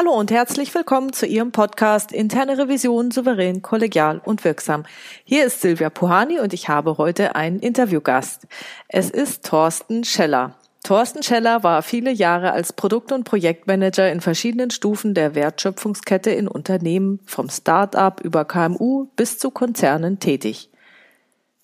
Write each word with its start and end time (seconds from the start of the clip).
Hallo 0.00 0.18
und 0.18 0.30
herzlich 0.30 0.74
willkommen 0.74 1.12
zu 1.12 1.26
Ihrem 1.26 1.52
Podcast 1.52 2.10
Interne 2.10 2.56
Revision 2.56 3.10
souverän, 3.10 3.60
kollegial 3.60 4.18
und 4.24 4.44
wirksam. 4.44 4.86
Hier 5.24 5.44
ist 5.44 5.60
Silvia 5.60 5.90
Puhani 5.90 6.38
und 6.40 6.54
ich 6.54 6.70
habe 6.70 6.96
heute 6.96 7.34
einen 7.34 7.60
Interviewgast. 7.60 8.46
Es 8.88 9.10
ist 9.10 9.44
Thorsten 9.44 10.04
Scheller. 10.04 10.54
Thorsten 10.84 11.22
Scheller 11.22 11.62
war 11.64 11.82
viele 11.82 12.12
Jahre 12.12 12.52
als 12.52 12.72
Produkt- 12.72 13.12
und 13.12 13.24
Projektmanager 13.24 14.10
in 14.10 14.22
verschiedenen 14.22 14.70
Stufen 14.70 15.12
der 15.12 15.34
Wertschöpfungskette 15.34 16.30
in 16.30 16.48
Unternehmen 16.48 17.20
vom 17.26 17.50
Start-up 17.50 18.22
über 18.22 18.46
KMU 18.46 19.08
bis 19.16 19.38
zu 19.38 19.50
Konzernen 19.50 20.18
tätig. 20.18 20.70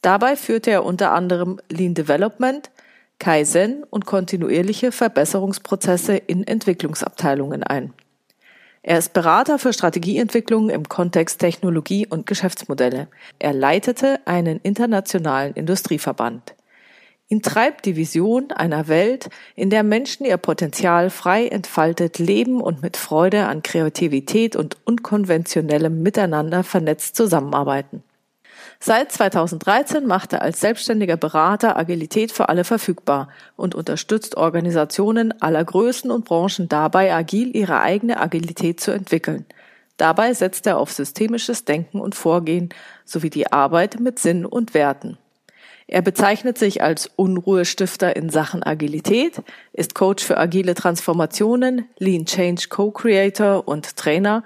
Dabei 0.03 0.37
führte 0.37 0.73
er 0.73 0.85
unter 0.85 1.13
anderem 1.13 1.59
Lean 1.71 1.95
Development, 1.95 2.71
Kaizen 3.19 3.83
und 3.85 4.05
kontinuierliche 4.05 4.93
Verbesserungsprozesse 4.93 6.19
in 6.19 6.47
Entwicklungsabteilungen 6.47 7.63
ein. 7.63 7.95
Er 8.89 8.99
ist 8.99 9.15
Berater 9.15 9.59
für 9.59 9.73
Strategieentwicklung 9.73 10.71
im 10.71 10.89
Kontext 10.89 11.41
Technologie 11.41 12.07
und 12.07 12.25
Geschäftsmodelle. 12.25 13.09
Er 13.41 13.53
leitete 13.53 14.21
einen 14.27 14.61
internationalen 14.61 15.55
Industrieverband. 15.55 16.55
Ihn 17.27 17.43
treibt 17.43 17.85
die 17.85 17.97
Vision 17.97 18.53
einer 18.53 18.87
Welt, 18.87 19.29
in 19.57 19.71
der 19.71 19.83
Menschen 19.83 20.25
ihr 20.25 20.37
Potenzial 20.37 21.11
frei 21.11 21.49
entfaltet 21.49 22.21
leben 22.21 22.61
und 22.61 22.81
mit 22.81 22.97
Freude 22.97 23.49
an 23.49 23.65
Kreativität 23.65 24.55
und 24.55 24.77
unkonventionellem 24.85 26.01
Miteinander 26.05 26.63
vernetzt 26.63 27.17
zusammenarbeiten. 27.17 28.05
Seit 28.79 29.11
2013 29.11 30.07
macht 30.07 30.33
er 30.33 30.43
als 30.43 30.61
selbstständiger 30.61 31.17
Berater 31.17 31.77
Agilität 31.77 32.31
für 32.31 32.49
alle 32.49 32.65
verfügbar 32.65 33.29
und 33.57 33.75
unterstützt 33.75 34.37
Organisationen 34.37 35.41
aller 35.41 35.65
Größen 35.65 36.11
und 36.11 36.25
Branchen 36.25 36.69
dabei, 36.69 37.15
agil 37.15 37.57
ihre 37.57 37.81
eigene 37.81 38.21
Agilität 38.21 38.81
zu 38.81 38.91
entwickeln. 38.91 39.47
Dabei 39.97 40.35
setzt 40.35 40.67
er 40.67 40.79
auf 40.79 40.93
systemisches 40.93 41.65
Denken 41.65 42.01
und 42.01 42.15
Vorgehen 42.15 42.69
sowie 43.05 43.31
die 43.31 43.51
Arbeit 43.51 43.99
mit 43.99 44.19
Sinn 44.19 44.45
und 44.45 44.75
Werten. 44.75 45.17
Er 45.89 46.03
bezeichnet 46.03 46.59
sich 46.59 46.83
als 46.83 47.07
Unruhestifter 47.15 48.17
in 48.17 48.29
Sachen 48.29 48.65
Agilität, 48.65 49.43
ist 49.73 49.95
Coach 49.95 50.25
für 50.25 50.37
agile 50.37 50.75
Transformationen, 50.75 51.89
Lean 51.99 52.27
Change 52.27 52.67
Co-Creator 52.69 53.67
und 53.67 53.97
Trainer 53.97 54.43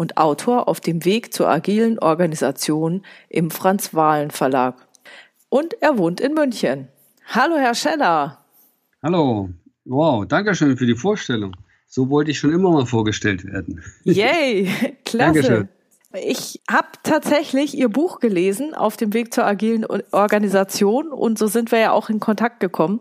und 0.00 0.16
Autor 0.16 0.66
auf 0.66 0.80
dem 0.80 1.04
Weg 1.04 1.34
zur 1.34 1.50
agilen 1.50 1.98
Organisation 1.98 3.02
im 3.28 3.50
Franz 3.50 3.92
Wahlen 3.92 4.30
Verlag. 4.30 4.88
Und 5.50 5.74
er 5.82 5.98
wohnt 5.98 6.22
in 6.22 6.32
München. 6.32 6.88
Hallo, 7.26 7.56
Herr 7.56 7.74
Scheller. 7.74 8.38
Hallo. 9.02 9.50
Wow, 9.84 10.24
danke 10.26 10.54
schön 10.54 10.78
für 10.78 10.86
die 10.86 10.94
Vorstellung. 10.94 11.54
So 11.86 12.08
wollte 12.08 12.30
ich 12.30 12.38
schon 12.38 12.50
immer 12.50 12.70
mal 12.70 12.86
vorgestellt 12.86 13.44
werden. 13.44 13.82
Yay, 14.04 14.70
klasse. 15.04 15.34
Dankeschön. 15.34 15.68
Ich 16.14 16.62
habe 16.70 16.88
tatsächlich 17.02 17.76
Ihr 17.76 17.90
Buch 17.90 18.20
gelesen 18.20 18.72
auf 18.72 18.96
dem 18.96 19.12
Weg 19.12 19.34
zur 19.34 19.44
agilen 19.44 19.84
Organisation 20.12 21.12
und 21.12 21.38
so 21.38 21.46
sind 21.46 21.72
wir 21.72 21.78
ja 21.78 21.92
auch 21.92 22.08
in 22.08 22.20
Kontakt 22.20 22.60
gekommen. 22.60 23.00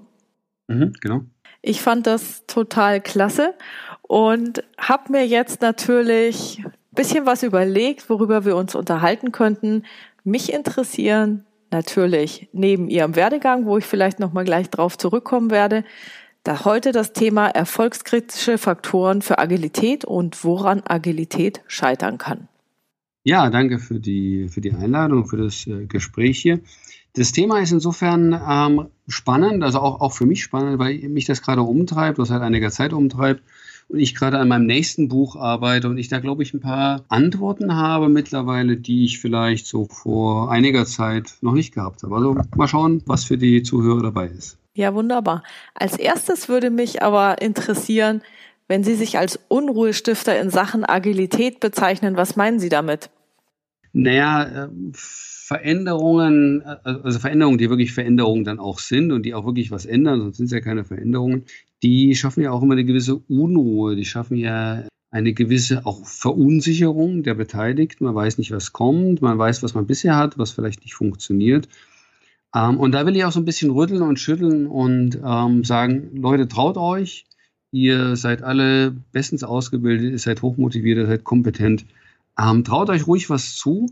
Mhm, 0.68 0.92
genau. 1.00 1.22
Ich 1.62 1.82
fand 1.82 2.08
das 2.08 2.46
total 2.46 3.00
klasse 3.00 3.54
und 4.02 4.66
habe 4.78 5.14
mir 5.14 5.26
jetzt 5.26 5.62
natürlich 5.62 6.62
bisschen 7.00 7.26
was 7.26 7.44
überlegt, 7.44 8.10
worüber 8.10 8.44
wir 8.44 8.58
uns 8.58 8.76
unterhalten 8.76 9.32
könnten. 9.32 9.84
Mich 10.26 10.52
interessieren 10.52 11.46
natürlich 11.72 12.50
neben 12.52 12.90
Ihrem 12.90 13.16
Werdegang, 13.16 13.66
wo 13.66 13.78
ich 13.78 13.86
vielleicht 13.86 14.20
noch 14.20 14.34
mal 14.34 14.44
gleich 14.44 14.70
drauf 14.70 14.98
zurückkommen 14.98 15.50
werde, 15.50 15.86
da 16.44 16.66
heute 16.66 16.92
das 16.92 17.14
Thema 17.14 17.48
erfolgskritische 17.48 18.58
Faktoren 18.58 19.22
für 19.22 19.40
Agilität 19.40 20.04
und 20.04 20.44
woran 20.44 20.82
Agilität 20.86 21.62
scheitern 21.68 22.18
kann. 22.18 22.50
Ja, 23.24 23.50
danke 23.50 23.80
für 23.80 24.02
die, 24.02 24.50
für 24.50 24.60
die 24.60 24.74
Einladung, 24.74 25.26
für 25.26 25.38
das 25.38 25.68
äh, 25.68 25.86
Gespräch 25.86 26.42
hier. 26.42 26.60
Das 27.14 27.32
Thema 27.32 27.62
ist 27.62 27.72
insofern 27.72 28.34
ähm, 28.34 28.88
spannend, 29.08 29.64
also 29.64 29.80
auch, 29.80 30.02
auch 30.02 30.12
für 30.12 30.26
mich 30.26 30.44
spannend, 30.44 30.80
weil 30.80 30.98
mich 31.08 31.24
das 31.24 31.42
gerade 31.42 31.62
umtreibt, 31.62 32.18
was 32.18 32.28
seit 32.28 32.42
einiger 32.42 32.72
Zeit 32.72 32.92
umtreibt 32.92 33.42
und 33.90 34.00
ich 34.00 34.16
gerade 34.16 34.38
an 34.38 34.48
meinem 34.48 34.68
nächsten 34.68 35.10
Buch 35.10 35.36
arbeite 35.36 35.90
und 35.90 35.98
ich 35.98 36.08
da, 36.08 36.20
glaube 36.20 36.44
ich, 36.44 36.54
ein 36.54 36.62
paar 36.62 37.04
Antworten 37.10 37.76
habe 37.76 38.08
mittlerweile, 38.08 38.78
die 38.78 39.04
ich 39.04 39.20
vielleicht 39.20 39.66
so 39.66 39.86
vor 39.86 40.52
einiger 40.52 40.86
Zeit 40.86 41.34
noch 41.42 41.54
nicht 41.54 41.74
gehabt 41.74 42.04
habe. 42.04 42.16
Also 42.16 42.38
mal 42.56 42.68
schauen, 42.68 43.02
was 43.08 43.26
für 43.26 43.38
die 43.38 43.64
Zuhörer 43.64 44.04
dabei 44.04 44.28
ist. 44.28 44.58
Ja, 44.76 44.94
wunderbar. 44.94 45.44
Als 45.74 45.98
erstes 45.98 46.48
würde 46.48 46.70
mich 46.70 47.02
aber 47.02 47.42
interessieren, 47.42 48.22
wenn 48.68 48.84
Sie 48.84 48.94
sich 48.94 49.18
als 49.18 49.40
Unruhestifter 49.48 50.40
in 50.40 50.52
Sachen 50.52 50.86
Agilität 50.86 51.60
bezeichnen, 51.60 52.16
was 52.16 52.36
meinen 52.36 52.60
Sie 52.60 52.70
damit? 52.70 53.10
Naja, 53.92 54.44
äh, 54.44 54.70
Veränderungen, 54.94 56.62
äh, 56.62 56.78
also 56.84 57.18
Veränderungen, 57.18 57.58
die 57.58 57.72
wirklich 57.72 57.92
Veränderungen 57.92 58.44
dann 58.44 58.60
auch 58.60 58.78
sind 58.78 59.12
und 59.12 59.24
die 59.24 59.34
auch 59.34 59.48
wirklich 59.48 59.72
was 59.72 59.88
ändern, 59.88 60.22
sonst 60.22 60.38
sind 60.38 60.46
es 60.46 60.52
ja 60.52 60.62
keine 60.62 60.86
Veränderungen, 60.86 61.46
die 61.84 62.16
schaffen 62.16 62.44
ja 62.44 62.52
auch 62.52 62.62
immer 62.62 62.74
eine 62.74 62.86
gewisse 62.86 63.16
Unruhe, 63.16 63.96
die 63.96 64.06
schaffen 64.06 64.38
ja 64.38 64.84
eine 65.12 65.34
gewisse 65.34 65.86
auch 65.86 66.06
Verunsicherung 66.06 67.24
der 67.24 67.34
Beteiligten. 67.34 68.06
Man 68.06 68.16
weiß 68.16 68.38
nicht, 68.38 68.52
was 68.52 68.74
kommt, 68.74 69.22
man 69.22 69.38
weiß, 69.38 69.64
was 69.64 69.74
man 69.74 69.88
bisher 69.88 70.16
hat, 70.16 70.38
was 70.38 70.52
vielleicht 70.52 70.82
nicht 70.82 70.94
funktioniert. 70.94 71.68
Ähm, 72.54 72.80
und 72.80 72.92
da 72.92 73.06
will 73.06 73.16
ich 73.16 73.26
auch 73.26 73.32
so 73.32 73.40
ein 73.40 73.46
bisschen 73.46 73.72
rütteln 73.72 74.02
und 74.02 74.20
schütteln 74.20 74.68
und 74.68 75.20
ähm, 75.24 75.64
sagen, 75.64 76.12
Leute, 76.16 76.48
traut 76.48 76.78
euch, 76.78 77.26
ihr 77.72 78.16
seid 78.16 78.44
alle 78.44 78.92
bestens 79.12 79.44
ausgebildet, 79.44 80.12
ihr 80.12 80.20
seid 80.20 80.42
hochmotiviert, 80.42 80.98
ihr 80.98 81.08
seid 81.08 81.24
kompetent. 81.24 81.86
Ähm, 82.38 82.64
traut 82.64 82.90
euch 82.90 83.08
ruhig 83.08 83.30
was 83.30 83.56
zu 83.56 83.88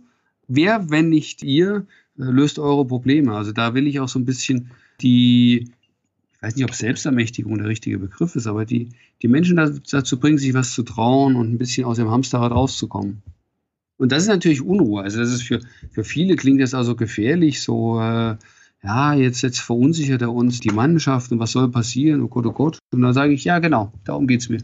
wer, 0.47 0.89
wenn 0.89 1.09
nicht 1.09 1.43
ihr, 1.43 1.85
äh, 2.17 2.23
löst 2.23 2.59
eure 2.59 2.85
Probleme? 2.85 3.35
Also 3.35 3.51
da 3.51 3.73
will 3.73 3.87
ich 3.87 3.99
auch 3.99 4.07
so 4.07 4.19
ein 4.19 4.25
bisschen 4.25 4.71
die, 5.01 5.71
ich 6.37 6.43
weiß 6.43 6.55
nicht, 6.55 6.65
ob 6.65 6.75
Selbstermächtigung 6.75 7.57
der 7.57 7.67
richtige 7.67 7.97
Begriff 7.97 8.35
ist, 8.35 8.45
aber 8.45 8.65
die, 8.65 8.89
die 9.23 9.27
Menschen 9.27 9.55
dazu 9.55 10.19
bringen, 10.19 10.37
sich 10.37 10.53
was 10.53 10.71
zu 10.71 10.83
trauen 10.83 11.35
und 11.35 11.51
ein 11.51 11.57
bisschen 11.57 11.85
aus 11.85 11.97
dem 11.97 12.11
Hamsterrad 12.11 12.51
rauszukommen. 12.51 13.23
Und 13.97 14.11
das 14.11 14.23
ist 14.23 14.29
natürlich 14.29 14.61
Unruhe. 14.61 15.01
Also 15.01 15.19
das 15.19 15.31
ist 15.31 15.41
für, 15.41 15.61
für 15.91 16.03
viele 16.03 16.35
klingt 16.35 16.61
das 16.61 16.75
also 16.75 16.95
gefährlich, 16.95 17.63
so, 17.63 17.99
äh, 17.99 18.37
ja, 18.83 19.13
jetzt, 19.15 19.41
jetzt 19.41 19.59
verunsichert 19.59 20.21
er 20.21 20.31
uns 20.31 20.59
die 20.59 20.69
Mannschaft 20.69 21.31
und 21.31 21.39
was 21.39 21.51
soll 21.51 21.71
passieren, 21.71 22.21
oh 22.21 22.27
Gott, 22.27 22.45
oh 22.45 22.51
Gott. 22.51 22.77
Und 22.93 23.01
dann 23.01 23.13
sage 23.13 23.33
ich, 23.33 23.43
ja, 23.43 23.57
genau, 23.57 23.91
darum 24.03 24.27
geht 24.27 24.41
es 24.41 24.49
mir. 24.49 24.59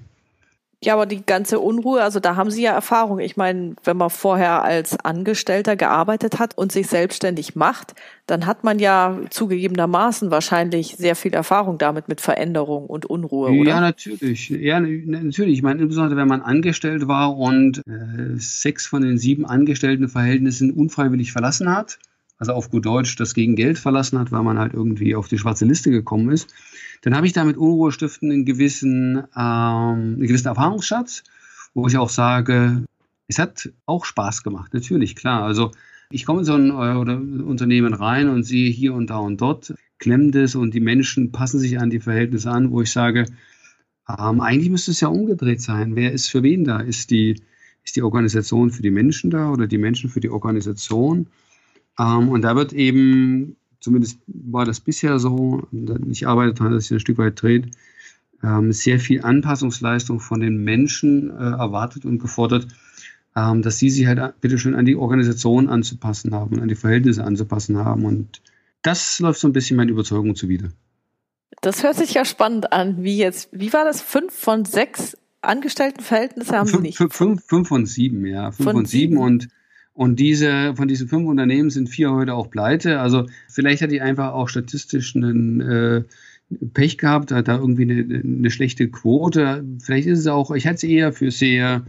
Ja, 0.83 0.93
aber 0.95 1.05
die 1.05 1.25
ganze 1.25 1.59
Unruhe, 1.59 2.01
also 2.01 2.19
da 2.19 2.35
haben 2.35 2.51
Sie 2.51 2.63
ja 2.63 2.73
Erfahrung. 2.73 3.19
Ich 3.19 3.37
meine, 3.37 3.75
wenn 3.85 3.95
man 3.95 4.09
vorher 4.09 4.63
als 4.63 4.99
Angestellter 4.99 5.77
gearbeitet 5.77 6.39
hat 6.39 6.57
und 6.57 6.73
sich 6.73 6.87
selbstständig 6.87 7.55
macht, 7.55 7.95
dann 8.27 8.45
hat 8.45 8.65
man 8.65 8.79
ja 8.79 9.17
zugegebenermaßen 9.29 10.29
wahrscheinlich 10.29 10.95
sehr 10.97 11.15
viel 11.15 11.33
Erfahrung 11.33 11.77
damit 11.77 12.09
mit 12.09 12.19
Veränderung 12.19 12.87
und 12.87 13.05
Unruhe, 13.05 13.51
oder? 13.51 13.69
Ja, 13.69 13.79
natürlich. 13.79 14.49
Ja, 14.49 14.81
natürlich. 14.81 15.55
Ich 15.55 15.63
meine, 15.63 15.81
insbesondere 15.81 16.17
wenn 16.17 16.27
man 16.27 16.41
angestellt 16.41 17.07
war 17.07 17.37
und 17.37 17.79
äh, 17.87 18.37
sechs 18.37 18.85
von 18.85 19.01
den 19.03 19.17
sieben 19.17 19.45
Angestelltenverhältnissen 19.45 20.71
unfreiwillig 20.71 21.31
verlassen 21.31 21.73
hat, 21.73 21.97
also 22.43 22.53
auf 22.53 22.69
gut 22.69 22.85
Deutsch 22.85 23.15
das 23.15 23.33
gegen 23.33 23.55
Geld 23.55 23.79
verlassen 23.79 24.19
hat, 24.19 24.31
weil 24.31 24.43
man 24.43 24.59
halt 24.59 24.73
irgendwie 24.73 25.15
auf 25.15 25.29
die 25.29 25.37
schwarze 25.37 25.65
Liste 25.65 25.91
gekommen 25.91 26.29
ist, 26.29 26.53
dann 27.01 27.15
habe 27.15 27.25
ich 27.25 27.31
da 27.31 27.45
mit 27.45 27.55
Unruhestiften 27.55 28.31
einen 28.31 28.45
gewissen, 28.45 29.17
ähm, 29.17 29.23
einen 29.35 30.27
gewissen 30.27 30.47
Erfahrungsschatz, 30.47 31.23
wo 31.73 31.87
ich 31.87 31.97
auch 31.97 32.09
sage, 32.09 32.83
es 33.27 33.39
hat 33.39 33.69
auch 33.85 34.03
Spaß 34.03 34.43
gemacht, 34.43 34.73
natürlich, 34.73 35.15
klar. 35.15 35.43
Also 35.43 35.71
ich 36.09 36.25
komme 36.25 36.39
in 36.39 36.45
so 36.45 36.53
ein 36.53 36.69
äh, 36.69 37.41
Unternehmen 37.43 37.93
rein 37.93 38.27
und 38.27 38.43
sehe 38.43 38.69
hier 38.69 38.93
und 38.93 39.09
da 39.09 39.17
und 39.17 39.39
dort, 39.39 39.73
klemmt 39.99 40.35
es 40.35 40.53
und 40.53 40.73
die 40.73 40.81
Menschen 40.81 41.31
passen 41.31 41.59
sich 41.59 41.79
an 41.79 41.89
die 41.89 42.01
Verhältnisse 42.01 42.51
an, 42.51 42.71
wo 42.71 42.81
ich 42.81 42.91
sage, 42.91 43.25
ähm, 44.09 44.41
eigentlich 44.41 44.69
müsste 44.69 44.91
es 44.91 44.99
ja 44.99 45.07
umgedreht 45.07 45.61
sein. 45.61 45.95
Wer 45.95 46.11
ist 46.11 46.29
für 46.29 46.43
wen 46.43 46.65
da? 46.65 46.81
Ist 46.81 47.09
die, 47.09 47.41
ist 47.85 47.95
die 47.95 48.01
Organisation 48.01 48.69
für 48.69 48.81
die 48.81 48.91
Menschen 48.91 49.29
da 49.29 49.49
oder 49.49 49.65
die 49.65 49.77
Menschen 49.77 50.09
für 50.09 50.19
die 50.19 50.29
Organisation? 50.29 51.27
Ähm, 51.99 52.29
und 52.29 52.41
da 52.41 52.55
wird 52.55 52.73
eben, 52.73 53.55
zumindest 53.79 54.19
war 54.27 54.65
das 54.65 54.79
bisher 54.79 55.19
so, 55.19 55.67
ich 56.09 56.27
arbeite 56.27 56.53
daran, 56.53 56.73
dass 56.73 56.85
sich 56.85 56.97
ein 56.97 56.99
Stück 56.99 57.17
weit 57.17 57.41
dreht, 57.41 57.71
ähm, 58.43 58.71
sehr 58.71 58.99
viel 58.99 59.23
Anpassungsleistung 59.23 60.19
von 60.19 60.39
den 60.39 60.63
Menschen 60.63 61.29
äh, 61.29 61.33
erwartet 61.33 62.05
und 62.05 62.19
gefordert, 62.19 62.67
ähm, 63.35 63.61
dass 63.61 63.79
sie 63.79 63.89
sich 63.89 64.05
halt 64.05 64.41
bitteschön 64.41 64.75
an 64.75 64.85
die 64.85 64.95
Organisation 64.95 65.69
anzupassen 65.69 66.33
haben, 66.33 66.59
an 66.59 66.67
die 66.67 66.75
Verhältnisse 66.75 67.23
anzupassen 67.23 67.77
haben. 67.77 68.05
Und 68.05 68.41
das 68.81 69.19
läuft 69.19 69.39
so 69.39 69.47
ein 69.47 69.53
bisschen 69.53 69.77
meiner 69.77 69.91
Überzeugung 69.91 70.35
zuwider. 70.35 70.69
Das 71.61 71.83
hört 71.83 71.95
sich 71.95 72.13
ja 72.13 72.25
spannend 72.25 72.73
an. 72.73 73.03
Wie 73.03 73.17
jetzt, 73.17 73.49
wie 73.51 73.71
war 73.71 73.85
das? 73.85 74.01
Fünf 74.01 74.33
von 74.33 74.65
sechs 74.65 75.17
Angestelltenverhältnisse 75.41 76.57
haben 76.57 76.67
fünf, 76.67 76.81
Sie 76.81 76.87
nicht? 76.87 76.97
Fünf, 76.97 77.13
fünf, 77.13 77.43
fünf 77.45 77.67
von 77.67 77.85
sieben, 77.85 78.25
ja. 78.25 78.51
Fünf 78.51 78.65
von, 78.65 78.75
von 78.75 78.85
sieben. 78.85 79.17
und 79.17 79.47
und 79.93 80.19
diese, 80.19 80.75
von 80.75 80.87
diesen 80.87 81.07
fünf 81.07 81.27
Unternehmen 81.27 81.69
sind 81.69 81.87
vier 81.87 82.11
heute 82.11 82.33
auch 82.33 82.49
pleite. 82.49 82.99
Also 82.99 83.27
vielleicht 83.47 83.81
hat 83.81 83.91
die 83.91 84.01
einfach 84.01 84.33
auch 84.33 84.49
statistisch 84.49 85.15
einen, 85.15 85.61
äh, 85.61 86.03
Pech 86.73 86.97
gehabt, 86.97 87.31
hat 87.31 87.47
da 87.47 87.57
irgendwie 87.57 87.83
eine, 87.83 88.21
eine, 88.23 88.51
schlechte 88.51 88.89
Quote. 88.89 89.63
Vielleicht 89.79 90.07
ist 90.07 90.19
es 90.19 90.27
auch, 90.27 90.51
ich 90.51 90.65
halte 90.65 90.77
es 90.77 90.83
eher 90.83 91.13
für 91.13 91.31
sehr 91.31 91.85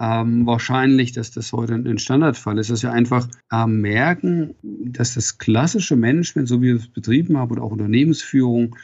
ähm, 0.00 0.46
wahrscheinlich, 0.46 1.12
dass 1.12 1.30
das 1.30 1.52
heute 1.52 1.74
ein 1.74 1.98
Standardfall 1.98 2.58
ist, 2.58 2.70
dass 2.70 2.82
wir 2.82 2.92
einfach 2.92 3.28
äh, 3.50 3.66
merken, 3.66 4.54
dass 4.62 5.14
das 5.14 5.38
klassische 5.38 5.96
Management, 5.96 6.48
so 6.48 6.60
wie 6.60 6.66
wir 6.66 6.76
es 6.76 6.88
betrieben 6.88 7.36
haben, 7.36 7.52
oder 7.52 7.62
auch 7.62 7.70
Unternehmensführung, 7.70 8.76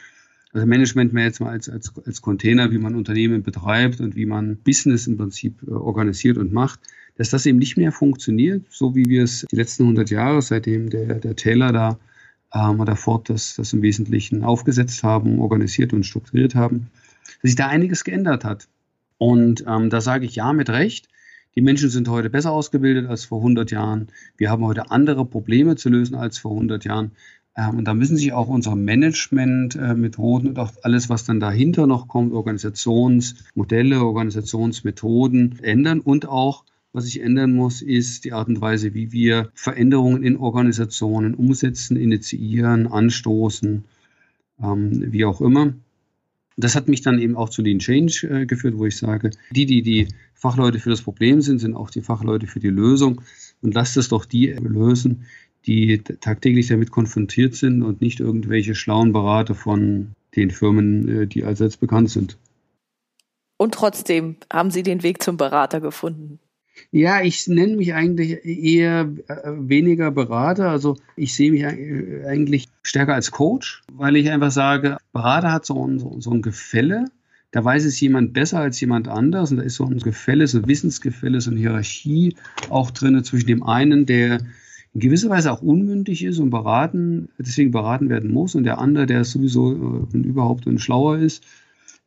also 0.53 0.65
Management 0.65 1.13
mehr 1.13 1.25
jetzt 1.25 1.39
mal 1.39 1.49
als, 1.49 1.69
als, 1.69 1.93
als 2.05 2.21
Container, 2.21 2.71
wie 2.71 2.77
man 2.77 2.95
Unternehmen 2.95 3.43
betreibt 3.43 4.01
und 4.01 4.15
wie 4.15 4.25
man 4.25 4.57
Business 4.57 5.07
im 5.07 5.17
Prinzip 5.17 5.61
äh, 5.67 5.71
organisiert 5.71 6.37
und 6.37 6.53
macht, 6.53 6.79
dass 7.17 7.29
das 7.29 7.45
eben 7.45 7.59
nicht 7.59 7.77
mehr 7.77 7.91
funktioniert, 7.91 8.65
so 8.69 8.95
wie 8.95 9.05
wir 9.05 9.23
es 9.23 9.45
die 9.51 9.55
letzten 9.55 9.83
100 9.83 10.09
Jahre, 10.09 10.41
seitdem 10.41 10.89
der, 10.89 11.15
der 11.15 11.35
Taylor 11.35 11.71
da 11.71 11.99
ähm, 12.53 12.79
oder 12.79 12.95
Ford 12.95 13.29
das, 13.29 13.55
das 13.55 13.73
im 13.73 13.81
Wesentlichen 13.81 14.43
aufgesetzt 14.43 15.03
haben, 15.03 15.39
organisiert 15.39 15.93
und 15.93 16.05
strukturiert 16.05 16.55
haben, 16.55 16.89
dass 17.41 17.51
sich 17.51 17.55
da 17.55 17.67
einiges 17.67 18.03
geändert 18.03 18.43
hat. 18.43 18.67
Und 19.17 19.63
ähm, 19.67 19.89
da 19.89 20.01
sage 20.01 20.25
ich 20.25 20.35
ja 20.35 20.51
mit 20.53 20.69
Recht. 20.69 21.07
Die 21.55 21.61
Menschen 21.61 21.89
sind 21.89 22.07
heute 22.07 22.29
besser 22.29 22.51
ausgebildet 22.51 23.07
als 23.07 23.25
vor 23.25 23.39
100 23.39 23.71
Jahren. 23.71 24.07
Wir 24.37 24.49
haben 24.49 24.63
heute 24.65 24.89
andere 24.89 25.25
Probleme 25.25 25.75
zu 25.75 25.89
lösen 25.89 26.15
als 26.15 26.37
vor 26.37 26.51
100 26.51 26.85
Jahren. 26.85 27.11
Ähm, 27.55 27.79
und 27.79 27.85
da 27.85 27.93
müssen 27.93 28.17
sich 28.17 28.33
auch 28.33 28.47
unsere 28.47 28.77
Managementmethoden 28.77 30.49
und 30.49 30.59
auch 30.59 30.71
alles, 30.83 31.09
was 31.09 31.25
dann 31.25 31.39
dahinter 31.39 31.87
noch 31.87 32.07
kommt, 32.07 32.33
Organisationsmodelle, 32.33 34.01
Organisationsmethoden 34.01 35.59
ändern 35.61 35.99
und 35.99 36.27
auch 36.27 36.63
was 36.93 37.05
sich 37.05 37.21
ändern 37.21 37.53
muss, 37.53 37.81
ist 37.81 38.25
die 38.25 38.33
Art 38.33 38.47
und 38.47 38.59
Weise, 38.59 38.93
wie 38.93 39.11
wir 39.11 39.49
Veränderungen 39.53 40.23
in 40.23 40.37
Organisationen 40.37 41.35
umsetzen, 41.35 41.95
initiieren, 41.95 42.87
anstoßen, 42.87 43.85
ähm, 44.61 45.11
wie 45.11 45.25
auch 45.25 45.41
immer. 45.41 45.73
Das 46.57 46.75
hat 46.75 46.89
mich 46.89 47.01
dann 47.01 47.19
eben 47.19 47.37
auch 47.37 47.49
zu 47.49 47.61
Lean 47.61 47.79
Change 47.79 48.27
äh, 48.29 48.45
geführt, 48.45 48.77
wo 48.77 48.85
ich 48.85 48.97
sage, 48.97 49.31
die, 49.51 49.65
die 49.65 49.81
die 49.81 50.07
Fachleute 50.33 50.79
für 50.79 50.89
das 50.89 51.01
Problem 51.01 51.41
sind, 51.41 51.59
sind 51.59 51.75
auch 51.75 51.89
die 51.89 52.01
Fachleute 52.01 52.47
für 52.47 52.59
die 52.59 52.69
Lösung. 52.69 53.21
Und 53.61 53.73
lasst 53.73 53.95
es 53.95 54.09
doch 54.09 54.25
die 54.25 54.47
lösen, 54.47 55.25
die 55.65 55.99
tagtäglich 55.99 56.67
damit 56.67 56.91
konfrontiert 56.91 57.55
sind 57.55 57.83
und 57.83 58.01
nicht 58.01 58.19
irgendwelche 58.19 58.75
schlauen 58.75 59.13
Berater 59.13 59.55
von 59.55 60.11
den 60.35 60.51
Firmen, 60.51 61.07
äh, 61.07 61.27
die 61.27 61.43
allseits 61.45 61.77
bekannt 61.77 62.09
sind. 62.09 62.37
Und 63.57 63.75
trotzdem 63.75 64.37
haben 64.51 64.71
Sie 64.71 64.83
den 64.83 65.03
Weg 65.03 65.21
zum 65.21 65.37
Berater 65.37 65.79
gefunden. 65.79 66.39
Ja, 66.91 67.21
ich 67.21 67.47
nenne 67.47 67.77
mich 67.77 67.93
eigentlich 67.93 68.43
eher 68.45 69.11
äh, 69.27 69.35
weniger 69.45 70.11
Berater. 70.11 70.69
Also 70.69 70.97
ich 71.15 71.35
sehe 71.35 71.51
mich 71.51 71.65
eigentlich 71.65 72.67
stärker 72.83 73.13
als 73.13 73.31
Coach, 73.31 73.83
weil 73.93 74.15
ich 74.15 74.29
einfach 74.29 74.51
sage, 74.51 74.97
Berater 75.13 75.51
hat 75.51 75.65
so 75.65 75.85
ein, 75.85 75.99
so 75.99 76.31
ein 76.31 76.41
Gefälle. 76.41 77.05
Da 77.51 77.63
weiß 77.63 77.83
es 77.85 77.99
jemand 77.99 78.33
besser 78.33 78.59
als 78.59 78.79
jemand 78.79 79.07
anders. 79.07 79.51
Und 79.51 79.57
da 79.57 79.63
ist 79.63 79.75
so 79.75 79.85
ein 79.85 79.99
Gefälle, 79.99 80.47
so 80.47 80.59
ein 80.59 80.67
Wissensgefälle, 80.67 81.41
so 81.41 81.51
eine 81.51 81.59
Hierarchie 81.59 82.35
auch 82.69 82.91
drin 82.91 83.23
zwischen 83.23 83.47
dem 83.47 83.63
einen, 83.63 84.05
der 84.05 84.39
in 84.93 84.99
gewisser 84.99 85.29
Weise 85.29 85.51
auch 85.51 85.61
unmündig 85.61 86.23
ist 86.23 86.39
und 86.39 86.49
beraten, 86.49 87.29
deswegen 87.37 87.71
beraten 87.71 88.09
werden 88.09 88.31
muss, 88.31 88.55
und 88.55 88.65
der 88.65 88.79
andere, 88.79 89.05
der 89.05 89.23
sowieso 89.23 90.07
äh, 90.13 90.17
überhaupt 90.17 90.67
und 90.67 90.79
schlauer 90.79 91.17
ist, 91.17 91.43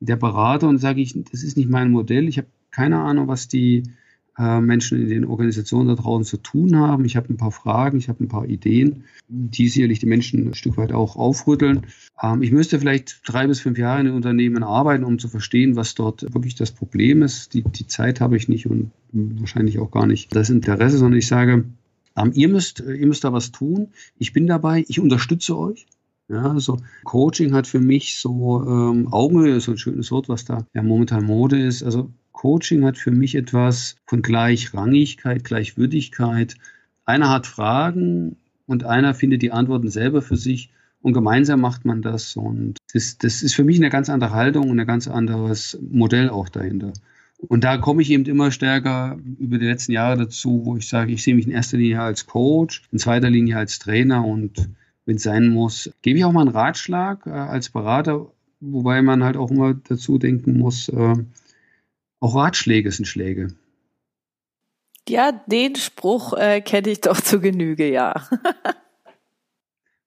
der 0.00 0.17
Berater. 0.17 0.69
Und 0.69 0.79
sage 0.79 1.00
ich, 1.00 1.15
das 1.31 1.43
ist 1.43 1.56
nicht 1.56 1.71
mein 1.71 1.91
Modell. 1.91 2.29
Ich 2.29 2.38
habe 2.38 2.49
keine 2.71 2.99
Ahnung, 2.99 3.29
was 3.29 3.49
die 3.49 3.85
äh, 4.38 4.60
Menschen 4.60 5.00
in 5.00 5.08
den 5.08 5.25
Organisationen 5.25 5.88
da 5.88 5.94
draußen 5.94 6.25
zu 6.25 6.36
tun 6.38 6.76
haben. 6.76 7.04
Ich 7.04 7.16
habe 7.16 7.32
ein 7.32 7.36
paar 7.36 7.52
Fragen, 7.52 7.98
ich 7.98 8.08
habe 8.08 8.25
ein 8.25 8.28
paar 8.28 8.46
Ideen, 8.46 9.04
die 9.28 9.69
sicherlich 9.69 10.00
die 10.00 10.06
Menschen 10.06 10.48
ein 10.48 10.54
Stück 10.54 10.76
weit 10.76 10.92
auch 10.92 11.16
aufrütteln. 11.16 11.86
Ähm, 12.22 12.42
ich 12.42 12.50
müsste 12.50 12.78
vielleicht 12.78 13.20
drei 13.25 13.46
bis 13.46 13.60
fünf 13.60 13.78
Jahre 13.78 14.00
in 14.00 14.06
den 14.06 14.14
Unternehmen 14.14 14.62
arbeiten, 14.62 15.04
um 15.04 15.19
zu 15.19 15.28
verstehen, 15.28 15.76
was 15.76 15.94
dort 15.94 16.34
wirklich 16.34 16.54
das 16.54 16.72
Problem 16.72 17.22
ist. 17.22 17.54
Die, 17.54 17.62
die 17.62 17.86
Zeit 17.86 18.20
habe 18.20 18.36
ich 18.36 18.48
nicht 18.48 18.66
und 18.66 18.90
wahrscheinlich 19.12 19.78
auch 19.78 19.90
gar 19.90 20.06
nicht 20.06 20.34
das 20.34 20.50
Interesse, 20.50 20.98
sondern 20.98 21.19
ich 21.19 21.26
sage, 21.26 21.64
ähm, 22.16 22.32
ihr, 22.34 22.48
müsst, 22.48 22.80
ihr 22.80 23.06
müsst 23.06 23.25
da 23.25 23.32
was 23.32 23.52
tun. 23.52 23.88
Ich 24.19 24.32
bin 24.32 24.46
dabei, 24.46 24.84
ich 24.88 25.00
unterstütze 25.00 25.56
euch. 25.56 25.87
Ja, 26.28 26.50
also 26.52 26.78
Coaching 27.04 27.52
hat 27.52 27.66
für 27.66 27.80
mich 27.80 28.19
so 28.19 28.64
ähm, 28.66 29.12
Augenhöhe, 29.12 29.60
so 29.60 29.72
ein 29.72 29.78
schönes 29.78 30.10
Wort, 30.10 30.28
was 30.28 30.46
da 30.46 30.66
ja 30.72 30.82
momentan 30.82 31.25
Mode 31.25 31.62
ist. 31.62 31.82
Also 31.82 32.10
Coaching 32.44 32.85
hat 32.85 32.99
für 32.99 33.11
mich 33.11 33.37
etwas 33.37 33.96
von 34.05 34.20
Gleichrangigkeit, 34.20 35.44
Gleichwürdigkeit. 35.44 36.56
Einer 37.06 37.31
hat 37.31 37.46
Fragen 37.46 38.37
und 38.67 38.85
einer 38.85 39.14
findet 39.14 39.41
die 39.41 39.50
Antworten 39.50 39.88
selber 39.88 40.20
für 40.20 40.37
sich 40.37 40.69
und 41.00 41.14
gemeinsam 41.14 41.62
macht 41.62 41.87
man 41.87 42.02
das. 42.02 42.37
Und 42.37 42.76
das, 42.93 43.17
das 43.17 43.41
ist 43.41 43.55
für 43.55 43.64
mich 43.64 43.79
eine 43.79 43.88
ganz 43.88 44.11
andere 44.11 44.32
Haltung 44.32 44.69
und 44.69 44.79
ein 44.79 44.87
ganz 44.87 45.08
anderes 45.08 45.79
Modell 45.91 46.29
auch 46.29 46.50
dahinter. 46.50 46.93
Und 47.38 47.64
da 47.64 47.79
komme 47.79 48.02
ich 48.02 48.11
eben 48.11 48.26
immer 48.26 48.50
stärker 48.50 49.19
über 49.38 49.56
die 49.56 49.64
letzten 49.64 49.93
Jahre 49.93 50.19
dazu, 50.19 50.67
wo 50.67 50.76
ich 50.76 50.87
sage, 50.87 51.12
ich 51.12 51.23
sehe 51.23 51.35
mich 51.35 51.47
in 51.47 51.52
erster 51.52 51.79
Linie 51.79 52.02
als 52.02 52.26
Coach, 52.26 52.82
in 52.93 52.99
zweiter 52.99 53.31
Linie 53.31 53.56
als 53.56 53.79
Trainer 53.79 54.23
und 54.23 54.69
wenn 55.06 55.17
es 55.17 55.23
sein 55.23 55.49
muss, 55.49 55.90
gebe 56.02 56.19
ich 56.19 56.26
auch 56.26 56.32
mal 56.32 56.43
einen 56.43 56.50
Ratschlag 56.50 57.26
äh, 57.26 57.31
als 57.31 57.70
Berater, 57.70 58.26
wobei 58.61 59.00
man 59.00 59.25
halt 59.25 59.38
auch 59.38 59.50
immer 59.50 59.73
dazu 59.73 60.19
denken 60.19 60.58
muss, 60.58 60.90
äh, 60.90 61.14
auch 62.25 62.35
Ratschläge 62.35 62.91
sind 62.91 63.05
Schläge. 63.05 63.49
Ja, 65.06 65.32
den 65.47 65.76
Spruch 65.76 66.32
äh, 66.32 66.62
kenne 66.62 66.88
ich 66.88 67.03
doch 67.03 67.21
zu 67.21 67.38
Genüge, 67.38 67.93
ja. 67.93 68.26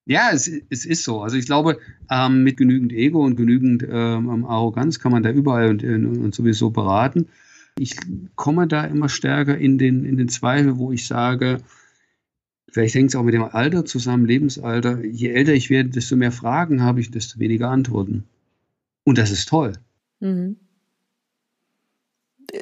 ja, 0.05 0.31
es, 0.33 0.49
es 0.71 0.85
ist 0.85 1.03
so. 1.03 1.21
Also 1.21 1.37
ich 1.37 1.45
glaube, 1.45 1.77
ähm, 2.09 2.43
mit 2.43 2.57
genügend 2.57 2.91
Ego 2.91 3.23
und 3.23 3.35
genügend 3.35 3.85
ähm, 3.87 4.45
Arroganz 4.45 4.97
kann 4.97 5.11
man 5.11 5.21
da 5.21 5.29
überall 5.29 5.69
und, 5.69 5.83
und 5.83 6.33
sowieso 6.33 6.71
beraten. 6.71 7.29
Ich 7.77 7.95
komme 8.35 8.67
da 8.67 8.85
immer 8.85 9.09
stärker 9.09 9.55
in 9.55 9.77
den, 9.77 10.03
in 10.03 10.17
den 10.17 10.29
Zweifel, 10.29 10.79
wo 10.79 10.91
ich 10.91 11.05
sage, 11.05 11.59
vielleicht 12.71 12.95
hängt 12.95 13.11
es 13.11 13.15
auch 13.15 13.21
mit 13.21 13.35
dem 13.35 13.43
Alter 13.43 13.85
zusammen, 13.85 14.25
Lebensalter. 14.25 15.05
Je 15.05 15.29
älter 15.29 15.53
ich 15.53 15.69
werde, 15.69 15.89
desto 15.89 16.15
mehr 16.15 16.31
Fragen 16.31 16.81
habe 16.81 16.99
ich, 16.99 17.11
desto 17.11 17.37
weniger 17.37 17.69
Antworten. 17.69 18.23
Und 19.03 19.19
das 19.19 19.29
ist 19.29 19.47
toll. 19.47 19.73
Mhm 20.19 20.57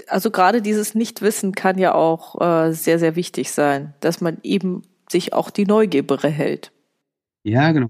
also 0.07 0.31
gerade 0.31 0.61
dieses 0.61 0.95
Nichtwissen 0.95 1.53
kann 1.53 1.77
ja 1.77 1.93
auch 1.93 2.41
äh, 2.41 2.73
sehr, 2.73 2.99
sehr 2.99 3.15
wichtig 3.15 3.51
sein, 3.51 3.93
dass 3.99 4.21
man 4.21 4.37
eben 4.43 4.83
sich 5.09 5.33
auch 5.33 5.49
die 5.49 5.65
Neugier 5.65 6.05
behält. 6.05 6.71
Ja, 7.43 7.71
genau. 7.71 7.87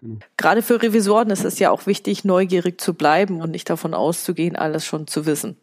genau. 0.00 0.18
Gerade 0.36 0.62
für 0.62 0.82
Revisoren 0.82 1.30
ist 1.30 1.44
es 1.44 1.58
ja 1.58 1.70
auch 1.70 1.86
wichtig, 1.86 2.24
neugierig 2.24 2.80
zu 2.80 2.94
bleiben 2.94 3.40
und 3.40 3.50
nicht 3.50 3.70
davon 3.70 3.94
auszugehen, 3.94 4.56
alles 4.56 4.84
schon 4.84 5.06
zu 5.06 5.26
wissen. 5.26 5.56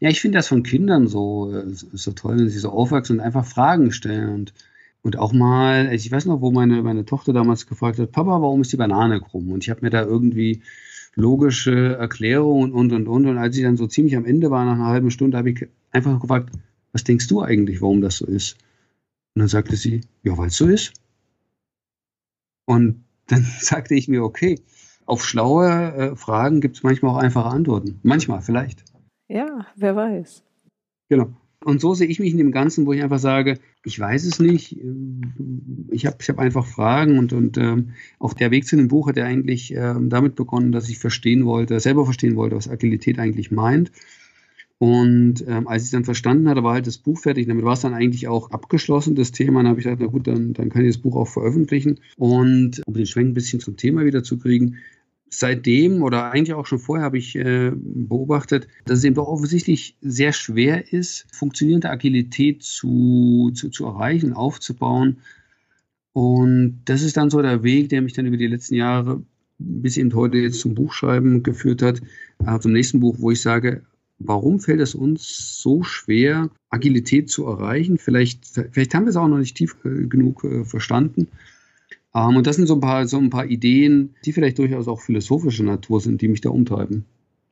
Ja, 0.00 0.08
ich 0.08 0.20
finde 0.20 0.38
das 0.38 0.48
von 0.48 0.62
Kindern 0.62 1.08
so, 1.08 1.54
äh, 1.54 1.64
so 1.66 2.12
toll, 2.12 2.38
wenn 2.38 2.48
sie 2.48 2.58
so 2.58 2.70
aufwachsen 2.70 3.18
und 3.18 3.24
einfach 3.24 3.44
Fragen 3.44 3.92
stellen 3.92 4.30
und, 4.30 4.54
und 5.02 5.18
auch 5.18 5.32
mal, 5.32 5.92
ich 5.92 6.10
weiß 6.10 6.24
noch, 6.24 6.40
wo 6.40 6.50
meine, 6.50 6.82
meine 6.82 7.04
Tochter 7.04 7.34
damals 7.34 7.66
gefragt 7.66 7.98
hat, 7.98 8.12
Papa, 8.12 8.40
warum 8.40 8.62
ist 8.62 8.72
die 8.72 8.78
Banane 8.78 9.20
krumm? 9.20 9.52
Und 9.52 9.62
ich 9.62 9.70
habe 9.70 9.82
mir 9.82 9.90
da 9.90 10.02
irgendwie 10.02 10.62
logische 11.14 11.96
Erklärungen 11.96 12.72
und, 12.72 12.92
und, 12.92 13.08
und. 13.08 13.26
Und 13.26 13.38
als 13.38 13.56
ich 13.56 13.62
dann 13.62 13.76
so 13.76 13.86
ziemlich 13.86 14.16
am 14.16 14.24
Ende 14.24 14.50
war, 14.50 14.64
nach 14.64 14.74
einer 14.74 14.86
halben 14.86 15.10
Stunde, 15.10 15.36
habe 15.36 15.50
ich 15.50 15.68
einfach 15.90 16.20
gefragt, 16.20 16.50
was 16.92 17.04
denkst 17.04 17.28
du 17.28 17.42
eigentlich, 17.42 17.80
warum 17.80 18.00
das 18.00 18.18
so 18.18 18.26
ist? 18.26 18.56
Und 19.34 19.40
dann 19.40 19.48
sagte 19.48 19.76
sie, 19.76 20.02
ja, 20.22 20.36
weil 20.36 20.48
es 20.48 20.56
so 20.56 20.66
ist. 20.66 20.92
Und 22.66 23.04
dann 23.26 23.42
sagte 23.60 23.94
ich 23.94 24.08
mir, 24.08 24.22
okay, 24.22 24.60
auf 25.06 25.24
schlaue 25.24 25.68
äh, 25.68 26.16
Fragen 26.16 26.60
gibt 26.60 26.76
es 26.76 26.82
manchmal 26.82 27.12
auch 27.12 27.18
einfache 27.18 27.48
Antworten. 27.48 27.98
Manchmal, 28.02 28.42
vielleicht. 28.42 28.84
Ja, 29.28 29.66
wer 29.76 29.96
weiß. 29.96 30.44
Genau. 31.08 31.32
Und 31.62 31.80
so 31.80 31.92
sehe 31.92 32.08
ich 32.08 32.20
mich 32.20 32.30
in 32.30 32.38
dem 32.38 32.52
Ganzen, 32.52 32.86
wo 32.86 32.92
ich 32.94 33.02
einfach 33.02 33.18
sage, 33.18 33.58
ich 33.84 34.00
weiß 34.00 34.24
es 34.24 34.38
nicht, 34.38 34.78
ich 35.90 36.06
habe 36.06 36.16
ich 36.18 36.28
hab 36.28 36.38
einfach 36.38 36.66
Fragen 36.66 37.18
und, 37.18 37.34
und 37.34 37.58
ähm, 37.58 37.90
auch 38.18 38.32
der 38.32 38.50
Weg 38.50 38.66
zu 38.66 38.76
dem 38.76 38.88
Buch 38.88 39.08
hat 39.08 39.18
ja 39.18 39.24
eigentlich 39.24 39.74
ähm, 39.74 40.08
damit 40.08 40.36
begonnen, 40.36 40.72
dass 40.72 40.88
ich 40.88 40.98
verstehen 40.98 41.44
wollte, 41.44 41.78
selber 41.78 42.06
verstehen 42.06 42.36
wollte, 42.36 42.56
was 42.56 42.68
Agilität 42.68 43.18
eigentlich 43.18 43.50
meint. 43.50 43.92
Und 44.78 45.44
ähm, 45.46 45.68
als 45.68 45.84
ich 45.84 45.90
dann 45.90 46.06
verstanden 46.06 46.48
hatte, 46.48 46.64
war 46.64 46.72
halt 46.72 46.86
das 46.86 46.96
Buch 46.96 47.18
fertig. 47.18 47.46
Damit 47.46 47.66
war 47.66 47.74
es 47.74 47.82
dann 47.82 47.92
eigentlich 47.92 48.28
auch 48.28 48.50
abgeschlossen, 48.50 49.14
das 49.14 49.30
Thema. 49.30 49.60
Dann 49.60 49.68
habe 49.68 49.78
ich 49.78 49.84
gesagt, 49.84 50.00
na 50.00 50.06
gut, 50.06 50.26
dann, 50.26 50.54
dann 50.54 50.70
kann 50.70 50.86
ich 50.86 50.94
das 50.94 51.02
Buch 51.02 51.16
auch 51.16 51.28
veröffentlichen. 51.28 52.00
Und 52.16 52.80
um 52.86 52.94
den 52.94 53.04
Schwenk 53.04 53.28
ein 53.28 53.34
bisschen 53.34 53.60
zum 53.60 53.76
Thema 53.76 54.06
wieder 54.06 54.22
zu 54.22 54.38
kriegen, 54.38 54.78
seitdem 55.30 56.02
oder 56.02 56.30
eigentlich 56.30 56.54
auch 56.54 56.66
schon 56.66 56.78
vorher 56.78 57.04
habe 57.04 57.18
ich 57.18 57.36
äh, 57.36 57.72
beobachtet, 57.74 58.68
dass 58.84 58.98
es 58.98 59.04
eben 59.04 59.14
doch 59.14 59.28
offensichtlich 59.28 59.96
sehr 60.00 60.32
schwer 60.32 60.92
ist, 60.92 61.26
funktionierende 61.32 61.88
Agilität 61.88 62.62
zu, 62.62 63.50
zu, 63.54 63.70
zu 63.70 63.86
erreichen, 63.86 64.32
aufzubauen. 64.32 65.18
Und 66.12 66.82
das 66.84 67.02
ist 67.02 67.16
dann 67.16 67.30
so 67.30 67.40
der 67.40 67.62
Weg, 67.62 67.88
der 67.88 68.02
mich 68.02 68.12
dann 68.12 68.26
über 68.26 68.36
die 68.36 68.48
letzten 68.48 68.74
Jahre 68.74 69.22
bis 69.58 69.96
eben 69.96 70.12
heute 70.14 70.38
jetzt 70.38 70.60
zum 70.60 70.74
Buchschreiben 70.74 71.42
geführt 71.42 71.82
hat, 71.82 72.02
äh, 72.44 72.58
zum 72.58 72.72
nächsten 72.72 73.00
Buch, 73.00 73.16
wo 73.18 73.30
ich 73.30 73.40
sage, 73.40 73.82
warum 74.18 74.58
fällt 74.58 74.80
es 74.80 74.94
uns 74.94 75.60
so 75.60 75.82
schwer, 75.82 76.50
Agilität 76.70 77.30
zu 77.30 77.46
erreichen? 77.46 77.98
Vielleicht, 77.98 78.44
vielleicht 78.72 78.94
haben 78.94 79.04
wir 79.04 79.10
es 79.10 79.16
auch 79.16 79.28
noch 79.28 79.38
nicht 79.38 79.56
tief 79.56 79.76
äh, 79.84 80.06
genug 80.06 80.44
äh, 80.44 80.64
verstanden. 80.64 81.28
Ähm, 82.14 82.36
und 82.36 82.46
das 82.46 82.56
sind 82.56 82.66
so 82.66 82.74
ein, 82.74 82.80
paar, 82.80 83.06
so 83.06 83.18
ein 83.18 83.30
paar 83.30 83.46
Ideen, 83.46 84.14
die 84.24 84.32
vielleicht 84.32 84.58
durchaus 84.58 84.88
auch 84.88 85.00
philosophische 85.00 85.64
Natur 85.64 86.00
sind, 86.00 86.20
die 86.20 86.28
mich 86.28 86.40
da 86.40 86.50
umtreiben. 86.50 87.04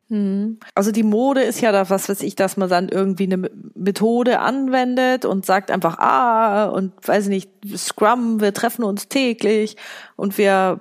Hm. 0.09 0.59
Also 0.75 0.91
die 0.91 1.03
Mode 1.03 1.43
ist 1.43 1.61
ja 1.61 1.71
da, 1.71 1.91
was 1.91 2.09
weiß 2.09 2.23
ich, 2.23 2.35
dass 2.35 2.57
man 2.57 2.71
dann 2.71 2.89
irgendwie 2.89 3.25
eine 3.25 3.51
Methode 3.75 4.41
anwendet 4.41 5.27
und 5.27 5.45
sagt 5.45 5.71
einfach, 5.71 5.99
ah, 5.99 6.67
und 6.67 6.93
weiß 7.07 7.25
ich 7.25 7.31
nicht, 7.31 7.51
Scrum, 7.77 8.41
wir 8.41 8.55
treffen 8.55 8.85
uns 8.85 9.09
täglich 9.09 9.77
und 10.17 10.39
wir 10.39 10.81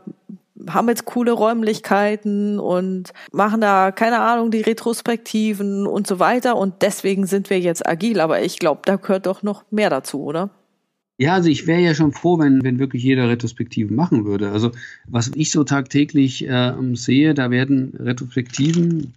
haben 0.69 0.88
jetzt 0.88 1.05
coole 1.05 1.34
Räumlichkeiten 1.34 2.57
und 2.57 3.12
machen 3.31 3.62
da, 3.62 3.91
keine 3.91 4.19
Ahnung, 4.19 4.50
die 4.50 4.62
Retrospektiven 4.62 5.86
und 5.86 6.07
so 6.07 6.19
weiter 6.19 6.55
und 6.55 6.81
deswegen 6.81 7.27
sind 7.27 7.50
wir 7.50 7.60
jetzt 7.60 7.88
agil. 7.88 8.22
Aber 8.22 8.41
ich 8.41 8.57
glaube, 8.57 8.81
da 8.86 8.96
gehört 8.96 9.25
doch 9.25 9.43
noch 9.43 9.65
mehr 9.72 9.89
dazu, 9.89 10.24
oder? 10.24 10.50
Ja, 11.20 11.34
also 11.34 11.50
ich 11.50 11.66
wäre 11.66 11.82
ja 11.82 11.96
schon 11.96 12.12
froh, 12.12 12.38
wenn, 12.38 12.64
wenn 12.64 12.78
wirklich 12.78 13.04
jeder 13.04 13.28
Retrospektiven 13.28 13.96
machen 13.96 14.26
würde. 14.26 14.52
Also 14.52 14.72
was 15.08 15.32
ich 15.34 15.50
so 15.50 15.64
tagtäglich 15.64 16.48
äh, 16.48 16.74
sehe, 16.94 17.34
da 17.34 17.50
werden 17.50 17.94
Retrospektiven, 17.98 19.16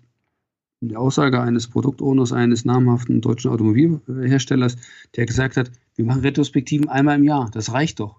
die 0.81 0.97
Aussage 0.97 1.43
eines 1.43 1.69
Produktowners 1.69 2.33
eines 2.33 2.65
namhaften 2.65 3.21
deutschen 3.21 3.51
Automobilherstellers, 3.51 4.77
der 5.17 5.27
gesagt 5.27 5.59
hat, 5.59 5.71
wir 5.97 6.07
machen 6.07 6.23
Retrospektiven 6.23 6.89
einmal 6.89 7.19
im 7.19 7.25
Jahr, 7.25 7.51
das 7.53 7.73
reicht 7.73 8.01
doch. 8.01 8.19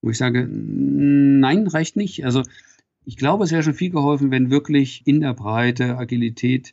Wo 0.00 0.08
ich 0.08 0.16
sage, 0.16 0.48
nein, 0.48 1.66
reicht 1.66 1.96
nicht. 1.96 2.24
Also 2.24 2.42
ich 3.04 3.18
glaube, 3.18 3.44
es 3.44 3.52
wäre 3.52 3.62
schon 3.62 3.74
viel 3.74 3.90
geholfen, 3.90 4.30
wenn 4.30 4.50
wirklich 4.50 5.02
in 5.04 5.20
der 5.20 5.34
Breite 5.34 5.98
Agilität 5.98 6.72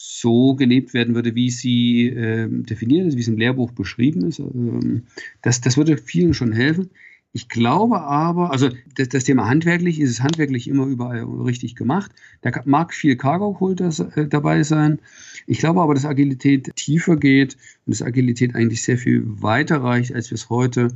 so 0.00 0.54
gelebt 0.54 0.94
werden 0.94 1.16
würde, 1.16 1.34
wie 1.34 1.50
sie 1.50 2.06
äh, 2.06 2.48
definiert 2.48 3.08
ist, 3.08 3.16
wie 3.16 3.20
es 3.20 3.28
im 3.28 3.36
Lehrbuch 3.36 3.72
beschrieben 3.72 4.22
ist. 4.28 4.38
Ähm, 4.38 5.02
das, 5.42 5.60
das 5.60 5.76
würde 5.76 5.96
vielen 5.96 6.34
schon 6.34 6.52
helfen. 6.52 6.90
Ich 7.32 7.48
glaube 7.48 8.00
aber, 8.00 8.52
also 8.52 8.70
das, 8.94 9.08
das, 9.08 9.24
Thema 9.24 9.48
handwerklich 9.48 10.00
ist 10.00 10.10
es 10.10 10.22
handwerklich 10.22 10.68
immer 10.68 10.86
überall 10.86 11.24
richtig 11.24 11.74
gemacht. 11.74 12.12
Da 12.42 12.52
mag 12.64 12.94
viel 12.94 13.16
Cargo-Kult 13.16 13.80
äh, 13.80 14.28
dabei 14.28 14.62
sein. 14.62 15.00
Ich 15.46 15.58
glaube 15.58 15.80
aber, 15.82 15.94
dass 15.94 16.06
Agilität 16.06 16.74
tiefer 16.76 17.16
geht 17.16 17.56
und 17.84 17.92
dass 17.92 18.00
Agilität 18.00 18.54
eigentlich 18.54 18.82
sehr 18.82 18.98
viel 18.98 19.24
weiter 19.26 19.82
reicht, 19.82 20.14
als 20.14 20.30
wir 20.30 20.36
es 20.36 20.48
heute 20.48 20.88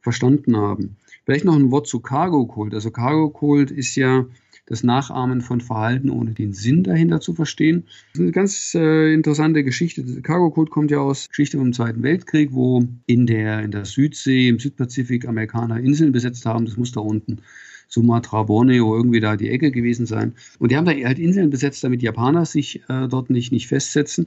verstanden 0.00 0.56
haben. 0.56 0.96
Vielleicht 1.24 1.44
noch 1.44 1.56
ein 1.56 1.72
Wort 1.72 1.88
zu 1.88 1.98
Cargo-Kult. 1.98 2.72
Also 2.72 2.92
Cargo-Kult 2.92 3.72
ist 3.72 3.96
ja 3.96 4.26
das 4.66 4.82
Nachahmen 4.82 5.40
von 5.40 5.60
Verhalten, 5.60 6.10
ohne 6.10 6.32
den 6.32 6.52
Sinn 6.52 6.84
dahinter 6.84 7.20
zu 7.20 7.34
verstehen. 7.34 7.84
Das 8.12 8.14
ist 8.14 8.20
eine 8.20 8.32
ganz 8.32 8.74
äh, 8.74 9.12
interessante 9.12 9.62
Geschichte. 9.62 10.02
Cargo 10.22 10.50
Code 10.50 10.70
kommt 10.70 10.90
ja 10.90 10.98
aus 10.98 11.28
Geschichte 11.28 11.58
vom 11.58 11.72
Zweiten 11.72 12.02
Weltkrieg, 12.02 12.52
wo 12.52 12.84
in 13.06 13.26
der, 13.26 13.60
in 13.62 13.70
der 13.70 13.84
Südsee, 13.84 14.48
im 14.48 14.58
Südpazifik 14.58 15.28
Amerikaner 15.28 15.78
Inseln 15.78 16.12
besetzt 16.12 16.46
haben. 16.46 16.64
Das 16.64 16.76
muss 16.76 16.92
da 16.92 17.00
unten 17.00 17.40
Sumatra, 17.88 18.42
Borneo, 18.44 18.96
irgendwie 18.96 19.20
da 19.20 19.36
die 19.36 19.50
Ecke 19.50 19.70
gewesen 19.70 20.06
sein. 20.06 20.34
Und 20.58 20.70
die 20.70 20.76
haben 20.76 20.86
da 20.86 20.92
halt 20.92 21.18
Inseln 21.18 21.50
besetzt, 21.50 21.84
damit 21.84 22.02
Japaner 22.02 22.46
sich 22.46 22.82
äh, 22.88 23.06
dort 23.08 23.30
nicht, 23.30 23.52
nicht 23.52 23.68
festsetzen. 23.68 24.24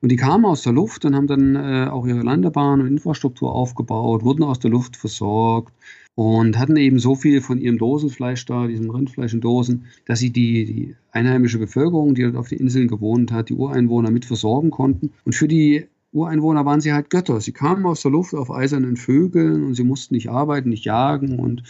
Und 0.00 0.10
die 0.10 0.16
kamen 0.16 0.44
aus 0.44 0.62
der 0.62 0.72
Luft 0.72 1.04
und 1.04 1.14
haben 1.14 1.26
dann 1.26 1.56
äh, 1.56 1.88
auch 1.90 2.06
ihre 2.06 2.20
Landebahn 2.20 2.80
und 2.80 2.88
Infrastruktur 2.88 3.54
aufgebaut, 3.54 4.22
wurden 4.22 4.42
aus 4.42 4.58
der 4.58 4.70
Luft 4.70 4.96
versorgt, 4.96 5.72
und 6.14 6.58
hatten 6.58 6.76
eben 6.76 6.98
so 6.98 7.16
viel 7.16 7.40
von 7.40 7.60
ihrem 7.60 7.78
Dosenfleisch 7.78 8.46
da, 8.46 8.66
diesem 8.66 8.90
Rindfleisch 8.90 9.34
in 9.34 9.40
Dosen, 9.40 9.86
dass 10.06 10.20
sie 10.20 10.30
die, 10.30 10.64
die 10.64 10.96
einheimische 11.10 11.58
Bevölkerung, 11.58 12.14
die 12.14 12.22
dort 12.22 12.36
auf 12.36 12.48
den 12.48 12.60
Inseln 12.60 12.88
gewohnt 12.88 13.32
hat, 13.32 13.48
die 13.48 13.54
Ureinwohner 13.54 14.10
mit 14.10 14.24
versorgen 14.24 14.70
konnten. 14.70 15.10
Und 15.24 15.34
für 15.34 15.48
die 15.48 15.86
Ureinwohner 16.12 16.64
waren 16.64 16.80
sie 16.80 16.92
halt 16.92 17.10
Götter. 17.10 17.40
Sie 17.40 17.52
kamen 17.52 17.84
aus 17.86 18.02
der 18.02 18.12
Luft 18.12 18.34
auf 18.34 18.52
eisernen 18.52 18.96
Vögeln 18.96 19.64
und 19.64 19.74
sie 19.74 19.82
mussten 19.82 20.14
nicht 20.14 20.30
arbeiten, 20.30 20.68
nicht 20.68 20.84
jagen 20.84 21.40
und 21.40 21.64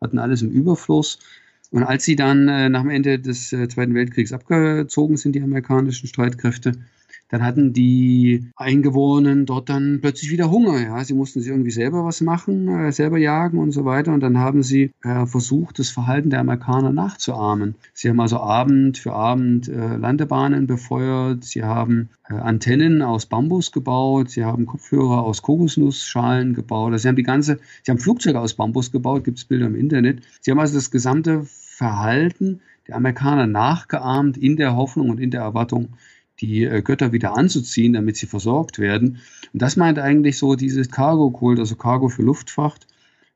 hatten 0.00 0.18
alles 0.18 0.40
im 0.40 0.50
Überfluss. 0.50 1.18
Und 1.70 1.82
als 1.84 2.04
sie 2.04 2.16
dann 2.16 2.48
äh, 2.48 2.70
nach 2.70 2.80
dem 2.80 2.90
Ende 2.90 3.18
des 3.18 3.52
äh, 3.52 3.68
Zweiten 3.68 3.94
Weltkriegs 3.94 4.32
abgezogen 4.32 5.18
sind, 5.18 5.36
die 5.36 5.42
amerikanischen 5.42 6.08
Streitkräfte, 6.08 6.72
dann 7.30 7.44
hatten 7.44 7.72
die 7.72 8.50
Eingeborenen 8.56 9.46
dort 9.46 9.68
dann 9.68 10.00
plötzlich 10.00 10.30
wieder 10.30 10.50
Hunger. 10.50 10.80
Ja, 10.80 11.02
sie 11.04 11.14
mussten 11.14 11.40
sich 11.40 11.50
irgendwie 11.50 11.70
selber 11.70 12.04
was 12.04 12.20
machen, 12.20 12.68
äh, 12.68 12.92
selber 12.92 13.18
jagen 13.18 13.58
und 13.58 13.70
so 13.70 13.84
weiter. 13.84 14.12
Und 14.12 14.20
dann 14.20 14.38
haben 14.38 14.62
sie 14.62 14.90
äh, 15.04 15.26
versucht, 15.26 15.78
das 15.78 15.90
Verhalten 15.90 16.30
der 16.30 16.40
Amerikaner 16.40 16.92
nachzuahmen. 16.92 17.76
Sie 17.94 18.08
haben 18.08 18.20
also 18.20 18.38
Abend 18.40 18.98
für 18.98 19.12
Abend 19.12 19.68
äh, 19.68 19.96
Landebahnen 19.96 20.66
befeuert. 20.66 21.44
Sie 21.44 21.62
haben 21.62 22.08
äh, 22.28 22.34
Antennen 22.34 23.00
aus 23.00 23.26
Bambus 23.26 23.70
gebaut. 23.70 24.30
Sie 24.30 24.44
haben 24.44 24.66
Kopfhörer 24.66 25.22
aus 25.22 25.42
Kokosnussschalen 25.42 26.54
gebaut. 26.54 26.92
Also 26.92 27.02
sie 27.02 27.08
haben 27.08 27.16
die 27.16 27.22
ganze, 27.22 27.60
sie 27.84 27.92
haben 27.92 27.98
Flugzeuge 27.98 28.40
aus 28.40 28.54
Bambus 28.54 28.90
gebaut. 28.90 29.22
Gibt 29.22 29.38
es 29.38 29.44
Bilder 29.44 29.66
im 29.66 29.76
Internet. 29.76 30.22
Sie 30.40 30.50
haben 30.50 30.58
also 30.58 30.74
das 30.74 30.90
gesamte 30.90 31.44
Verhalten 31.44 32.60
der 32.88 32.96
Amerikaner 32.96 33.46
nachgeahmt 33.46 34.36
in 34.36 34.56
der 34.56 34.74
Hoffnung 34.74 35.10
und 35.10 35.20
in 35.20 35.30
der 35.30 35.42
Erwartung, 35.42 35.90
die 36.40 36.64
äh, 36.64 36.82
Götter 36.82 37.12
wieder 37.12 37.36
anzuziehen, 37.36 37.92
damit 37.92 38.16
sie 38.16 38.26
versorgt 38.26 38.78
werden. 38.78 39.18
Und 39.52 39.62
das 39.62 39.76
meint 39.76 39.98
eigentlich 39.98 40.38
so 40.38 40.54
dieses 40.54 40.90
Cargo-Kult, 40.90 41.58
also 41.58 41.76
Cargo 41.76 42.08
für 42.08 42.22
Luftfracht, 42.22 42.86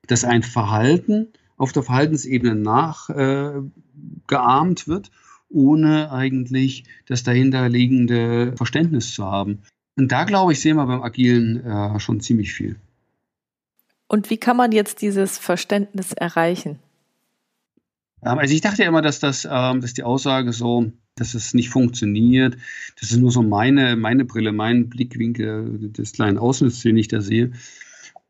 dass 0.06 0.25
ein 0.25 0.42
Verhalten 0.42 1.28
auf 1.56 1.73
der 1.73 1.82
Verhaltensebene 1.82 2.54
nachgeahmt 2.54 4.82
äh, 4.82 4.87
wird, 4.87 5.11
ohne 5.49 6.11
eigentlich 6.11 6.84
das 7.06 7.23
dahinterliegende 7.23 8.54
Verständnis 8.56 9.14
zu 9.14 9.25
haben. 9.25 9.61
Und 9.96 10.11
da, 10.11 10.25
glaube 10.25 10.52
ich, 10.52 10.61
sehen 10.61 10.76
wir 10.76 10.87
beim 10.87 11.02
Agilen 11.02 11.64
äh, 11.64 12.00
schon 12.00 12.20
ziemlich 12.20 12.52
viel. 12.52 12.76
Und 14.08 14.30
wie 14.30 14.38
kann 14.38 14.56
man 14.56 14.73
jetzt 14.73 15.02
dieses 15.02 15.38
Verständnis 15.38 16.12
erreichen? 16.12 16.78
Also 18.20 18.54
ich 18.54 18.62
dachte 18.62 18.82
ja 18.82 18.88
immer, 18.88 19.02
dass 19.02 19.20
das, 19.20 19.46
ähm, 19.50 19.80
dass 19.80 19.94
die 19.94 20.02
Aussage 20.02 20.52
so, 20.52 20.90
dass 21.16 21.35
es 21.35 21.54
nicht 21.54 21.71
funktioniert. 21.71 22.56
Das 23.00 23.11
ist 23.11 23.18
nur 23.18 23.30
so 23.30 23.42
meine, 23.42 23.97
meine 23.97 24.25
Brille, 24.25 24.52
mein 24.52 24.88
Blickwinkel 24.88 25.90
des 25.90 26.12
kleinen 26.12 26.38
Ausschnitts, 26.38 26.83
den 26.83 26.97
ich 26.97 27.09
da 27.09 27.21
sehe. 27.21 27.52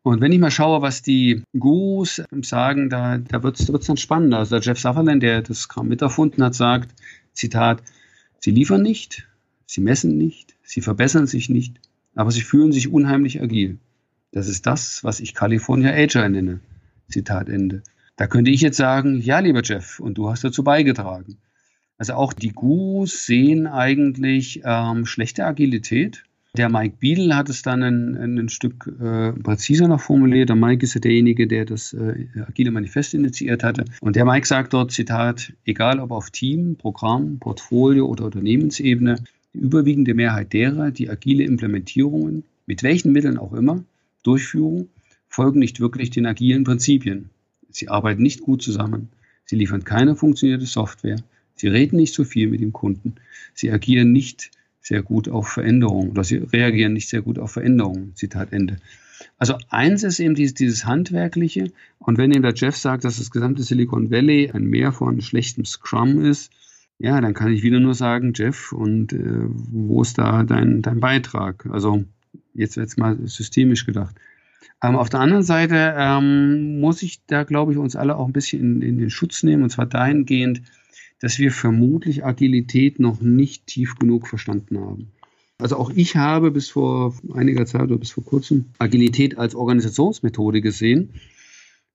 Und 0.03 0.21
wenn 0.21 0.33
ich 0.33 0.39
mal 0.39 0.51
schaue, 0.51 0.83
was 0.83 1.01
die 1.01 1.43
Gurus 1.59 2.23
sagen, 2.43 2.91
da, 2.91 3.17
da 3.17 3.43
wird 3.43 3.59
es 3.59 3.67
dann 3.67 3.97
spannender. 3.97 4.39
Also 4.39 4.57
der 4.57 4.63
Jeff 4.63 4.79
Sutherland, 4.79 5.23
der 5.23 5.41
das 5.41 5.69
Kram 5.69 5.89
miterfunden 5.89 6.45
hat, 6.45 6.55
sagt, 6.55 6.95
Zitat, 7.33 7.83
sie 8.39 8.51
liefern 8.51 8.83
nicht, 8.83 9.27
sie 9.65 9.81
messen 9.81 10.19
nicht, 10.19 10.57
sie 10.63 10.83
verbessern 10.83 11.27
sich 11.27 11.49
nicht, 11.49 11.81
aber 12.15 12.31
sie 12.31 12.43
fühlen 12.43 12.71
sich 12.71 12.93
unheimlich 12.93 13.41
agil. 13.41 13.79
Das 14.31 14.47
ist 14.47 14.67
das, 14.67 15.03
was 15.05 15.21
ich 15.21 15.33
California 15.33 15.91
Agile 15.91 16.29
nenne. 16.29 16.61
Zitat 17.09 17.49
Ende. 17.49 17.83
Da 18.17 18.27
könnte 18.27 18.51
ich 18.51 18.61
jetzt 18.61 18.77
sagen, 18.77 19.21
ja, 19.21 19.39
lieber 19.39 19.63
Jeff, 19.63 20.01
und 20.01 20.19
du 20.19 20.29
hast 20.29 20.45
dazu 20.45 20.63
beigetragen. 20.63 21.39
Also 21.99 22.15
auch 22.15 22.33
die 22.33 22.51
Gurus 22.51 23.27
sehen 23.27 23.67
eigentlich 23.67 24.63
ähm, 24.65 25.07
schlechte 25.07 25.45
Agilität. 25.45 26.25
Der 26.57 26.69
Mike 26.69 26.97
Beadle 27.01 27.35
hat 27.35 27.49
es 27.49 27.63
dann 27.63 27.83
ein, 27.83 28.39
ein 28.39 28.49
Stück 28.49 28.87
äh, 29.01 29.33
präziser 29.33 29.89
noch 29.89 30.01
formuliert. 30.01 30.51
Der 30.51 30.57
Mike 30.57 30.85
ist 30.85 30.95
ja 30.95 31.01
derjenige, 31.01 31.49
der 31.49 31.65
das 31.65 31.93
äh, 31.93 32.27
Agile 32.47 32.71
Manifest 32.71 33.13
initiiert 33.15 33.65
hatte. 33.65 33.85
Und 34.01 34.15
der 34.15 34.25
Mike 34.25 34.47
sagt 34.47 34.73
dort, 34.73 34.93
Zitat, 34.93 35.53
egal 35.65 35.99
ob 35.99 36.13
auf 36.13 36.31
Team, 36.31 36.77
Programm, 36.77 37.39
Portfolio 37.41 38.07
oder 38.07 38.27
Unternehmensebene, 38.27 39.17
die 39.53 39.59
überwiegende 39.59 40.15
Mehrheit 40.15 40.53
derer, 40.53 40.93
die 40.93 41.11
agile 41.11 41.43
Implementierungen, 41.43 42.45
mit 42.67 42.85
welchen 42.85 43.13
Mitteln 43.13 43.37
auch 43.37 43.53
immer, 43.53 43.83
durchführen, 44.23 44.89
folgen 45.29 45.59
nicht 45.59 45.81
wirklich 45.81 46.11
den 46.11 46.27
agilen 46.27 46.63
Prinzipien. 46.63 47.31
Sie 47.71 47.89
arbeiten 47.89 48.23
nicht 48.23 48.43
gut 48.43 48.63
zusammen. 48.63 49.09
Sie 49.45 49.57
liefern 49.57 49.83
keine 49.83 50.15
funktionierte 50.15 50.67
Software. 50.67 51.17
Sie 51.55 51.69
reden 51.69 51.97
nicht 51.97 52.15
so 52.15 52.25
viel 52.25 52.49
mit 52.49 52.61
dem 52.61 52.73
Kunden. 52.73 53.17
Sie 53.55 53.71
agieren 53.71 54.13
nicht 54.13 54.51
sehr 54.81 55.03
gut 55.03 55.29
auf 55.29 55.49
Veränderungen 55.49 56.11
oder 56.11 56.25
sie 56.25 56.37
reagieren 56.37 56.93
nicht 56.93 57.09
sehr 57.09 57.23
gut 57.23 57.39
auf 57.39 57.53
Veränderungen. 57.53 58.13
Zitat 58.15 58.53
Ende. 58.53 58.77
Also 59.39 59.57
eins 59.69 60.03
ist 60.03 60.21
eben 60.21 60.35
dieses, 60.35 60.55
dieses 60.55 60.85
Handwerkliche. 60.85 61.73
Und 61.99 62.19
wenn 62.19 62.33
eben 62.33 62.43
der 62.43 62.55
Jeff 62.55 62.77
sagt, 62.77 63.05
dass 63.05 63.19
das 63.19 63.31
gesamte 63.31 63.63
Silicon 63.63 64.11
Valley 64.11 64.51
ein 64.53 64.65
Meer 64.65 64.93
von 64.93 65.21
schlechtem 65.21 65.65
Scrum 65.65 66.25
ist, 66.25 66.53
ja, 66.99 67.21
dann 67.21 67.35
kann 67.35 67.53
ich 67.53 67.63
wieder 67.63 67.81
nur 67.81 67.95
sagen, 67.95 68.33
Jeff, 68.35 68.73
und 68.73 69.13
äh, 69.13 69.47
wo 69.47 70.03
ist 70.03 70.19
da 70.19 70.45
dein, 70.45 70.83
dein 70.83 71.01
Beitrag? 71.01 71.67
Also 71.71 72.05
jetzt 72.55 72.77
jetzt 72.77 72.99
mal 72.99 73.19
systemisch 73.27 73.85
gedacht. 73.85 74.15
Ähm, 74.83 74.97
auf 74.97 75.09
der 75.09 75.21
anderen 75.21 75.43
Seite 75.43 75.95
ähm, 75.97 76.81
muss 76.81 77.03
ich 77.03 77.21
da, 77.27 77.45
glaube 77.45 77.73
ich, 77.73 77.79
uns 77.79 77.97
alle 77.97 78.17
auch 78.17 78.27
ein 78.27 78.33
bisschen 78.33 78.61
in, 78.61 78.83
in, 78.83 78.99
den 78.99 79.11
Schutz 79.11 79.43
nehmen, 79.43 79.63
und 79.63 79.71
zwar 79.71 79.87
dahingehend, 79.87 80.63
dass 81.25 81.39
wir 81.39 81.53
vermutlich 81.53 82.23
Agilität 82.23 83.01
noch 83.01 83.23
nicht 83.23 83.67
tief 83.67 83.95
genug 83.99 84.29
verstanden 84.29 84.79
haben. 84.79 85.11
Also 85.57 85.79
auch 85.79 85.89
ich 85.89 86.17
habe 86.17 86.51
bis 86.51 86.69
vor 86.69 87.15
einiger 87.33 87.65
Zeit 87.65 87.85
oder 87.85 87.97
bis 87.97 88.11
vor 88.11 88.27
kurzem 88.27 88.67
Agilität 88.79 89.39
als 89.39 89.55
Organisationsmethode 89.55 90.61
gesehen. 90.61 91.15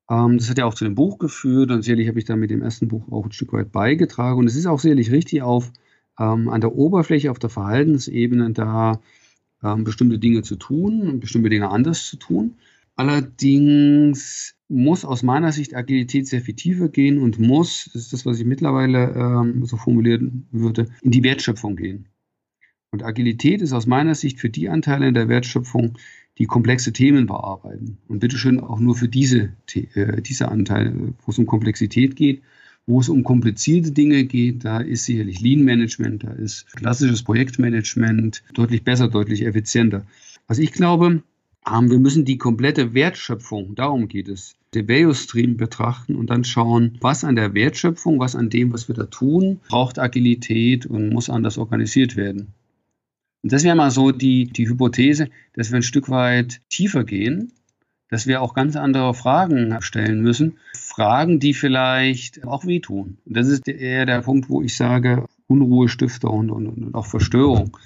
Ähm, 0.09 0.39
das 0.39 0.49
hat 0.49 0.57
ja 0.57 0.65
auch 0.65 0.73
zu 0.73 0.83
dem 0.83 0.95
Buch 0.95 1.19
geführt 1.19 1.69
und 1.69 1.83
sicherlich 1.83 2.07
habe 2.07 2.17
ich 2.17 2.25
da 2.25 2.35
mit 2.35 2.49
dem 2.49 2.63
ersten 2.63 2.87
Buch 2.87 3.03
auch 3.11 3.23
ein 3.23 3.31
Stück 3.31 3.53
weit 3.53 3.71
beigetragen. 3.71 4.39
Und 4.39 4.47
es 4.47 4.55
ist 4.55 4.65
auch 4.65 4.79
sicherlich 4.79 5.11
richtig 5.11 5.43
auf 5.43 5.71
ähm, 6.19 6.49
an 6.49 6.61
der 6.61 6.73
Oberfläche, 6.73 7.29
auf 7.29 7.37
der 7.37 7.51
Verhaltensebene 7.51 8.49
da 8.53 8.99
ähm, 9.63 9.83
bestimmte 9.83 10.17
Dinge 10.17 10.41
zu 10.41 10.55
tun 10.55 11.07
und 11.07 11.19
bestimmte 11.19 11.51
Dinge 11.51 11.69
anders 11.69 12.07
zu 12.07 12.17
tun. 12.17 12.55
Allerdings 12.99 14.55
muss 14.67 15.05
aus 15.05 15.23
meiner 15.23 15.53
Sicht 15.53 15.73
Agilität 15.73 16.27
sehr 16.27 16.41
viel 16.41 16.55
tiefer 16.55 16.89
gehen 16.89 17.17
und 17.17 17.39
muss, 17.39 17.89
das 17.93 18.01
ist 18.01 18.11
das, 18.11 18.25
was 18.25 18.41
ich 18.41 18.45
mittlerweile 18.45 19.13
ähm, 19.15 19.65
so 19.65 19.77
formulieren 19.77 20.49
würde, 20.51 20.87
in 21.01 21.11
die 21.11 21.23
Wertschöpfung 21.23 21.77
gehen. 21.77 22.09
Und 22.91 23.05
Agilität 23.05 23.61
ist 23.61 23.71
aus 23.71 23.87
meiner 23.87 24.15
Sicht 24.15 24.37
für 24.37 24.49
die 24.49 24.67
Anteile 24.67 25.07
in 25.07 25.13
der 25.13 25.29
Wertschöpfung, 25.29 25.97
die 26.39 26.45
komplexe 26.45 26.91
Themen 26.91 27.25
bearbeiten. 27.25 27.99
Und 28.09 28.19
bitteschön 28.19 28.59
auch 28.59 28.81
nur 28.81 28.97
für 28.97 29.07
diese, 29.07 29.53
äh, 29.73 30.21
diese 30.21 30.49
Anteile, 30.49 31.13
wo 31.25 31.31
es 31.31 31.39
um 31.39 31.45
Komplexität 31.45 32.17
geht. 32.17 32.41
Wo 32.85 32.99
es 32.99 33.07
um 33.07 33.23
komplizierte 33.23 33.91
Dinge 33.91 34.25
geht, 34.25 34.65
da 34.65 34.81
ist 34.81 35.05
sicherlich 35.05 35.39
Lean 35.39 35.63
Management, 35.63 36.25
da 36.25 36.31
ist 36.31 36.67
klassisches 36.75 37.23
Projektmanagement 37.23 38.43
deutlich 38.55 38.83
besser, 38.83 39.07
deutlich 39.07 39.45
effizienter. 39.45 40.05
Was 40.47 40.59
ich 40.59 40.73
glaube, 40.73 41.23
wir 41.65 41.99
müssen 41.99 42.25
die 42.25 42.37
komplette 42.37 42.93
Wertschöpfung, 42.93 43.75
darum 43.75 44.07
geht 44.07 44.27
es, 44.27 44.55
den 44.73 44.87
Value 44.87 45.15
Stream 45.15 45.57
betrachten 45.57 46.15
und 46.15 46.29
dann 46.29 46.43
schauen, 46.43 46.97
was 47.01 47.23
an 47.23 47.35
der 47.35 47.53
Wertschöpfung, 47.53 48.19
was 48.19 48.35
an 48.35 48.49
dem, 48.49 48.71
was 48.71 48.87
wir 48.87 48.95
da 48.95 49.05
tun, 49.05 49.59
braucht 49.67 49.99
Agilität 49.99 50.85
und 50.85 51.09
muss 51.09 51.29
anders 51.29 51.57
organisiert 51.57 52.15
werden. 52.15 52.53
Und 53.41 53.53
das 53.53 53.63
wäre 53.63 53.75
mal 53.75 53.91
so 53.91 54.11
die, 54.11 54.45
die 54.45 54.67
Hypothese, 54.67 55.29
dass 55.53 55.71
wir 55.71 55.77
ein 55.77 55.83
Stück 55.83 56.09
weit 56.09 56.61
tiefer 56.69 57.03
gehen, 57.03 57.53
dass 58.09 58.27
wir 58.27 58.41
auch 58.41 58.53
ganz 58.53 58.75
andere 58.75 59.13
Fragen 59.13 59.75
stellen 59.81 60.21
müssen. 60.21 60.57
Fragen, 60.73 61.39
die 61.39 61.53
vielleicht 61.53 62.45
auch 62.45 62.65
wehtun. 62.65 63.17
Und 63.25 63.37
das 63.37 63.47
ist 63.47 63.67
eher 63.67 64.05
der 64.05 64.21
Punkt, 64.21 64.49
wo 64.49 64.61
ich 64.61 64.75
sage, 64.75 65.25
Unruhestifter 65.47 66.29
und, 66.29 66.49
und, 66.51 66.67
und 66.67 66.95
auch 66.95 67.05
Verstörung. 67.05 67.77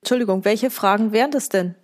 Entschuldigung, 0.00 0.44
welche 0.44 0.70
Fragen 0.70 1.12
wären 1.12 1.30
das 1.30 1.48
denn? 1.48 1.74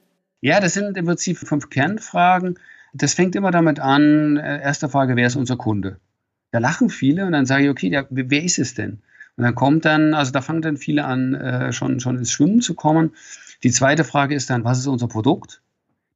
Ja, 0.41 0.61
das 0.61 0.75
sind 0.75 0.97
im 0.97 1.05
Prinzip 1.05 1.39
fünf 1.39 1.69
Kernfragen. 1.69 2.59
Das 2.95 3.15
fängt 3.15 3.37
immer 3.37 3.51
damit 3.51 3.79
an, 3.79 4.37
äh, 4.37 4.63
erste 4.63 4.89
Frage, 4.89 5.17
wer 5.17 5.27
ist 5.27 5.37
unser 5.37 5.57
Kunde? 5.57 5.99
Da 6.51 6.59
lachen 6.59 6.91
viele 6.91 7.27
und 7.27 7.33
dann 7.33 7.47
sage 7.47 7.65
ich, 7.65 7.71
okay, 7.71 7.89
ja, 7.89 8.07
wer 8.11 8.43
ist 8.43 8.59
es 8.59 8.75
denn? 8.75 9.01
Und 9.37 9.45
dann 9.45 9.55
kommt 9.55 9.85
dann, 9.85 10.15
also 10.15 10.33
da 10.33 10.41
fangen 10.41 10.63
dann 10.63 10.77
viele 10.77 11.05
an, 11.05 11.35
äh, 11.35 11.73
schon, 11.73 12.01
schon 12.01 12.19
ins 12.19 12.33
Schwimmen 12.33 12.61
zu 12.61 12.75
kommen. 12.75 13.13
Die 13.63 13.71
zweite 13.71 14.05
Frage 14.05 14.35
ist 14.35 14.51
dann, 14.51 14.65
was 14.65 14.79
ist 14.79 14.87
unser 14.87 15.09
Produkt? 15.09 15.63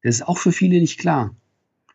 Das 0.03 0.17
ist 0.17 0.29
auch 0.29 0.39
für 0.39 0.53
viele 0.53 0.81
nicht 0.81 0.99
klar. 0.99 1.35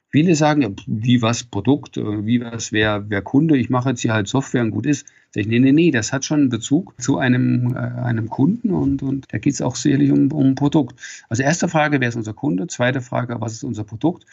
Viele 0.09 0.35
sagen, 0.35 0.61
ja, 0.61 0.69
wie 0.87 1.21
was 1.21 1.43
Produkt, 1.43 1.97
äh, 1.97 2.25
wie 2.25 2.41
was 2.41 2.71
wer, 2.71 3.09
wer 3.09 3.21
Kunde, 3.21 3.57
ich 3.57 3.69
mache 3.69 3.89
jetzt 3.89 4.01
hier 4.01 4.13
halt 4.13 4.27
Software 4.27 4.61
und 4.61 4.71
gut 4.71 4.85
ist. 4.85 5.05
Sag 5.31 5.41
ich, 5.41 5.47
nee, 5.47 5.59
nee, 5.59 5.71
nee, 5.71 5.91
das 5.91 6.11
hat 6.11 6.25
schon 6.25 6.39
einen 6.39 6.49
Bezug 6.49 6.99
zu 6.99 7.19
einem, 7.19 7.75
äh, 7.75 7.79
einem 7.79 8.29
Kunden 8.29 8.71
und, 8.71 9.03
und 9.03 9.27
da 9.31 9.37
geht 9.37 9.53
es 9.53 9.61
auch 9.61 9.75
sicherlich 9.75 10.11
um, 10.11 10.31
um 10.31 10.47
ein 10.47 10.55
Produkt. 10.55 10.99
Also 11.29 11.43
erste 11.43 11.67
Frage, 11.67 12.01
wer 12.01 12.09
ist 12.09 12.15
unser 12.15 12.33
Kunde? 12.33 12.65
Zweite 12.67 13.01
Frage, 13.01 13.39
was 13.39 13.53
ist 13.53 13.63
unser 13.63 13.83
Produkt? 13.83 14.25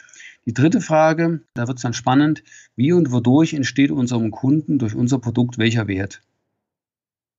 Die 0.47 0.53
dritte 0.53 0.81
Frage, 0.81 1.41
da 1.53 1.67
wird 1.67 1.77
es 1.77 1.83
dann 1.83 1.93
spannend, 1.93 2.43
wie 2.75 2.93
und 2.93 3.11
wodurch 3.11 3.53
entsteht 3.53 3.91
unserem 3.91 4.31
Kunden 4.31 4.79
durch 4.79 4.95
unser 4.95 5.19
Produkt 5.19 5.57
welcher 5.57 5.87
Wert? 5.87 6.21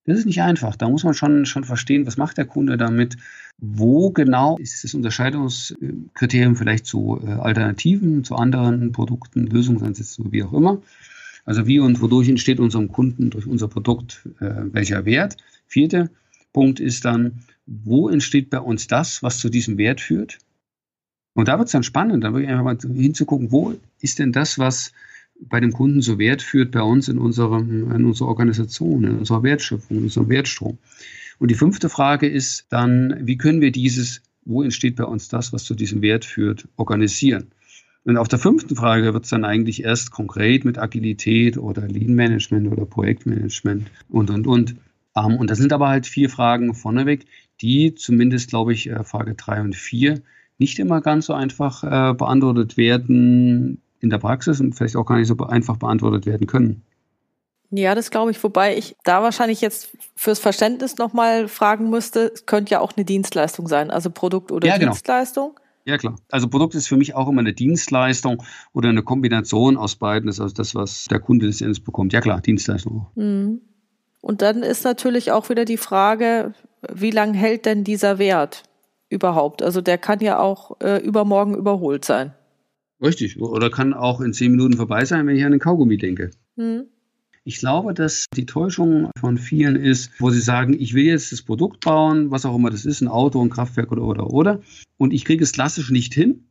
Das 0.05 0.19
ist 0.19 0.27
nicht 0.27 0.41
einfach. 0.41 0.77
Da 0.77 0.89
muss 0.89 1.05
man 1.05 1.15
schon, 1.15 1.45
schon 1.45 1.65
verstehen, 1.65 2.07
was 2.07 2.17
macht 2.17 2.39
der 2.39 2.47
Kunde 2.47 2.77
damit, 2.77 3.17
wo 3.59 4.11
genau 4.11 4.57
ist 4.57 4.85
das 4.85 4.95
Unterscheidungskriterium 4.95 6.57
vielleicht 6.57 6.87
zu 6.87 7.21
äh, 7.23 7.33
Alternativen, 7.33 8.25
zu 8.25 8.37
anderen 8.37 8.93
Produkten, 8.93 9.47
Lösungsansätzen, 9.47 10.31
wie 10.33 10.45
auch 10.45 10.53
immer. 10.53 10.81
Also 11.49 11.67
wie 11.67 11.79
und 11.79 12.03
wodurch 12.03 12.29
entsteht 12.29 12.61
unserem 12.61 12.93
Kunden 12.93 13.31
durch 13.31 13.47
unser 13.47 13.69
Produkt 13.69 14.29
äh, 14.39 14.51
welcher 14.71 15.07
Wert. 15.07 15.39
Vierte 15.67 16.11
Punkt 16.53 16.79
ist 16.79 17.07
dann, 17.07 17.41
wo 17.65 18.11
entsteht 18.11 18.51
bei 18.51 18.61
uns 18.61 18.87
das, 18.87 19.23
was 19.23 19.39
zu 19.39 19.49
diesem 19.49 19.79
Wert 19.79 20.03
führt? 20.03 20.37
Und 21.33 21.49
da 21.49 21.57
wird 21.57 21.69
es 21.69 21.73
dann 21.73 21.85
spannend, 21.85 22.23
da 22.23 22.35
wirklich 22.35 22.51
einfach 22.51 22.65
mal 22.65 22.77
hinzugucken, 22.79 23.51
wo 23.51 23.75
ist 24.03 24.19
denn 24.19 24.31
das, 24.31 24.59
was 24.59 24.93
bei 25.41 25.59
dem 25.59 25.73
Kunden 25.73 26.03
so 26.03 26.19
Wert 26.19 26.43
führt 26.43 26.71
bei 26.71 26.83
uns 26.83 27.09
in, 27.09 27.17
unserem, 27.17 27.93
in 27.93 28.05
unserer 28.05 28.29
Organisation, 28.29 29.05
in 29.05 29.19
unserer 29.19 29.43
Wertschöpfung, 29.43 29.97
in 29.97 30.03
unserem 30.03 30.29
Wertstrom. 30.29 30.77
Und 31.39 31.51
die 31.51 31.55
fünfte 31.55 31.89
Frage 31.89 32.29
ist 32.29 32.67
dann, 32.69 33.27
wie 33.27 33.39
können 33.39 33.63
wir 33.63 33.73
dieses, 33.73 34.21
wo 34.45 34.63
entsteht 34.63 34.97
bei 34.97 35.05
uns 35.05 35.29
das, 35.29 35.55
was 35.55 35.65
zu 35.65 35.75
diesem 35.75 36.03
Wert 36.03 36.27
führt, 36.27 36.69
organisieren? 36.77 37.53
Und 38.09 38.17
auf 38.17 38.27
der 38.27 38.39
fünften 38.39 38.75
Frage 38.75 39.13
wird 39.13 39.25
es 39.25 39.31
dann 39.31 39.45
eigentlich 39.45 39.85
erst 39.85 40.13
konkret 40.13 40.65
mit 40.65 40.79
Agilität 40.79 41.59
oder 41.59 41.83
Lean 41.83 42.15
Management 42.15 42.73
oder 42.73 42.87
Projektmanagement 42.87 43.91
und, 44.09 44.31
und, 44.31 44.47
und. 44.47 44.77
Ähm, 45.15 45.37
und 45.37 45.51
das 45.51 45.59
sind 45.59 45.75
aber 45.75 45.89
halt 45.89 46.07
vier 46.07 46.31
Fragen 46.31 46.73
vorneweg, 46.75 47.27
die 47.61 47.95
zumindest, 47.95 48.49
glaube 48.49 48.73
ich, 48.73 48.89
äh, 48.89 49.05
Frage 49.05 49.35
drei 49.35 49.61
und 49.61 49.77
vier 49.77 50.23
nicht 50.57 50.79
immer 50.79 51.03
ganz 51.03 51.27
so 51.27 51.35
einfach 51.35 51.85
äh, 51.85 52.15
beantwortet 52.15 52.79
werden 52.79 53.83
in 54.01 54.09
der 54.09 54.17
Praxis 54.17 54.59
und 54.59 54.73
vielleicht 54.73 54.97
auch 54.97 55.05
gar 55.05 55.19
nicht 55.19 55.29
so 55.29 55.37
einfach 55.47 55.77
beantwortet 55.77 56.25
werden 56.25 56.47
können. 56.47 56.83
Ja, 57.71 57.95
das 57.95 58.11
glaube 58.11 58.31
ich, 58.31 58.43
wobei 58.43 58.75
ich 58.75 58.97
da 59.05 59.23
wahrscheinlich 59.23 59.61
jetzt 59.61 59.95
fürs 60.17 60.39
Verständnis 60.39 60.97
nochmal 60.97 61.47
fragen 61.47 61.91
müsste, 61.91 62.31
es 62.33 62.47
könnte 62.47 62.71
ja 62.71 62.81
auch 62.81 62.97
eine 62.97 63.05
Dienstleistung 63.05 63.69
sein, 63.69 63.91
also 63.91 64.09
Produkt 64.09 64.51
oder 64.51 64.67
ja, 64.67 64.79
genau. 64.79 64.95
Ja, 65.89 65.97
klar. 65.97 66.17
Also 66.31 66.49
Produkt 66.49 66.75
ist 66.75 66.87
für 66.87 66.99
mich 66.99 67.15
auch 67.15 67.31
immer 67.31 67.41
eine 67.41 67.55
Dienstleistung 67.55 68.43
oder 68.75 68.91
eine 68.91 69.03
Kombination 69.03 69.79
aus 69.79 69.97
beiden. 69.97 70.27
Das 70.27 70.37
ist 70.37 70.41
also 70.43 70.55
das, 70.55 70.75
was 70.75 71.07
der 71.07 71.19
Kunde 71.19 71.47
letztendlich 71.47 71.83
bekommt. 71.83 72.13
Ja, 72.13 72.21
klar, 72.21 72.43
Dienstleistung. 72.43 73.07
Mhm. 73.15 73.63
Und 74.21 74.43
dann 74.43 74.63
ist 74.63 74.85
natürlich 74.85 75.33
auch 75.33 75.49
wieder 75.49 75.65
die 75.65 75.79
Frage, 75.79 76.53
wie 76.93 77.11
lange 77.11 77.39
hält 77.39 77.65
denn 77.65 77.85
dieser 77.85 78.19
Wert 78.19 78.65
überhaupt? 79.09 79.63
Also 79.63 79.81
der 79.81 79.97
kann 79.97 80.21
ja 80.21 80.39
auch 80.39 80.79
äh, 80.83 80.99
übermorgen 80.99 81.55
überholt 81.55 82.05
sein. 82.05 82.35
Richtig. 83.03 83.41
Oder 83.41 83.71
kann 83.71 83.95
auch 83.95 84.21
in 84.21 84.35
zehn 84.35 84.51
Minuten 84.51 84.75
vorbei 84.75 85.07
sein, 85.07 85.27
wenn 85.27 85.37
ich 85.37 85.45
an 85.47 85.53
den 85.53 85.61
Kaugummi 85.61 85.97
denke. 85.97 86.33
Mhm. 86.57 86.85
Ich 87.45 87.59
glaube, 87.59 87.95
dass 87.95 88.27
die 88.35 88.47
Täuschung 88.47 89.11
von 89.19 89.39
vielen 89.39 89.77
ist, 89.77 90.11
wo 90.19 90.31
sie 90.31 90.41
sagen, 90.41 90.75
ich 90.79 90.95
will 90.95 91.05
jetzt 91.05 91.33
das 91.33 91.43
Produkt 91.43 91.81
bauen, 91.81 92.31
was 92.31 92.45
auch 92.45 92.57
immer 92.57 92.71
das 92.71 92.85
ist, 92.85 93.01
ein 93.01 93.09
Auto, 93.09 93.43
ein 93.43 93.51
Kraftwerk 93.51 93.93
oder, 93.93 94.03
oder, 94.03 94.31
oder. 94.31 94.61
Und 94.97 95.13
ich 95.13 95.25
kriege 95.25 95.43
es 95.43 95.53
klassisch 95.53 95.91
nicht 95.91 96.15
hin. 96.15 96.45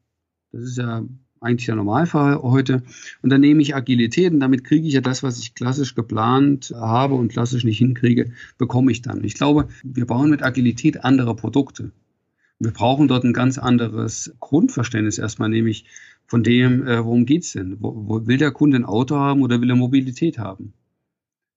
Das 0.51 0.63
ist 0.63 0.77
ja 0.77 1.03
eigentlich 1.41 1.65
der 1.67 1.75
Normalfall 1.75 2.41
heute. 2.41 2.83
Und 3.21 3.29
dann 3.29 3.41
nehme 3.41 3.61
ich 3.61 3.75
Agilität 3.75 4.33
und 4.33 4.39
damit 4.39 4.63
kriege 4.63 4.87
ich 4.87 4.93
ja 4.93 5.01
das, 5.01 5.23
was 5.23 5.39
ich 5.39 5.55
klassisch 5.55 5.95
geplant 5.95 6.73
habe 6.75 7.15
und 7.15 7.31
klassisch 7.31 7.63
nicht 7.63 7.77
hinkriege, 7.77 8.31
bekomme 8.57 8.91
ich 8.91 9.01
dann. 9.01 9.23
Ich 9.23 9.35
glaube, 9.35 9.67
wir 9.83 10.05
bauen 10.05 10.29
mit 10.29 10.43
Agilität 10.43 11.03
andere 11.03 11.35
Produkte. 11.35 11.91
Wir 12.59 12.71
brauchen 12.71 13.07
dort 13.07 13.23
ein 13.23 13.33
ganz 13.33 13.57
anderes 13.57 14.35
Grundverständnis 14.39 15.19
erstmal, 15.19 15.49
nämlich 15.49 15.85
von 16.25 16.43
dem, 16.43 16.85
äh, 16.87 17.03
worum 17.03 17.25
geht's 17.25 17.53
denn? 17.53 17.77
Wo, 17.79 17.93
wo, 18.07 18.27
will 18.27 18.37
der 18.37 18.51
Kunde 18.51 18.77
ein 18.77 18.85
Auto 18.85 19.15
haben 19.15 19.43
oder 19.43 19.61
will 19.61 19.69
er 19.69 19.75
Mobilität 19.75 20.39
haben? 20.39 20.73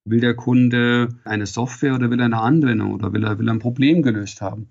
Will 0.05 0.21
der 0.21 0.35
Kunde 0.35 1.09
eine 1.25 1.47
Software 1.47 1.95
oder 1.95 2.11
will 2.11 2.21
er 2.21 2.27
eine 2.27 2.41
Anwendung 2.41 2.93
oder 2.93 3.13
will 3.13 3.25
er, 3.25 3.39
will 3.39 3.49
er 3.49 3.55
ein 3.55 3.59
Problem 3.61 4.03
gelöst 4.03 4.41
haben? 4.41 4.69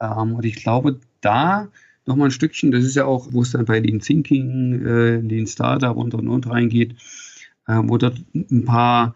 Ähm, 0.00 0.34
und 0.34 0.44
ich 0.44 0.56
glaube, 0.56 1.00
da 1.20 1.68
nochmal 2.06 2.28
ein 2.28 2.32
Stückchen, 2.32 2.70
das 2.70 2.84
ist 2.84 2.96
ja 2.96 3.04
auch, 3.06 3.32
wo 3.32 3.42
es 3.42 3.52
dann 3.52 3.64
bei 3.64 3.80
Lean 3.80 4.00
Thinking, 4.00 4.84
äh, 4.84 5.16
Lean 5.16 5.46
Startup 5.46 5.96
und 5.96 6.14
und 6.14 6.28
und 6.28 6.48
reingeht, 6.48 6.94
äh, 7.66 7.80
wo 7.82 7.98
dort 7.98 8.20
ein 8.34 8.64
paar 8.64 9.14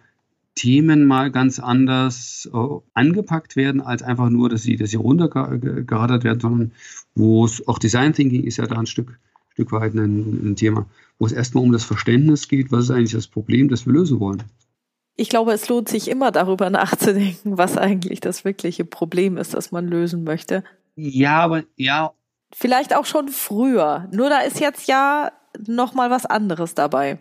Themen 0.58 1.06
mal 1.06 1.30
ganz 1.30 1.58
anders 1.58 2.50
äh, 2.52 2.58
angepackt 2.94 3.54
werden, 3.56 3.80
als 3.80 4.02
einfach 4.02 4.28
nur, 4.28 4.48
dass 4.48 4.62
sie, 4.62 4.76
dass 4.76 4.90
sie 4.90 4.96
runtergeradert 4.96 6.24
werden, 6.24 6.40
sondern 6.40 6.72
wo 7.14 7.44
es 7.44 7.66
auch 7.68 7.78
Design 7.78 8.12
Thinking 8.12 8.44
ist 8.44 8.56
ja 8.56 8.66
da 8.66 8.76
ein 8.76 8.86
Stück 8.86 9.18
Stück 9.58 9.72
weit 9.72 9.92
ein, 9.94 10.52
ein 10.52 10.54
Thema, 10.54 10.86
wo 11.18 11.26
es 11.26 11.32
erstmal 11.32 11.64
um 11.64 11.72
das 11.72 11.82
Verständnis 11.82 12.46
geht, 12.46 12.70
was 12.70 12.84
ist 12.84 12.90
eigentlich 12.92 13.12
das 13.12 13.26
Problem, 13.26 13.68
das 13.68 13.86
wir 13.86 13.92
lösen 13.92 14.20
wollen. 14.20 14.44
Ich 15.16 15.28
glaube, 15.28 15.52
es 15.52 15.68
lohnt 15.68 15.88
sich 15.88 16.06
immer 16.06 16.30
darüber 16.30 16.70
nachzudenken, 16.70 17.58
was 17.58 17.76
eigentlich 17.76 18.20
das 18.20 18.44
wirkliche 18.44 18.84
Problem 18.84 19.36
ist, 19.36 19.54
das 19.54 19.72
man 19.72 19.88
lösen 19.88 20.22
möchte. 20.22 20.62
Ja, 20.94 21.40
aber 21.40 21.64
ja. 21.76 22.12
Vielleicht 22.54 22.94
auch 22.94 23.04
schon 23.04 23.26
früher. 23.26 24.08
Nur 24.12 24.28
da 24.28 24.42
ist 24.42 24.60
jetzt 24.60 24.86
ja 24.86 25.32
noch 25.66 25.92
mal 25.92 26.08
was 26.08 26.24
anderes 26.24 26.76
dabei. 26.76 27.18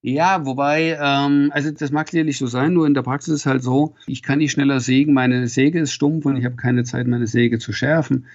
Ja, 0.00 0.46
wobei, 0.46 0.96
ähm, 1.00 1.50
also 1.52 1.70
das 1.72 1.90
mag 1.90 2.08
sicherlich 2.08 2.38
so 2.38 2.46
sein, 2.46 2.72
nur 2.72 2.86
in 2.86 2.94
der 2.94 3.02
Praxis 3.02 3.34
ist 3.34 3.40
es 3.40 3.46
halt 3.46 3.62
so, 3.62 3.96
ich 4.06 4.22
kann 4.22 4.38
nicht 4.38 4.52
schneller 4.52 4.78
sägen, 4.78 5.12
meine 5.12 5.48
Säge 5.48 5.80
ist 5.80 5.92
stumpf 5.92 6.24
und 6.24 6.36
ich 6.36 6.44
habe 6.44 6.54
keine 6.54 6.84
Zeit, 6.84 7.08
meine 7.08 7.26
Säge 7.26 7.58
zu 7.58 7.72
schärfen. 7.72 8.26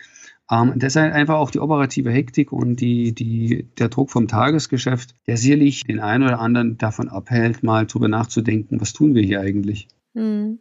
Ähm, 0.51 0.73
deshalb 0.75 1.13
einfach 1.13 1.35
auch 1.35 1.51
die 1.51 1.59
operative 1.59 2.11
Hektik 2.11 2.51
und 2.51 2.81
die, 2.81 3.15
die, 3.15 3.69
der 3.77 3.87
Druck 3.87 4.11
vom 4.11 4.27
Tagesgeschäft, 4.27 5.15
der 5.25 5.37
sicherlich 5.37 5.83
den 5.85 6.01
einen 6.01 6.23
oder 6.23 6.39
anderen 6.39 6.77
davon 6.77 7.07
abhält, 7.07 7.63
mal 7.63 7.85
drüber 7.85 8.09
nachzudenken, 8.09 8.81
was 8.81 8.91
tun 8.91 9.15
wir 9.15 9.23
hier 9.23 9.39
eigentlich. 9.39 9.87
Mhm. 10.13 10.59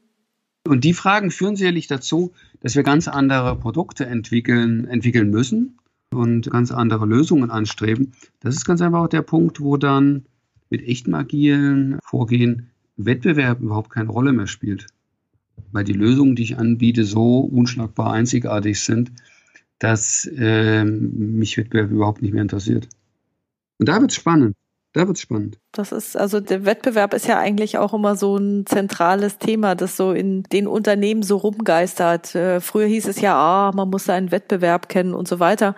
Und 0.69 0.85
die 0.85 0.95
Fragen 0.95 1.33
führen 1.33 1.57
sicherlich 1.57 1.89
dazu, 1.89 2.33
dass 2.61 2.77
wir 2.77 2.85
ganz 2.85 3.09
andere 3.09 3.57
Produkte 3.57 4.07
entwickeln, 4.07 4.87
entwickeln 4.87 5.31
müssen 5.31 5.79
und 6.13 6.49
ganz 6.49 6.71
andere 6.71 7.07
Lösungen 7.07 7.51
anstreben. 7.51 8.13
Das 8.39 8.55
ist 8.55 8.65
ganz 8.65 8.81
einfach 8.81 9.01
auch 9.01 9.09
der 9.09 9.23
Punkt, 9.23 9.61
wo 9.61 9.77
dann 9.77 10.27
mit 10.73 10.89
echtem 10.89 11.15
agilen 11.15 11.99
Vorgehen 12.03 12.71
Wettbewerb 12.97 13.61
überhaupt 13.61 13.91
keine 13.91 14.09
Rolle 14.09 14.33
mehr 14.33 14.47
spielt. 14.47 14.87
Weil 15.71 15.85
die 15.85 15.93
Lösungen, 15.93 16.35
die 16.35 16.45
ich 16.45 16.59
anbiete, 16.59 17.05
so 17.05 17.41
unschlagbar 17.41 18.13
einzigartig 18.13 18.81
sind, 18.81 19.13
dass 19.79 20.29
äh, 20.37 20.85
mich 20.85 21.59
Wettbewerb 21.59 21.91
überhaupt 21.91 22.23
nicht 22.23 22.33
mehr 22.33 22.43
interessiert. 22.43 22.89
Und 23.79 23.89
da 23.89 24.01
wird 24.01 24.13
es 24.13 24.17
spannend. 24.17 24.57
Da 24.95 25.07
wird 25.07 25.17
es 25.17 25.23
spannend. 25.23 25.59
Das 25.73 25.93
ist, 25.93 26.17
also 26.17 26.41
der 26.41 26.65
Wettbewerb 26.65 27.15
ist 27.15 27.27
ja 27.27 27.39
eigentlich 27.39 27.79
auch 27.79 27.95
immer 27.95 28.15
so 28.15 28.37
ein 28.37 28.65
zentrales 28.67 29.39
Thema, 29.39 29.75
das 29.75 29.97
so 29.97 30.13
in 30.13 30.43
den 30.45 30.67
Unternehmen 30.67 31.23
so 31.23 31.37
rumgeistert. 31.37 32.35
Äh, 32.35 32.61
früher 32.61 32.87
hieß 32.87 33.09
es 33.09 33.21
ja, 33.21 33.35
ah, 33.35 33.73
man 33.75 33.91
muss 33.91 34.09
einen 34.09 34.31
Wettbewerb 34.31 34.89
kennen 34.89 35.15
und 35.15 35.29
so 35.29 35.39
weiter. 35.41 35.75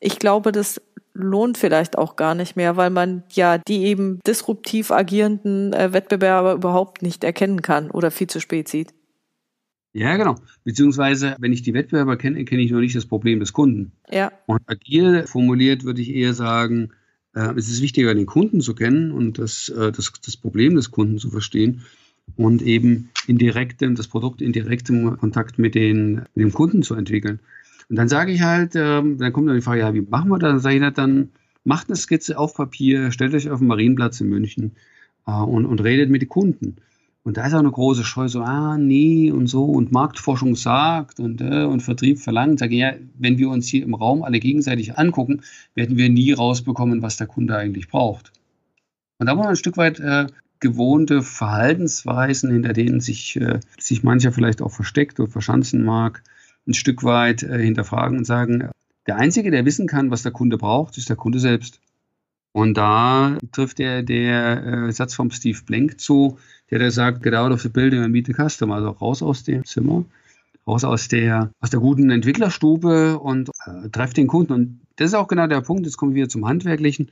Ich 0.00 0.18
glaube, 0.18 0.52
das 0.52 0.80
lohnt 1.14 1.56
vielleicht 1.56 1.96
auch 1.96 2.16
gar 2.16 2.34
nicht 2.34 2.56
mehr, 2.56 2.76
weil 2.76 2.90
man 2.90 3.22
ja 3.32 3.58
die 3.58 3.84
eben 3.84 4.20
disruptiv 4.26 4.90
agierenden 4.90 5.72
äh, 5.72 5.92
Wettbewerber 5.92 6.52
überhaupt 6.52 7.02
nicht 7.02 7.24
erkennen 7.24 7.62
kann 7.62 7.90
oder 7.90 8.10
viel 8.10 8.26
zu 8.26 8.40
spät 8.40 8.68
sieht. 8.68 8.92
Ja, 9.92 10.14
genau. 10.18 10.34
Beziehungsweise, 10.62 11.36
wenn 11.38 11.54
ich 11.54 11.62
die 11.62 11.72
Wettbewerber 11.72 12.18
kenne, 12.18 12.44
kenne 12.44 12.60
ich 12.60 12.70
noch 12.70 12.80
nicht 12.80 12.94
das 12.94 13.06
Problem 13.06 13.40
des 13.40 13.54
Kunden. 13.54 13.92
Ja. 14.10 14.30
Und 14.44 14.60
agil 14.66 15.26
formuliert 15.26 15.84
würde 15.84 16.02
ich 16.02 16.14
eher 16.14 16.34
sagen, 16.34 16.90
äh, 17.34 17.54
es 17.56 17.68
ist 17.68 17.80
wichtiger, 17.80 18.14
den 18.14 18.26
Kunden 18.26 18.60
zu 18.60 18.74
kennen 18.74 19.10
und 19.10 19.38
das, 19.38 19.70
äh, 19.70 19.92
das, 19.92 20.12
das 20.22 20.36
Problem 20.36 20.76
des 20.76 20.90
Kunden 20.90 21.18
zu 21.18 21.30
verstehen 21.30 21.82
und 22.36 22.60
eben 22.60 23.08
in 23.26 23.38
direktem, 23.38 23.94
das 23.94 24.08
Produkt 24.08 24.42
in 24.42 24.52
direktem 24.52 25.16
Kontakt 25.16 25.58
mit, 25.58 25.74
den, 25.74 26.26
mit 26.34 26.44
dem 26.44 26.52
Kunden 26.52 26.82
zu 26.82 26.94
entwickeln. 26.94 27.40
Und 27.88 27.96
dann 27.96 28.08
sage 28.08 28.32
ich 28.32 28.42
halt, 28.42 28.74
ähm, 28.74 29.18
dann 29.18 29.32
kommt 29.32 29.48
dann 29.48 29.56
die 29.56 29.62
Frage, 29.62 29.80
ja, 29.80 29.94
wie 29.94 30.00
machen 30.00 30.28
wir 30.30 30.38
das? 30.38 30.50
Dann 30.50 30.58
sage 30.60 30.76
ich 30.76 30.82
halt, 30.82 30.98
dann 30.98 31.30
macht 31.64 31.88
eine 31.88 31.96
Skizze 31.96 32.38
auf 32.38 32.54
Papier, 32.54 33.12
stellt 33.12 33.34
euch 33.34 33.50
auf 33.50 33.60
den 33.60 33.68
Marienplatz 33.68 34.20
in 34.20 34.28
München 34.28 34.72
äh, 35.26 35.32
und, 35.32 35.66
und 35.66 35.82
redet 35.82 36.10
mit 36.10 36.22
den 36.22 36.28
Kunden. 36.28 36.76
Und 37.22 37.36
da 37.36 37.46
ist 37.46 37.54
auch 37.54 37.58
eine 37.58 37.72
große 37.72 38.04
Scheu, 38.04 38.28
so, 38.28 38.40
ah, 38.40 38.78
nee, 38.78 39.32
und 39.32 39.48
so, 39.48 39.64
und 39.64 39.90
Marktforschung 39.90 40.54
sagt 40.54 41.18
und, 41.18 41.40
äh, 41.40 41.64
und 41.64 41.80
Vertrieb 41.80 42.20
verlangt. 42.20 42.60
Sage 42.60 42.74
ich, 42.74 42.80
ja, 42.80 42.94
wenn 43.18 43.38
wir 43.38 43.50
uns 43.50 43.66
hier 43.66 43.82
im 43.82 43.94
Raum 43.94 44.22
alle 44.22 44.38
gegenseitig 44.38 44.96
angucken, 44.96 45.42
werden 45.74 45.96
wir 45.96 46.08
nie 46.08 46.32
rausbekommen, 46.32 47.02
was 47.02 47.16
der 47.16 47.26
Kunde 47.26 47.56
eigentlich 47.56 47.88
braucht. 47.88 48.32
Und 49.18 49.26
da 49.26 49.34
muss 49.34 49.42
man 49.42 49.50
ein 49.50 49.56
Stück 49.56 49.76
weit 49.76 49.98
äh, 49.98 50.26
gewohnte 50.60 51.22
Verhaltensweisen, 51.22 52.52
hinter 52.52 52.72
denen 52.72 53.00
sich, 53.00 53.36
äh, 53.40 53.58
sich 53.78 54.04
mancher 54.04 54.30
vielleicht 54.30 54.62
auch 54.62 54.70
versteckt 54.70 55.18
oder 55.18 55.30
verschanzen 55.30 55.84
mag, 55.84 56.22
ein 56.66 56.74
Stück 56.74 57.04
weit 57.04 57.42
äh, 57.42 57.62
hinterfragen 57.62 58.18
und 58.18 58.24
sagen, 58.24 58.70
der 59.06 59.16
Einzige, 59.16 59.50
der 59.50 59.64
wissen 59.64 59.86
kann, 59.86 60.10
was 60.10 60.22
der 60.22 60.32
Kunde 60.32 60.58
braucht, 60.58 60.98
ist 60.98 61.08
der 61.08 61.16
Kunde 61.16 61.38
selbst. 61.38 61.80
Und 62.52 62.74
da 62.74 63.38
trifft 63.52 63.78
der, 63.78 64.02
der 64.02 64.64
äh, 64.64 64.92
Satz 64.92 65.14
vom 65.14 65.30
Steve 65.30 65.60
Blank 65.66 66.00
zu, 66.00 66.38
der 66.70 66.78
da 66.78 66.90
sagt, 66.90 67.22
get 67.22 67.34
out 67.34 67.52
of 67.52 67.60
the 67.60 67.68
building 67.68 68.02
and 68.02 68.12
meet 68.12 68.26
the 68.26 68.32
customer, 68.32 68.76
also 68.76 68.90
raus 68.90 69.22
aus 69.22 69.44
dem 69.44 69.64
Zimmer, 69.64 70.04
raus 70.66 70.84
aus 70.84 71.08
der, 71.08 71.52
aus 71.60 71.70
der 71.70 71.80
guten 71.80 72.10
Entwicklerstube 72.10 73.18
und 73.18 73.50
äh, 73.66 73.88
trefft 73.90 74.16
den 74.16 74.26
Kunden. 74.26 74.52
Und 74.52 74.80
das 74.96 75.08
ist 75.08 75.14
auch 75.14 75.28
genau 75.28 75.46
der 75.46 75.60
Punkt, 75.60 75.84
jetzt 75.84 75.96
kommen 75.96 76.14
wir 76.14 76.28
zum 76.28 76.46
Handwerklichen, 76.46 77.10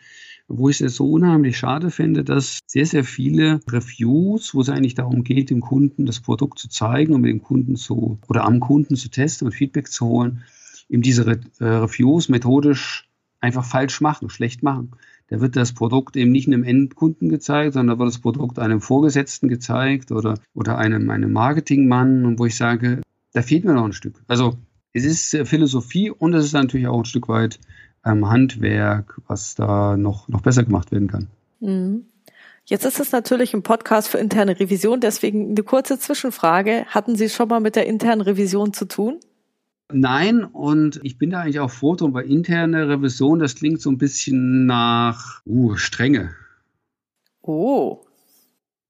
wo 0.49 0.69
ich 0.69 0.81
es 0.81 0.97
so 0.97 1.11
unheimlich 1.11 1.57
schade 1.57 1.90
finde, 1.90 2.25
dass 2.25 2.59
sehr, 2.67 2.87
sehr 2.87 3.05
viele 3.05 3.61
Reviews, 3.71 4.55
wo 4.55 4.61
es 4.61 4.69
eigentlich 4.69 4.95
darum 4.95 5.25
geht, 5.25 5.51
dem 5.51 5.61
Kunden 5.61 6.07
das 6.07 6.21
Produkt 6.21 6.59
zu 6.59 6.69
zeigen 6.69 7.14
und 7.14 7.23
mit 7.23 7.31
dem 7.31 7.43
Kunden 7.43 7.77
zu 7.77 8.19
oder 8.29 8.45
am 8.45 8.61
Kunden 8.61 8.97
zu 8.97 9.09
testen 9.09 9.47
und 9.47 9.53
Feedback 9.53 9.88
zu 9.88 10.07
holen, 10.07 10.43
eben 10.88 11.03
diese 11.03 11.27
Re 11.27 11.40
äh, 11.61 11.64
Reviews 11.64 12.29
methodisch 12.29 13.09
einfach 13.40 13.64
falsch 13.64 14.01
machen, 14.01 14.31
schlecht 14.31 14.62
machen. 14.62 14.93
Da 15.29 15.40
wird 15.40 15.57
das 15.57 15.73
Produkt 15.73 16.17
eben 16.17 16.33
nicht 16.33 16.49
einem 16.49 16.64
Endkunden 16.64 17.29
gezeigt, 17.29 17.75
sondern 17.75 17.97
da 17.97 17.99
wird 17.99 18.14
das 18.14 18.21
Produkt 18.21 18.59
einem 18.59 18.81
Vorgesetzten 18.81 19.49
gezeigt 19.49 20.12
oder, 20.12 20.38
oder 20.55 20.77
einem, 20.79 21.09
einem 21.11 21.33
Marketingmann, 21.33 22.27
und 22.27 22.38
wo 22.38 22.47
ich 22.47 22.57
sage, 22.57 23.01
da 23.35 23.42
fehlt 23.42 23.64
mir 23.64 23.75
noch 23.75 23.85
ein 23.85 23.92
Stück. 23.92 24.23
Also 24.27 24.57
es 24.92 25.05
ist 25.05 25.37
Philosophie 25.47 26.11
und 26.11 26.33
es 26.35 26.47
ist 26.47 26.53
natürlich 26.53 26.87
auch 26.87 26.99
ein 26.99 27.05
Stück 27.05 27.29
weit 27.29 27.61
ähm, 28.05 28.29
Handwerk, 28.29 29.20
was 29.27 29.55
da 29.55 29.97
noch, 29.97 30.29
noch 30.29 30.40
besser 30.40 30.64
gemacht 30.64 30.92
werden 30.92 31.09
kann. 31.09 31.29
Mhm. 31.61 32.07
Jetzt 32.66 32.87
ist 32.87 32.99
es 32.99 33.12
natürlich 33.12 33.53
ein 33.53 33.62
Podcast 33.62 34.09
für 34.09 34.18
interne 34.18 34.59
Revision, 34.59 35.01
deswegen 35.01 35.51
eine 35.51 35.62
kurze 35.62 35.99
Zwischenfrage. 35.99 36.87
Hatten 36.87 37.14
Sie 37.16 37.29
schon 37.29 37.49
mal 37.49 37.61
mit 37.61 37.77
der 37.77 37.87
internen 37.87 38.23
Revision 38.23 38.73
zu 38.73 38.87
tun? 38.87 39.20
Nein, 39.92 40.44
und 40.44 40.99
ich 41.03 41.18
bin 41.18 41.29
da 41.29 41.40
eigentlich 41.40 41.61
auch 41.61 41.70
froh 41.70 41.94
drum, 41.94 42.14
weil 42.14 42.25
interne 42.25 42.88
Revision, 42.88 43.38
das 43.38 43.55
klingt 43.55 43.83
so 43.83 43.90
ein 43.90 43.99
bisschen 43.99 44.64
nach 44.64 45.42
uh, 45.44 45.77
Strenge. 45.77 46.35
Oh. 47.42 48.07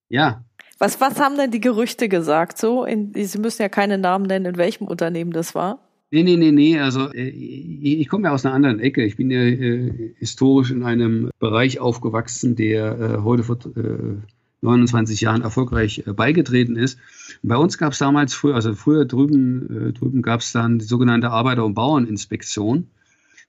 Ja. 0.09 0.45
Was, 0.79 1.01
was 1.01 1.21
haben 1.21 1.37
denn 1.37 1.51
die 1.51 1.61
Gerüchte 1.61 2.09
gesagt 2.09 2.59
so? 2.59 2.85
In, 2.85 3.13
Sie 3.15 3.39
müssen 3.39 3.63
ja 3.63 3.69
keine 3.69 3.99
Namen 3.99 4.27
nennen, 4.27 4.47
in 4.47 4.57
welchem 4.57 4.87
Unternehmen 4.87 5.33
das 5.33 5.55
war. 5.55 5.79
Nee, 6.11 6.23
nee, 6.23 6.37
nee, 6.37 6.53
nee. 6.53 6.79
Also 6.79 7.13
äh, 7.13 7.29
ich, 7.29 8.01
ich 8.01 8.09
komme 8.09 8.29
ja 8.29 8.33
aus 8.33 8.45
einer 8.45 8.55
anderen 8.55 8.81
Ecke. 8.81 9.05
Ich 9.05 9.17
bin 9.17 9.31
ja 9.31 9.41
äh, 9.41 10.15
historisch 10.19 10.71
in 10.71 10.85
einem 10.85 11.31
Bereich 11.39 11.81
aufgewachsen, 11.81 12.57
der 12.57 12.99
äh, 12.99 13.23
heute 13.23 13.43
vor 13.43 13.59
äh, 13.77 14.17
29 14.61 15.21
Jahren 15.21 15.43
erfolgreich 15.43 16.05
äh, 16.07 16.13
beigetreten 16.13 16.77
ist. 16.77 16.99
Und 17.43 17.49
bei 17.49 17.57
uns 17.57 17.79
gab 17.79 17.93
es 17.93 17.99
damals 17.99 18.35
früher, 18.35 18.55
also 18.55 18.75
früher 18.75 19.05
drüben, 19.05 19.89
äh, 19.89 19.93
drüben 19.93 20.23
gab 20.23 20.41
es 20.41 20.53
dann 20.53 20.79
die 20.79 20.85
sogenannte 20.85 21.31
Arbeiter- 21.31 21.65
und 21.65 21.75
Bauerninspektion. 21.75 22.89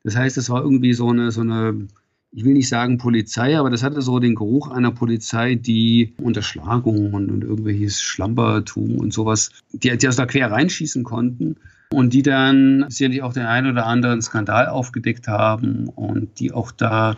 Das 0.03 0.15
heißt, 0.15 0.37
es 0.37 0.49
war 0.49 0.61
irgendwie 0.61 0.93
so 0.93 1.09
eine, 1.09 1.31
so 1.31 1.41
eine 1.41 1.87
ich 2.35 2.43
will 2.43 2.53
nicht 2.53 2.67
sagen 2.67 2.97
Polizei, 2.97 3.57
aber 3.57 3.69
das 3.69 3.81
hatte 3.81 4.01
so 4.01 4.19
den 4.19 4.35
Geruch 4.35 4.69
einer 4.69 4.91
Polizei, 4.91 5.55
die 5.55 6.13
Unterschlagung 6.21 7.13
und, 7.13 7.31
und 7.31 7.43
irgendwelches 7.45 8.01
Schlampertum 8.01 8.97
und 8.97 9.13
sowas, 9.13 9.51
die, 9.71 9.95
die 9.97 10.07
aus 10.07 10.17
da 10.17 10.25
quer 10.25 10.51
reinschießen 10.51 11.05
konnten 11.05 11.55
und 11.91 12.13
die 12.13 12.23
dann 12.23 12.85
sicherlich 12.89 13.23
auch 13.23 13.31
den 13.31 13.45
einen 13.45 13.71
oder 13.71 13.85
anderen 13.85 14.21
Skandal 14.21 14.67
aufgedeckt 14.67 15.29
haben 15.29 15.87
und 15.87 16.39
die 16.39 16.51
auch 16.51 16.71
da, 16.71 17.15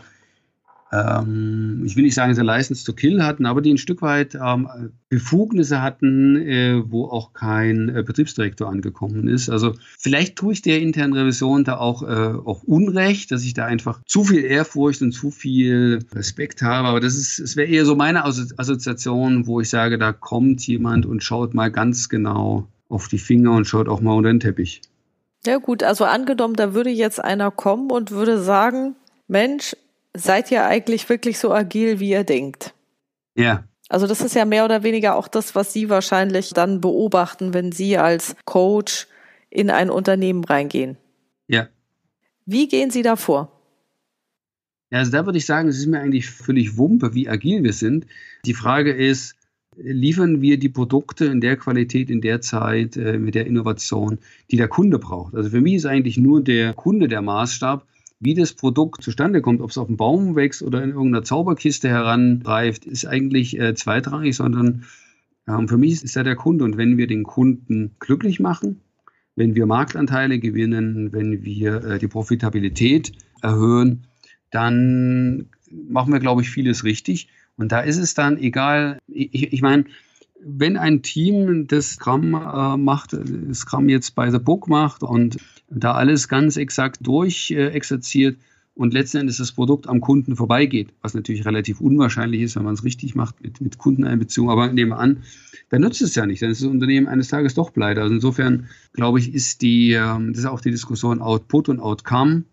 ähm, 0.91 1.83
ich 1.85 1.95
will 1.95 2.03
nicht 2.03 2.15
sagen, 2.15 2.33
sie 2.33 2.43
License 2.43 2.85
to 2.85 2.93
Kill 2.93 3.21
hatten, 3.21 3.45
aber 3.45 3.61
die 3.61 3.73
ein 3.73 3.77
Stück 3.77 4.01
weit 4.01 4.35
ähm, 4.35 4.69
Befugnisse 5.09 5.81
hatten, 5.81 6.37
äh, 6.37 6.81
wo 6.85 7.05
auch 7.05 7.33
kein 7.33 7.89
äh, 7.89 8.03
Betriebsdirektor 8.03 8.69
angekommen 8.69 9.27
ist. 9.27 9.49
Also 9.49 9.73
vielleicht 9.97 10.37
tue 10.37 10.53
ich 10.53 10.61
der 10.61 10.81
internen 10.81 11.13
Revision 11.13 11.65
da 11.65 11.77
auch, 11.77 12.03
äh, 12.03 12.05
auch 12.05 12.63
Unrecht, 12.63 13.31
dass 13.31 13.43
ich 13.43 13.53
da 13.53 13.65
einfach 13.65 14.01
zu 14.05 14.23
viel 14.23 14.43
Ehrfurcht 14.43 15.01
und 15.01 15.11
zu 15.11 15.29
viel 15.29 15.99
Respekt 16.13 16.61
habe. 16.61 16.87
Aber 16.87 16.99
das 17.01 17.15
ist, 17.15 17.39
es 17.39 17.57
wäre 17.57 17.67
eher 17.67 17.85
so 17.85 17.95
meine 17.95 18.23
Assoziation, 18.23 19.45
wo 19.45 19.59
ich 19.59 19.69
sage, 19.69 19.97
da 19.97 20.13
kommt 20.13 20.65
jemand 20.67 21.05
und 21.05 21.21
schaut 21.23 21.53
mal 21.53 21.69
ganz 21.69 22.07
genau 22.07 22.67
auf 22.87 23.09
die 23.09 23.17
Finger 23.17 23.51
und 23.51 23.65
schaut 23.65 23.89
auch 23.89 23.99
mal 23.99 24.13
unter 24.13 24.29
den 24.29 24.39
Teppich. 24.39 24.81
Ja 25.45 25.57
gut, 25.57 25.83
also 25.83 26.05
angenommen, 26.05 26.55
da 26.55 26.73
würde 26.73 26.89
jetzt 26.89 27.23
einer 27.23 27.51
kommen 27.51 27.91
und 27.91 28.11
würde 28.11 28.41
sagen, 28.41 28.95
Mensch, 29.27 29.75
seid 30.17 30.51
ihr 30.51 30.65
eigentlich 30.65 31.07
wirklich 31.09 31.39
so 31.39 31.53
agil, 31.53 31.99
wie 31.99 32.11
ihr 32.11 32.23
denkt? 32.23 32.73
Ja. 33.35 33.63
Also 33.89 34.07
das 34.07 34.21
ist 34.21 34.35
ja 34.35 34.45
mehr 34.45 34.65
oder 34.65 34.83
weniger 34.83 35.15
auch 35.15 35.27
das, 35.27 35.55
was 35.55 35.71
Sie 35.71 35.89
wahrscheinlich 35.89 36.49
dann 36.49 36.81
beobachten, 36.81 37.53
wenn 37.53 37.71
Sie 37.71 37.97
als 37.97 38.35
Coach 38.45 39.07
in 39.49 39.69
ein 39.69 39.89
Unternehmen 39.89 40.43
reingehen. 40.43 40.97
Ja. 41.47 41.67
Wie 42.45 42.67
gehen 42.67 42.91
Sie 42.91 43.01
da 43.01 43.15
vor? 43.15 43.51
Ja, 44.89 44.99
also 44.99 45.11
da 45.11 45.25
würde 45.25 45.37
ich 45.37 45.45
sagen, 45.45 45.69
es 45.69 45.77
ist 45.77 45.87
mir 45.87 45.99
eigentlich 45.99 46.29
völlig 46.29 46.77
Wumpe, 46.77 47.13
wie 47.13 47.29
agil 47.29 47.63
wir 47.63 47.73
sind. 47.73 48.05
Die 48.45 48.53
Frage 48.53 48.91
ist, 48.91 49.35
liefern 49.77 50.41
wir 50.41 50.57
die 50.57 50.69
Produkte 50.69 51.25
in 51.25 51.41
der 51.41 51.57
Qualität, 51.57 52.09
in 52.09 52.21
der 52.21 52.41
Zeit, 52.41 52.97
äh, 52.97 53.17
mit 53.17 53.35
der 53.35 53.45
Innovation, 53.45 54.17
die 54.49 54.57
der 54.57 54.67
Kunde 54.67 54.99
braucht. 54.99 55.35
Also 55.35 55.49
für 55.49 55.61
mich 55.61 55.75
ist 55.75 55.85
eigentlich 55.85 56.17
nur 56.17 56.41
der 56.41 56.73
Kunde 56.73 57.07
der 57.07 57.21
Maßstab, 57.21 57.85
wie 58.19 58.33
das 58.33 58.53
Produkt 58.53 59.03
zustande 59.03 59.41
kommt, 59.41 59.61
ob 59.61 59.69
es 59.69 59.77
auf 59.77 59.87
dem 59.87 59.97
Baum 59.97 60.35
wächst 60.35 60.63
oder 60.63 60.83
in 60.83 60.89
irgendeiner 60.89 61.23
Zauberkiste 61.23 61.89
heranreift, 61.89 62.85
ist 62.85 63.05
eigentlich 63.05 63.59
äh, 63.59 63.75
zweitrangig, 63.75 64.35
sondern 64.35 64.85
äh, 65.45 65.67
für 65.67 65.77
mich 65.77 66.03
ist 66.03 66.15
ja 66.15 66.23
der 66.23 66.35
Kunde. 66.35 66.63
Und 66.63 66.77
wenn 66.77 66.97
wir 66.97 67.07
den 67.07 67.23
Kunden 67.23 67.95
glücklich 67.99 68.39
machen, 68.39 68.81
wenn 69.35 69.55
wir 69.55 69.67
Marktanteile 69.67 70.39
gewinnen, 70.39 71.13
wenn 71.13 71.43
wir 71.43 71.83
äh, 71.83 71.99
die 71.99 72.07
Profitabilität 72.07 73.11
erhöhen, 73.41 74.07
dann 74.49 75.49
machen 75.69 76.11
wir, 76.11 76.19
glaube 76.19 76.41
ich, 76.41 76.49
vieles 76.49 76.83
richtig. 76.83 77.29
Und 77.55 77.71
da 77.71 77.81
ist 77.81 77.97
es 77.97 78.13
dann 78.13 78.37
egal, 78.37 78.99
ich, 79.07 79.53
ich 79.53 79.61
meine, 79.61 79.85
wenn 80.43 80.77
ein 80.77 81.01
Team 81.01 81.67
das 81.67 81.91
Scrum 81.91 82.33
äh, 82.33 82.77
macht, 82.77 83.15
Scrum 83.53 83.89
jetzt 83.89 84.15
bei 84.15 84.31
The 84.31 84.39
Book 84.39 84.67
macht 84.67 85.03
und 85.03 85.37
da 85.69 85.93
alles 85.93 86.27
ganz 86.27 86.57
exakt 86.57 87.05
durchexerziert 87.05 88.35
äh, 88.35 88.39
und 88.75 88.93
letzten 88.93 89.17
Endes 89.17 89.37
das 89.37 89.51
Produkt 89.51 89.89
am 89.89 90.01
Kunden 90.01 90.35
vorbeigeht, 90.35 90.93
was 91.01 91.13
natürlich 91.13 91.45
relativ 91.45 91.81
unwahrscheinlich 91.81 92.41
ist, 92.41 92.55
wenn 92.55 92.63
man 92.63 92.75
es 92.75 92.83
richtig 92.83 93.15
macht 93.15 93.41
mit, 93.41 93.59
mit 93.59 93.77
Kundeneinbeziehung, 93.77 94.49
aber 94.49 94.71
nehmen 94.71 94.91
wir 94.91 94.99
an, 94.99 95.23
dann 95.69 95.81
nutzt 95.81 96.01
es 96.01 96.15
ja 96.15 96.25
nicht, 96.25 96.41
dann 96.41 96.51
ist 96.51 96.61
das 96.61 96.69
Unternehmen 96.69 97.07
eines 97.07 97.27
Tages 97.27 97.55
doch 97.55 97.73
pleite. 97.73 98.01
Also 98.01 98.13
insofern 98.13 98.67
glaube 98.93 99.19
ich, 99.19 99.33
ist 99.33 99.61
die, 99.61 99.93
ähm, 99.93 100.31
das 100.31 100.39
ist 100.39 100.45
auch 100.45 100.61
die 100.61 100.71
Diskussion 100.71 101.21
Output 101.21 101.69
und 101.69 101.79
Outcome, 101.79 102.43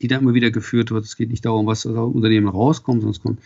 die 0.00 0.08
da 0.08 0.18
immer 0.18 0.34
wieder 0.34 0.50
geführt 0.50 0.90
wird. 0.90 1.04
Es 1.04 1.16
geht 1.16 1.30
nicht 1.30 1.44
darum, 1.44 1.66
was 1.66 1.86
aus 1.86 1.94
dem 1.94 2.12
Unternehmen 2.12 2.48
rauskommt, 2.48 3.02
sondern 3.02 3.16
es 3.16 3.20
kommt, 3.22 3.40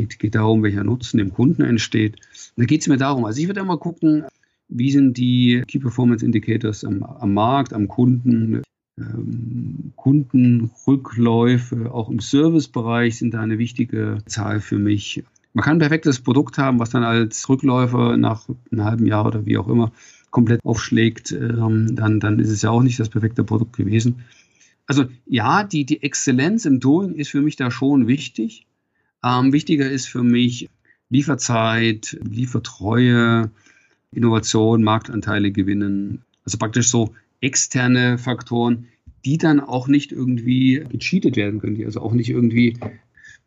geht, 0.00 0.18
geht 0.18 0.34
darum, 0.34 0.62
welcher 0.62 0.84
Nutzen 0.84 1.18
dem 1.18 1.32
Kunden 1.32 1.62
entsteht. 1.62 2.16
Da 2.56 2.64
geht 2.64 2.82
es 2.82 2.88
mir 2.88 2.96
darum, 2.96 3.24
also 3.24 3.40
ich 3.40 3.46
würde 3.46 3.60
immer 3.60 3.78
gucken, 3.78 4.24
wie 4.68 4.92
sind 4.92 5.16
die 5.16 5.62
Key 5.66 5.78
Performance 5.78 6.24
Indicators 6.24 6.84
am, 6.84 7.02
am 7.02 7.34
Markt, 7.34 7.72
am 7.72 7.88
Kunden, 7.88 8.62
ähm, 8.98 9.92
Kundenrückläufe, 9.96 11.92
auch 11.92 12.08
im 12.08 12.20
Servicebereich 12.20 13.18
sind 13.18 13.34
da 13.34 13.40
eine 13.40 13.58
wichtige 13.58 14.18
Zahl 14.26 14.60
für 14.60 14.78
mich. 14.78 15.24
Man 15.52 15.64
kann 15.64 15.76
ein 15.76 15.80
perfektes 15.80 16.20
Produkt 16.20 16.58
haben, 16.58 16.78
was 16.78 16.90
dann 16.90 17.02
als 17.02 17.48
Rückläufer 17.48 18.16
nach 18.16 18.48
einem 18.70 18.84
halben 18.84 19.06
Jahr 19.06 19.26
oder 19.26 19.44
wie 19.46 19.58
auch 19.58 19.68
immer 19.68 19.92
komplett 20.30 20.64
aufschlägt, 20.64 21.32
ähm, 21.32 21.96
dann, 21.96 22.20
dann 22.20 22.38
ist 22.38 22.50
es 22.50 22.62
ja 22.62 22.70
auch 22.70 22.82
nicht 22.82 23.00
das 23.00 23.08
perfekte 23.08 23.42
Produkt 23.42 23.76
gewesen. 23.76 24.22
Also 24.86 25.04
ja, 25.26 25.64
die, 25.64 25.84
die 25.84 26.02
Exzellenz 26.02 26.64
im 26.64 26.80
Doing 26.80 27.14
ist 27.14 27.30
für 27.30 27.42
mich 27.42 27.56
da 27.56 27.70
schon 27.70 28.06
wichtig. 28.06 28.66
Ähm, 29.24 29.52
wichtiger 29.52 29.90
ist 29.90 30.06
für 30.06 30.22
mich 30.22 30.68
Lieferzeit, 31.10 32.18
Liefertreue, 32.22 33.50
Innovation, 34.12 34.82
Marktanteile 34.82 35.50
gewinnen. 35.50 36.22
Also 36.44 36.58
praktisch 36.58 36.88
so 36.88 37.14
externe 37.40 38.18
Faktoren, 38.18 38.86
die 39.24 39.38
dann 39.38 39.60
auch 39.60 39.88
nicht 39.88 40.12
irgendwie 40.12 40.84
gecheatet 40.88 41.36
werden 41.36 41.60
können, 41.60 41.74
die 41.74 41.84
also 41.84 42.00
auch 42.00 42.12
nicht 42.12 42.30
irgendwie 42.30 42.78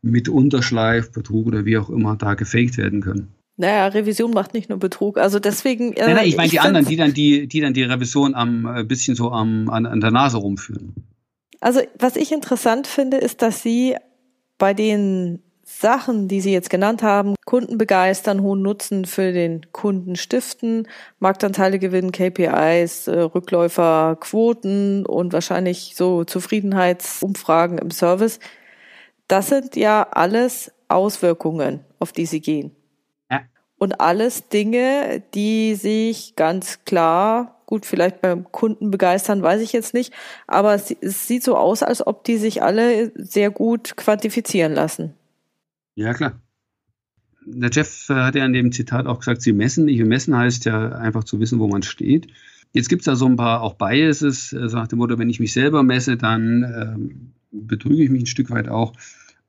mit 0.02 0.30
Unterschleif, 0.30 1.12
Betrug 1.12 1.48
oder 1.48 1.66
wie 1.66 1.78
auch 1.78 1.90
immer 1.90 2.16
da 2.16 2.36
gefaked 2.36 2.78
werden 2.78 3.02
können. 3.02 3.30
Naja, 3.56 3.88
Revision 3.88 4.32
macht 4.32 4.54
nicht 4.54 4.70
nur 4.70 4.80
Betrug. 4.80 5.18
Also 5.18 5.40
deswegen. 5.40 5.94
Äh, 5.94 6.06
nein, 6.06 6.16
nein, 6.16 6.28
ich 6.28 6.38
meine 6.38 6.50
die 6.50 6.60
anderen, 6.60 6.86
die 6.86 6.96
dann 6.96 7.14
die, 7.14 7.48
die 7.48 7.62
dann 7.62 7.74
die 7.74 7.84
Revision 7.84 8.34
am 8.36 8.66
äh, 8.66 8.84
bisschen 8.84 9.16
so 9.16 9.32
am, 9.32 9.70
an, 9.70 9.86
an 9.86 10.02
der 10.02 10.12
Nase 10.12 10.38
rumführen. 10.38 10.94
Also 11.60 11.82
was 11.98 12.16
ich 12.16 12.32
interessant 12.32 12.88
finde, 12.88 13.18
ist, 13.18 13.42
dass 13.42 13.62
Sie 13.62 13.96
bei 14.58 14.74
den 14.74 15.40
Sachen, 15.80 16.28
die 16.28 16.42
Sie 16.42 16.54
jetzt 16.54 16.70
genannt 16.70 17.04
haben, 17.04 17.36
Kunden 17.46 17.78
begeistern, 17.78 18.42
hohen 18.42 18.62
Nutzen 18.62 19.06
für 19.06 19.32
den 19.32 19.72
Kunden 19.72 20.16
stiften, 20.16 20.88
Marktanteile 21.20 21.80
gewinnen, 21.80 22.12
KPIs, 22.12 23.08
äh, 23.08 23.20
Rückläufer, 23.20 24.18
Quoten 24.20 25.06
und 25.06 25.34
wahrscheinlich 25.34 25.94
so 25.96 26.24
Zufriedenheitsumfragen 26.24 27.78
im 27.78 27.92
Service. 27.92 28.40
Das 29.28 29.50
sind 29.50 29.76
ja 29.76 30.08
alles 30.12 30.72
Auswirkungen, 30.88 31.82
auf 32.00 32.12
die 32.12 32.26
Sie 32.26 32.42
gehen. 32.42 32.76
Ja. 33.32 33.42
Und 33.78 34.00
alles 34.00 34.50
Dinge, 34.50 35.24
die 35.34 35.76
sich 35.76 36.36
ganz 36.36 36.86
klar, 36.86 37.62
gut, 37.66 37.86
vielleicht 37.86 38.22
beim 38.22 38.52
Kunden 38.52 38.92
begeistern, 38.92 39.42
weiß 39.42 39.62
ich 39.62 39.74
jetzt 39.74 39.94
nicht, 39.94 40.14
aber 40.48 40.76
es, 40.76 40.92
es 41.02 41.28
sieht 41.28 41.44
so 41.44 41.58
aus, 41.58 41.84
als 41.84 42.06
ob 42.06 42.24
die 42.24 42.38
sich 42.38 42.62
alle 42.62 43.12
sehr 43.16 43.50
gut 43.50 43.98
quantifizieren 43.98 44.74
lassen. 44.74 45.16
Ja, 45.96 46.14
klar. 46.14 46.42
Der 47.46 47.70
Jeff 47.72 48.10
äh, 48.10 48.14
hat 48.14 48.36
ja 48.36 48.46
in 48.46 48.54
dem 48.54 48.72
Zitat 48.72 49.06
auch 49.06 49.20
gesagt, 49.20 49.42
sie 49.42 49.54
messen 49.54 49.86
nicht. 49.86 50.02
Und 50.02 50.08
messen 50.08 50.36
heißt 50.36 50.66
ja 50.66 50.90
einfach 50.94 51.24
zu 51.24 51.40
wissen, 51.40 51.60
wo 51.60 51.68
man 51.68 51.84
steht. 51.84 52.28
Jetzt 52.72 52.90
gibt 52.90 53.02
es 53.02 53.06
da 53.06 53.16
so 53.16 53.28
ein 53.28 53.36
paar 53.36 53.62
auch 53.62 53.76
Biases, 53.76 54.50
so 54.50 54.76
nach 54.76 54.88
dem 54.88 55.00
Motto, 55.00 55.20
wenn 55.20 55.30
ich 55.30 55.40
mich 55.40 55.54
selber 55.54 55.84
messe, 55.84 56.18
dann 56.18 56.64
ähm, 56.64 57.34
betrüge 57.52 58.04
ich 58.04 58.10
mich 58.10 58.24
ein 58.24 58.28
Stück 58.28 58.50
weit 58.50 58.68
auch. 58.68 58.94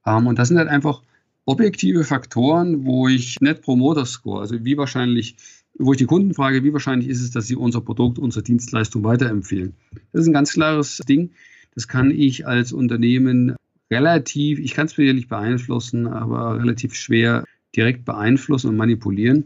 Ähm, 0.04 0.26
und 0.26 0.38
das 0.38 0.48
sind 0.48 0.58
halt 0.58 0.68
einfach 0.68 1.02
objektive 1.46 2.04
Faktoren, 2.04 2.84
wo 2.84 3.08
ich 3.08 3.40
Net 3.40 3.62
Promoter 3.62 4.06
Score, 4.06 4.40
also 4.40 4.64
wie 4.64 4.76
wahrscheinlich, 4.76 5.36
wo 5.78 5.92
ich 5.92 5.98
die 5.98 6.06
Kunden 6.06 6.34
frage, 6.34 6.64
wie 6.64 6.72
wahrscheinlich 6.72 7.08
ist 7.08 7.20
es, 7.20 7.30
dass 7.30 7.46
sie 7.46 7.56
unser 7.56 7.80
Produkt, 7.80 8.18
unsere 8.18 8.42
Dienstleistung 8.42 9.04
weiterempfehlen. 9.04 9.74
Das 10.12 10.22
ist 10.22 10.28
ein 10.28 10.32
ganz 10.32 10.52
klares 10.52 10.98
Ding. 11.08 11.30
Das 11.74 11.88
kann 11.88 12.10
ich 12.10 12.46
als 12.46 12.72
Unternehmen 12.72 13.56
relativ, 13.90 14.58
ich 14.58 14.74
kann 14.74 14.86
es 14.86 14.96
natürlich 14.96 15.28
beeinflussen, 15.28 16.06
aber 16.06 16.58
relativ 16.58 16.94
schwer 16.94 17.44
direkt 17.76 18.04
beeinflussen 18.04 18.68
und 18.68 18.76
manipulieren. 18.76 19.44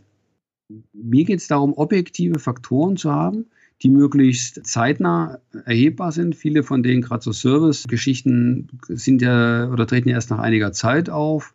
Mir 0.93 1.25
geht 1.25 1.41
es 1.41 1.49
darum, 1.49 1.73
objektive 1.75 2.39
Faktoren 2.39 2.97
zu 2.97 3.11
haben, 3.11 3.47
die 3.83 3.89
möglichst 3.89 4.67
zeitnah 4.67 5.39
erhebbar 5.65 6.13
sind. 6.13 6.37
Viele 6.37 6.63
von 6.63 6.83
denen, 6.83 7.01
gerade 7.01 7.23
so 7.23 7.33
Service-Geschichten, 7.33 8.69
sind 8.89 9.23
ja 9.23 9.71
oder 9.71 9.87
treten 9.87 10.09
ja 10.09 10.17
erst 10.17 10.31
nach 10.31 10.41
einiger 10.41 10.73
Zeit 10.73 11.09
auf. 11.09 11.55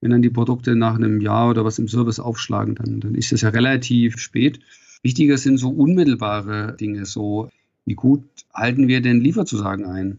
Wenn 0.00 0.10
dann 0.10 0.22
die 0.22 0.30
Produkte 0.30 0.76
nach 0.76 0.96
einem 0.96 1.20
Jahr 1.20 1.50
oder 1.50 1.64
was 1.64 1.78
im 1.78 1.88
Service 1.88 2.20
aufschlagen, 2.20 2.74
dann, 2.74 3.00
dann 3.00 3.14
ist 3.14 3.32
das 3.32 3.40
ja 3.40 3.48
relativ 3.48 4.18
spät. 4.18 4.60
Wichtiger 5.02 5.38
sind 5.38 5.58
so 5.58 5.70
unmittelbare 5.70 6.76
Dinge, 6.78 7.06
so 7.06 7.50
wie 7.86 7.94
gut 7.94 8.22
halten 8.52 8.88
wir 8.88 9.00
denn 9.00 9.20
Lieferzusagen 9.20 9.86
ein? 9.86 10.18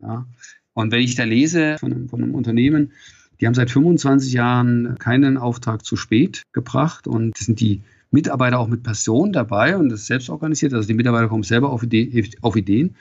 Ja. 0.00 0.26
Und 0.74 0.92
wenn 0.92 1.00
ich 1.00 1.14
da 1.14 1.24
lese 1.24 1.76
von 1.78 1.92
einem, 1.92 2.08
von 2.08 2.22
einem 2.22 2.34
Unternehmen, 2.34 2.92
die 3.40 3.46
haben 3.46 3.54
seit 3.54 3.70
25 3.70 4.32
Jahren 4.32 4.96
keinen 4.98 5.38
Auftrag 5.38 5.84
zu 5.84 5.96
spät 5.96 6.42
gebracht 6.52 7.06
und 7.06 7.36
sind 7.36 7.60
die 7.60 7.82
Mitarbeiter 8.10 8.58
auch 8.60 8.68
mit 8.68 8.82
Passion 8.82 9.32
dabei 9.32 9.76
und 9.76 9.88
das 9.88 10.06
selbst 10.06 10.30
organisiert. 10.30 10.72
Also 10.72 10.86
die 10.86 10.94
Mitarbeiter 10.94 11.28
kommen 11.28 11.42
selber 11.42 11.70
auf, 11.70 11.82
Idee, 11.82 12.30
auf 12.42 12.54
Ideen. 12.56 12.94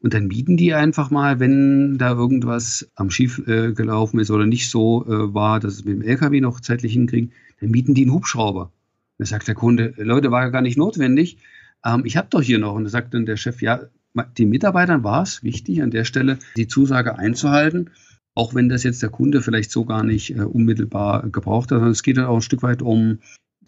Und 0.00 0.14
dann 0.14 0.28
bieten 0.28 0.56
die 0.56 0.74
einfach 0.74 1.10
mal, 1.10 1.38
wenn 1.38 1.96
da 1.96 2.12
irgendwas 2.12 2.90
am 2.96 3.10
Schief 3.10 3.38
äh, 3.46 3.72
gelaufen 3.72 4.18
ist 4.18 4.30
oder 4.30 4.46
nicht 4.46 4.68
so 4.68 5.06
äh, 5.06 5.32
war, 5.32 5.60
dass 5.60 5.74
es 5.74 5.84
mit 5.84 5.94
dem 5.94 6.02
LKW 6.02 6.40
noch 6.40 6.60
zeitlich 6.60 6.92
hinkriegen, 6.92 7.32
dann 7.60 7.72
bieten 7.72 7.94
die 7.94 8.02
einen 8.02 8.12
Hubschrauber. 8.12 8.72
Da 9.18 9.24
sagt 9.24 9.46
der 9.46 9.54
Kunde, 9.54 9.94
Leute, 9.96 10.32
war 10.32 10.42
ja 10.42 10.48
gar 10.48 10.62
nicht 10.62 10.76
notwendig. 10.76 11.38
Ähm, 11.84 12.02
ich 12.04 12.16
habe 12.16 12.26
doch 12.30 12.42
hier 12.42 12.58
noch. 12.58 12.74
Und 12.74 12.84
da 12.84 12.90
sagt 12.90 13.14
dann 13.14 13.26
der 13.26 13.36
Chef, 13.36 13.62
ja, 13.62 13.82
den 14.14 14.50
Mitarbeitern 14.50 15.04
war 15.04 15.22
es 15.22 15.42
wichtig, 15.42 15.82
an 15.82 15.90
der 15.90 16.04
Stelle 16.04 16.38
die 16.56 16.68
Zusage 16.68 17.18
einzuhalten, 17.18 17.90
auch 18.34 18.54
wenn 18.54 18.68
das 18.68 18.82
jetzt 18.82 19.02
der 19.02 19.10
Kunde 19.10 19.42
vielleicht 19.42 19.70
so 19.70 19.84
gar 19.84 20.04
nicht 20.04 20.36
äh, 20.36 20.42
unmittelbar 20.42 21.28
gebraucht 21.28 21.70
hat, 21.70 21.76
sondern 21.76 21.90
es 21.90 22.02
geht 22.02 22.16
dann 22.16 22.26
auch 22.26 22.36
ein 22.36 22.42
Stück 22.42 22.62
weit 22.62 22.82
um, 22.82 23.18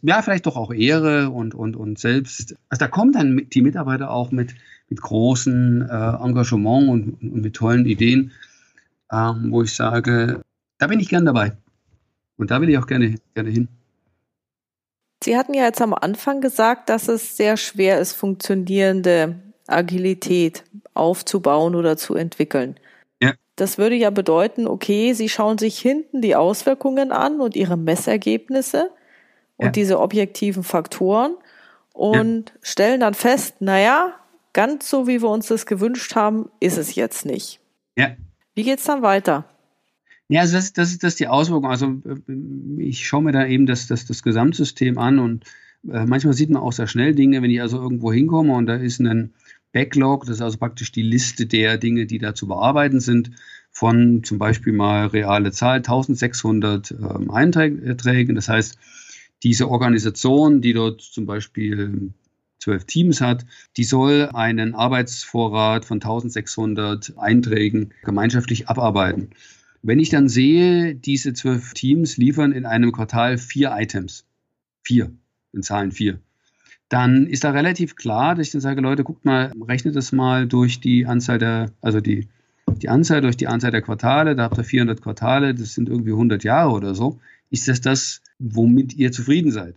ja, 0.03 0.21
vielleicht 0.23 0.47
doch 0.47 0.57
auch 0.57 0.73
Ehre 0.73 1.31
und, 1.31 1.55
und, 1.55 1.77
und 1.77 1.99
selbst. 1.99 2.55
Also 2.69 2.81
da 2.81 2.89
kommen 2.89 3.13
dann 3.13 3.47
die 3.53 3.63
Mitarbeiter 3.63 4.11
auch 4.11 4.31
mit, 4.31 4.55
mit 4.89 5.01
großem 5.01 5.83
äh, 5.83 6.25
Engagement 6.25 6.89
und, 6.89 7.23
und, 7.23 7.43
mit 7.43 7.55
tollen 7.57 7.87
Ideen, 7.87 8.33
ähm, 9.11 9.51
wo 9.51 9.63
ich 9.63 9.75
sage, 9.75 10.43
da 10.79 10.87
bin 10.87 11.01
ich 11.01 11.09
gern 11.09 11.25
dabei. 11.25 11.53
Und 12.37 12.51
da 12.51 12.61
will 12.61 12.69
ich 12.69 12.79
auch 12.79 12.87
gerne, 12.87 13.15
gerne 13.35 13.51
hin. 13.51 13.69
Sie 15.23 15.39
hatten 15.39 15.55
ja 15.55 15.65
jetzt 15.65 15.81
am 15.81 15.95
Anfang 15.95 16.43
gesagt, 16.43 16.91
dass 16.91 17.09
es 17.09 17.37
sehr 17.37 17.57
schwer 17.57 17.99
ist, 17.99 18.13
funktionierende 18.13 19.41
Agilität 19.67 20.65
aufzubauen 20.95 21.75
oder 21.75 21.97
zu 21.97 22.15
entwickeln. 22.15 22.77
Ja. 23.23 23.33
Das 23.57 23.79
würde 23.79 23.95
ja 23.95 24.11
bedeuten, 24.11 24.67
okay, 24.67 25.13
Sie 25.13 25.29
schauen 25.29 25.59
sich 25.59 25.79
hinten 25.79 26.23
die 26.23 26.37
Auswirkungen 26.37 27.13
an 27.13 27.41
und 27.41 27.57
Ihre 27.57 27.77
Messergebnisse 27.77 28.91
und 29.57 29.67
ja. 29.67 29.73
diese 29.73 30.01
objektiven 30.01 30.63
Faktoren 30.63 31.35
und 31.93 32.51
ja. 32.51 32.55
stellen 32.63 33.01
dann 33.01 33.15
fest, 33.15 33.61
naja, 33.61 34.15
ganz 34.53 34.89
so 34.89 35.07
wie 35.07 35.23
wir 35.23 35.29
uns 35.29 35.49
das 35.49 35.67
gewünscht 35.67 36.15
haben, 36.17 36.51
ist 36.61 36.79
es 36.79 36.95
jetzt 36.95 37.25
nicht. 37.25 37.61
Ja. 37.97 38.17
Wie 38.55 38.71
es 38.71 38.85
dann 38.85 39.03
weiter? 39.03 39.45
Ja, 40.29 40.41
also 40.41 40.57
das, 40.57 40.73
das, 40.73 40.99
das 40.99 41.13
ist 41.13 41.21
die 41.21 41.29
Auswirkung. 41.29 41.71
Also 41.71 41.87
äh, 41.87 42.83
ich 42.83 43.07
schaue 43.07 43.23
mir 43.23 43.33
da 43.33 43.47
eben 43.47 43.67
das, 43.67 43.87
das, 43.87 44.07
das 44.07 44.23
Gesamtsystem 44.23 44.99
an 44.99 45.19
und 45.19 45.45
äh, 45.91 46.07
manchmal 46.07 46.35
sieht 46.35 46.51
man 46.51 46.63
auch 46.63 46.73
sehr 46.73 46.87
schnell 46.87 47.15
Dinge, 47.15 47.43
wenn 47.43 47.51
ich 47.51 47.61
also 47.61 47.81
irgendwo 47.81 48.13
hinkomme 48.13 48.55
und 48.55 48.67
da 48.67 48.77
ist 48.77 49.01
ein 49.01 49.35
Backlog, 49.75 50.25
das 50.25 50.37
ist 50.37 50.43
also 50.43 50.57
praktisch 50.57 50.93
die 50.93 51.03
Liste 51.03 51.47
der 51.47 51.79
Dinge, 51.79 52.07
die 52.07 52.19
da 52.19 52.35
zu 52.35 52.47
bearbeiten 52.47 53.01
sind, 53.01 53.33
von 53.73 54.23
zum 54.23 54.39
Beispiel 54.39 54.73
mal 54.73 55.09
reale 55.09 55.51
Zahl 55.51 55.79
1600 55.79 56.93
ähm, 56.93 57.31
Einträgen. 57.31 58.37
Das 58.37 58.49
heißt, 58.49 58.79
diese 59.43 59.69
Organisation, 59.69 60.63
die 60.63 60.73
dort 60.73 61.03
zum 61.03 61.27
Beispiel 61.27 62.13
zwölf 62.61 62.85
Teams 62.85 63.21
hat, 63.21 63.45
die 63.77 63.83
soll 63.83 64.31
einen 64.33 64.77
Arbeitsvorrat 64.77 65.85
von 65.85 65.97
1600 65.97 67.19
Einträgen 67.19 67.93
gemeinschaftlich 68.05 68.69
abarbeiten. 68.69 69.31
Wenn 69.83 69.99
ich 69.99 70.09
dann 70.09 70.29
sehe, 70.29 70.95
diese 70.95 71.35
zwölf 71.35 71.75
Teams 71.75 72.17
liefern 72.17 72.53
in 72.53 72.65
einem 72.65 72.93
Quartal 72.93 73.39
vier 73.39 73.75
Items, 73.77 74.25
vier, 74.83 75.13
in 75.53 75.65
Zahlen 75.65 75.91
vier, 75.91 76.21
dann 76.89 77.27
ist 77.27 77.45
da 77.45 77.51
relativ 77.51 77.97
klar, 77.97 78.35
dass 78.35 78.47
ich 78.47 78.53
dann 78.53 78.61
sage, 78.61 78.81
Leute, 78.81 79.05
guckt 79.05 79.25
mal, 79.25 79.53
rechnet 79.67 79.97
das 79.97 80.13
mal 80.13 80.47
durch 80.47 80.81
die 80.81 81.07
Anzahl 81.07 81.39
der, 81.39 81.71
also 81.81 82.01
die, 82.01 82.29
die 82.83 82.89
Anzahl 82.89 83.21
durch 83.21 83.37
die 83.37 83.47
Anzahl 83.47 83.71
der 83.71 83.83
Quartale, 83.83 84.37
da 84.37 84.45
habt 84.45 84.59
ihr 84.59 84.65
400 84.65 85.01
Quartale, 85.01 85.55
das 85.55 85.75
sind 85.75 85.89
irgendwie 85.89 86.13
100 86.13 86.45
Jahre 86.45 86.71
oder 86.71 86.95
so. 86.95 87.19
Ist 87.51 87.69
das 87.69 87.81
das, 87.81 88.23
womit 88.39 88.95
ihr 88.95 89.13
zufrieden 89.13 89.51
seid? 89.51 89.77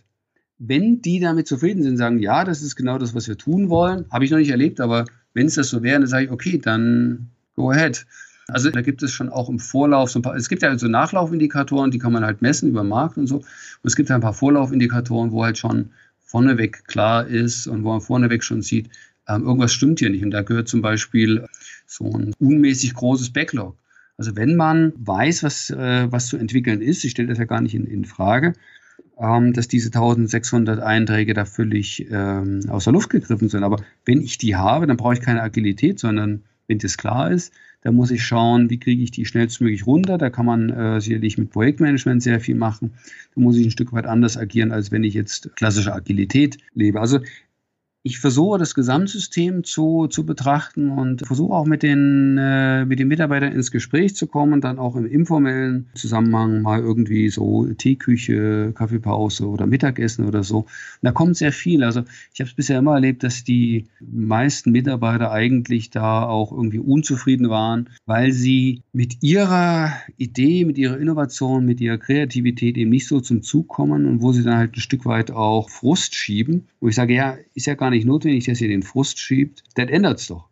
Wenn 0.60 1.02
die 1.02 1.20
damit 1.20 1.48
zufrieden 1.48 1.84
sind, 1.84 1.98
sagen, 1.98 2.20
ja, 2.20 2.44
das 2.44 2.62
ist 2.62 2.76
genau 2.76 2.98
das, 2.98 3.14
was 3.14 3.28
wir 3.28 3.38
tun 3.38 3.70
wollen, 3.70 4.06
habe 4.12 4.26
ich 4.26 4.32
noch 4.32 4.40
nicht 4.40 4.50
erlebt, 4.50 4.80
aber 4.80 5.06
wenn 5.34 5.46
es 5.46 5.56
das 5.56 5.70
so 5.70 5.84
wäre, 5.84 6.00
dann 6.00 6.08
sage 6.08 6.26
ich, 6.26 6.32
okay, 6.32 6.58
dann 6.58 7.30
go 7.56 7.72
ahead. 7.72 8.06
Also 8.48 8.72
da 8.72 8.82
gibt 8.82 9.04
es 9.04 9.12
schon 9.12 9.30
auch 9.30 9.50
im 9.50 9.60
Vorlauf 9.60 10.10
so 10.10 10.20
ein 10.20 10.22
paar, 10.22 10.36
es 10.36 10.48
gibt 10.48 10.62
ja 10.62 10.78
so 10.78 10.88
Nachlaufindikatoren, 10.88 11.92
die 11.92 12.00
kann 12.00 12.14
man 12.14 12.26
halt 12.26 12.42
messen 12.42 12.70
über 12.70 12.84
Markt 12.84 13.18
und 13.18 13.28
so. 13.28 13.38
Und 13.38 13.46
es 13.84 13.96
gibt 13.96 14.10
ja 14.10 14.16
ein 14.16 14.22
paar 14.22 14.34
Vorlaufindikatoren, 14.34 15.32
wo 15.32 15.44
halt 15.44 15.58
schon 15.58 15.92
vorneweg 16.28 16.86
klar 16.86 17.26
ist 17.26 17.68
und 17.68 17.84
wo 17.84 17.90
man 17.90 18.02
vorneweg 18.02 18.44
schon 18.44 18.62
sieht, 18.62 18.90
ähm, 19.28 19.44
irgendwas 19.44 19.74
stimmt 19.74 20.00
hier 20.00 20.10
nicht. 20.10 20.24
Und 20.24 20.32
da 20.32 20.42
gehört 20.44 20.68
zum 20.68 20.82
Beispiel 20.82 21.48
so 21.86 22.12
ein 22.12 22.34
unmäßig 22.40 22.94
großes 22.94 23.32
Backlog. 23.32 23.76
Also 24.18 24.36
wenn 24.36 24.56
man 24.56 24.94
weiß, 24.98 25.44
was, 25.44 25.70
äh, 25.70 26.12
was 26.12 26.28
zu 26.28 26.38
entwickeln 26.38 26.82
ist, 26.82 27.04
ich 27.04 27.12
stelle 27.12 27.30
das 27.30 27.38
ja 27.38 27.46
gar 27.46 27.62
nicht 27.62 27.76
in, 27.76 27.86
in 27.86 28.06
Frage, 28.06 28.54
ähm, 29.20 29.54
dass 29.54 29.68
diese 29.68 29.88
1600 29.88 30.80
Einträge 30.80 31.34
da 31.34 31.46
völlig 31.46 32.08
ähm, 32.12 32.62
aus 32.70 32.86
der 32.86 32.94
Luft 32.94 33.10
gegriffen 33.10 33.50
sind. 33.50 33.64
Aber 33.64 33.82
wenn 34.06 34.22
ich 34.22 34.38
die 34.38 34.56
habe, 34.56 34.88
dann 34.88 34.98
brauche 34.98 35.14
ich 35.14 35.22
keine 35.22 35.42
Agilität, 35.42 36.00
sondern 36.00 36.44
wenn 36.68 36.80
das 36.80 36.98
klar 36.98 37.32
ist, 37.32 37.54
dann 37.88 37.96
muss 37.96 38.12
ich 38.12 38.22
schauen, 38.22 38.70
wie 38.70 38.82
kriege 38.82 39.02
ich 39.02 39.12
die 39.12 39.26
schnellstmöglich 39.26 39.88
runter. 39.88 40.18
Da 40.18 40.30
kann 40.30 40.46
man 40.46 40.70
äh, 40.72 41.00
sicherlich 41.00 41.38
mit 41.38 41.52
Projektmanagement 41.52 42.22
sehr 42.22 42.42
viel 42.42 42.56
machen. 42.56 42.92
Da 43.34 43.40
muss 43.40 43.56
ich 43.56 43.66
ein 43.66 43.72
Stück 43.72 43.94
weit 43.94 44.06
anders 44.06 44.36
agieren, 44.36 44.74
als 44.74 44.92
wenn 44.92 45.06
ich 45.06 45.14
jetzt 45.14 45.56
klassische 45.56 45.94
Agilität 45.94 46.58
lebe. 46.74 47.00
Also 47.00 47.22
ich 48.08 48.20
versuche 48.20 48.58
das 48.58 48.74
Gesamtsystem 48.74 49.66
zu, 49.66 50.08
zu 50.08 50.26
betrachten 50.26 50.92
und 50.92 51.28
versuche 51.28 51.54
auch 51.54 51.66
mit 51.66 51.84
den, 51.84 52.38
äh, 52.40 52.86
mit 52.86 53.00
den 53.00 53.10
Mitarbeitern 53.10 53.52
ins 53.52 53.70
Gespräch 53.70 54.16
zu 54.16 54.28
kommen, 54.28 54.62
dann 54.62 54.80
auch 54.80 54.96
im 54.96 55.06
informellen 55.06 55.88
Zusammenhang 55.94 56.62
mal 56.62 56.80
irgendwie 56.80 57.28
so 57.28 57.66
Teeküche, 57.66 58.72
Kaffeepause 58.74 59.46
oder 59.46 59.68
Mittagessen 59.68 60.26
oder 60.26 60.44
so. 60.44 60.60
Und 60.60 60.68
da 61.02 61.12
kommt 61.12 61.36
sehr 61.36 61.52
viel. 61.52 61.84
Also 61.84 62.04
ich 62.34 62.40
habe 62.40 62.50
es 62.50 62.56
bisher 62.56 62.80
immer 62.80 62.94
erlebt, 62.94 63.24
dass 63.24 63.44
die 63.44 63.88
meisten 64.00 64.72
Mitarbeiter 64.72 65.32
eigentlich 65.32 65.90
da 65.90 66.24
auch 66.24 66.54
irgendwie 66.54 66.80
unzufrieden 66.80 67.50
waren, 67.50 67.90
weil 68.06 68.32
sie 68.32 68.84
mit 68.94 69.22
ihrer 69.22 69.92
Idee, 70.16 70.64
mit 70.64 70.78
ihrer 70.78 70.98
Innovation, 70.98 71.66
mit 71.66 71.82
ihrer 71.82 71.98
Kreativität 71.98 72.78
eben 72.78 72.90
nicht 72.90 73.08
so 73.08 73.20
zum 73.20 73.42
Zug 73.42 73.68
kommen 73.68 74.06
und 74.06 74.22
wo 74.22 74.32
sie 74.32 74.44
dann 74.44 74.56
halt 74.56 74.78
ein 74.78 74.80
Stück 74.80 75.06
weit 75.06 75.30
auch 75.30 75.70
Frust 75.70 76.16
schieben, 76.16 76.68
wo 76.80 76.88
ich 76.88 76.96
sage, 76.96 77.14
ja, 77.14 77.38
ist 77.54 77.66
ja 77.66 77.74
gar 77.74 77.90
nicht 77.90 77.97
nicht 77.98 78.08
notwendig, 78.08 78.46
dass 78.46 78.62
ihr 78.62 78.68
den 78.68 78.84
Frust 78.84 79.20
schiebt, 79.20 79.64
dann 79.76 79.90
ändert 79.90 80.20
es 80.20 80.28
doch. 80.28 80.50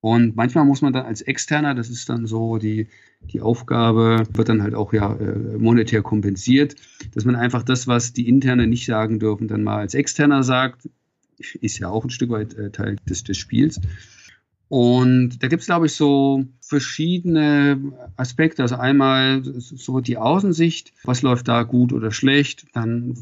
Und 0.00 0.34
manchmal 0.34 0.64
muss 0.64 0.82
man 0.82 0.92
dann 0.92 1.06
als 1.06 1.22
Externer, 1.22 1.76
das 1.76 1.88
ist 1.88 2.08
dann 2.08 2.26
so 2.26 2.58
die, 2.58 2.88
die 3.32 3.40
Aufgabe, 3.40 4.26
wird 4.32 4.48
dann 4.48 4.62
halt 4.62 4.74
auch 4.74 4.92
ja 4.92 5.14
äh, 5.14 5.58
monetär 5.58 6.02
kompensiert, 6.02 6.74
dass 7.14 7.24
man 7.24 7.36
einfach 7.36 7.62
das, 7.62 7.86
was 7.86 8.12
die 8.12 8.28
Interne 8.28 8.66
nicht 8.66 8.84
sagen 8.84 9.20
dürfen, 9.20 9.46
dann 9.46 9.62
mal 9.62 9.78
als 9.78 9.94
Externer 9.94 10.42
sagt, 10.42 10.88
ist 11.60 11.78
ja 11.78 11.88
auch 11.88 12.04
ein 12.04 12.10
Stück 12.10 12.30
weit 12.30 12.54
äh, 12.54 12.70
Teil 12.70 12.96
des, 13.08 13.22
des 13.22 13.38
Spiels. 13.38 13.80
Und 14.68 15.42
da 15.42 15.48
gibt 15.48 15.60
es, 15.60 15.66
glaube 15.66 15.86
ich, 15.86 15.92
so 15.92 16.46
verschiedene 16.62 17.92
Aspekte. 18.16 18.62
Also 18.62 18.76
einmal 18.76 19.42
so 19.44 20.00
die 20.00 20.16
Außensicht, 20.16 20.94
was 21.04 21.20
läuft 21.20 21.46
da 21.46 21.62
gut 21.62 21.92
oder 21.92 22.10
schlecht, 22.10 22.66
dann 22.72 23.14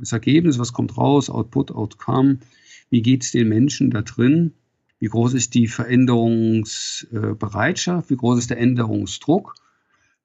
das 0.00 0.12
Ergebnis, 0.12 0.58
was 0.58 0.72
kommt 0.72 0.96
raus, 0.96 1.28
Output, 1.30 1.70
Outcome, 1.72 2.38
wie 2.90 3.02
geht 3.02 3.24
es 3.24 3.32
den 3.32 3.48
Menschen 3.48 3.90
da 3.90 4.02
drin, 4.02 4.52
wie 4.98 5.06
groß 5.06 5.34
ist 5.34 5.54
die 5.54 5.66
Veränderungsbereitschaft, 5.66 8.10
wie 8.10 8.16
groß 8.16 8.38
ist 8.38 8.50
der 8.50 8.58
Änderungsdruck. 8.58 9.54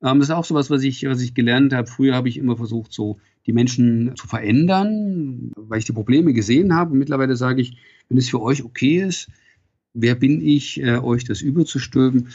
Ähm, 0.03 0.19
das 0.19 0.29
ist 0.29 0.35
auch 0.35 0.45
so 0.45 0.55
was, 0.55 0.69
was 0.69 0.83
ich, 0.83 1.05
was 1.05 1.21
ich 1.21 1.33
gelernt 1.33 1.73
habe. 1.73 1.87
Früher 1.87 2.15
habe 2.15 2.29
ich 2.29 2.37
immer 2.37 2.57
versucht, 2.57 2.93
so 2.93 3.19
die 3.45 3.53
Menschen 3.53 4.15
zu 4.15 4.27
verändern, 4.27 5.51
weil 5.55 5.79
ich 5.79 5.85
die 5.85 5.93
Probleme 5.93 6.33
gesehen 6.33 6.75
habe. 6.75 6.91
Und 6.91 6.99
mittlerweile 6.99 7.35
sage 7.35 7.61
ich, 7.61 7.77
wenn 8.07 8.17
es 8.17 8.29
für 8.29 8.41
euch 8.41 8.63
okay 8.63 9.01
ist, 9.01 9.29
wer 9.93 10.15
bin 10.15 10.41
ich, 10.41 10.81
äh, 10.81 10.97
euch 10.97 11.25
das 11.25 11.41
überzustülpen? 11.41 12.29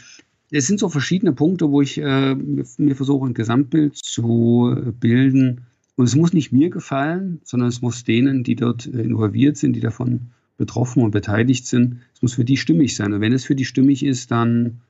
Es 0.51 0.67
sind 0.67 0.79
so 0.79 0.89
verschiedene 0.89 1.33
Punkte, 1.33 1.71
wo 1.71 1.81
ich 1.81 1.97
äh, 1.97 2.35
mir 2.35 2.95
versuche, 2.95 3.27
ein 3.27 3.33
Gesamtbild 3.33 3.97
zu 3.97 4.93
bilden, 4.99 5.65
und 5.97 6.05
es 6.05 6.15
muss 6.15 6.31
nicht 6.31 6.53
mir 6.53 6.69
gefallen, 6.69 7.41
sondern 7.43 7.67
es 7.67 7.81
muss 7.81 8.05
denen, 8.05 8.43
die 8.43 8.55
dort 8.55 8.85
äh, 8.85 9.01
involviert 9.01 9.57
sind, 9.57 9.73
die 9.73 9.81
davon 9.81 10.31
betroffen 10.55 11.03
und 11.03 11.11
beteiligt 11.11 11.67
sind, 11.67 12.01
es 12.13 12.21
muss 12.21 12.33
für 12.33 12.45
die 12.45 12.57
stimmig 12.57 12.95
sein. 12.95 13.13
Und 13.13 13.21
wenn 13.21 13.33
es 13.33 13.45
für 13.45 13.55
die 13.55 13.65
stimmig 13.65 14.03
ist, 14.03 14.31
dann 14.31 14.81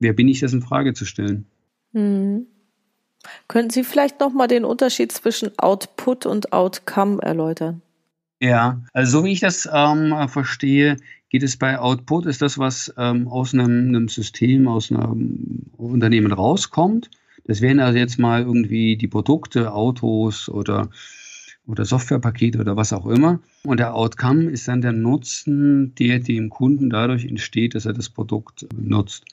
wer 0.00 0.12
bin 0.12 0.28
ich, 0.28 0.40
das 0.40 0.52
in 0.52 0.62
Frage 0.62 0.94
zu 0.94 1.04
stellen? 1.04 1.46
Hm. 1.92 2.46
Könnten 3.48 3.70
Sie 3.70 3.84
vielleicht 3.84 4.20
nochmal 4.20 4.48
den 4.48 4.64
Unterschied 4.64 5.10
zwischen 5.12 5.50
Output 5.58 6.26
und 6.26 6.52
Outcome 6.52 7.22
erläutern? 7.22 7.80
Ja, 8.40 8.82
also 8.92 9.18
so 9.18 9.24
wie 9.24 9.32
ich 9.32 9.40
das 9.40 9.68
ähm, 9.72 10.14
verstehe, 10.28 10.98
geht 11.30 11.42
es 11.42 11.56
bei 11.56 11.78
Output, 11.78 12.26
ist 12.26 12.42
das, 12.42 12.58
was 12.58 12.92
ähm, 12.98 13.26
aus 13.28 13.54
einem, 13.54 13.88
einem, 13.88 14.08
System, 14.08 14.68
aus 14.68 14.92
einem 14.92 15.62
Unternehmen 15.76 16.32
rauskommt. 16.32 17.10
Das 17.44 17.60
wären 17.60 17.80
also 17.80 17.98
jetzt 17.98 18.18
mal 18.18 18.42
irgendwie 18.42 18.96
die 18.96 19.08
Produkte, 19.08 19.72
Autos 19.72 20.48
oder, 20.48 20.88
oder 21.66 21.84
Softwarepakete 21.84 22.58
oder 22.58 22.76
was 22.76 22.92
auch 22.92 23.06
immer. 23.06 23.40
Und 23.64 23.80
der 23.80 23.94
Outcome 23.94 24.50
ist 24.50 24.66
dann 24.66 24.80
der 24.80 24.92
Nutzen, 24.92 25.94
der 25.96 26.20
dem 26.20 26.48
Kunden 26.48 26.88
dadurch 26.90 27.24
entsteht, 27.24 27.74
dass 27.74 27.86
er 27.86 27.92
das 27.92 28.08
Produkt 28.08 28.66
nutzt. 28.74 29.24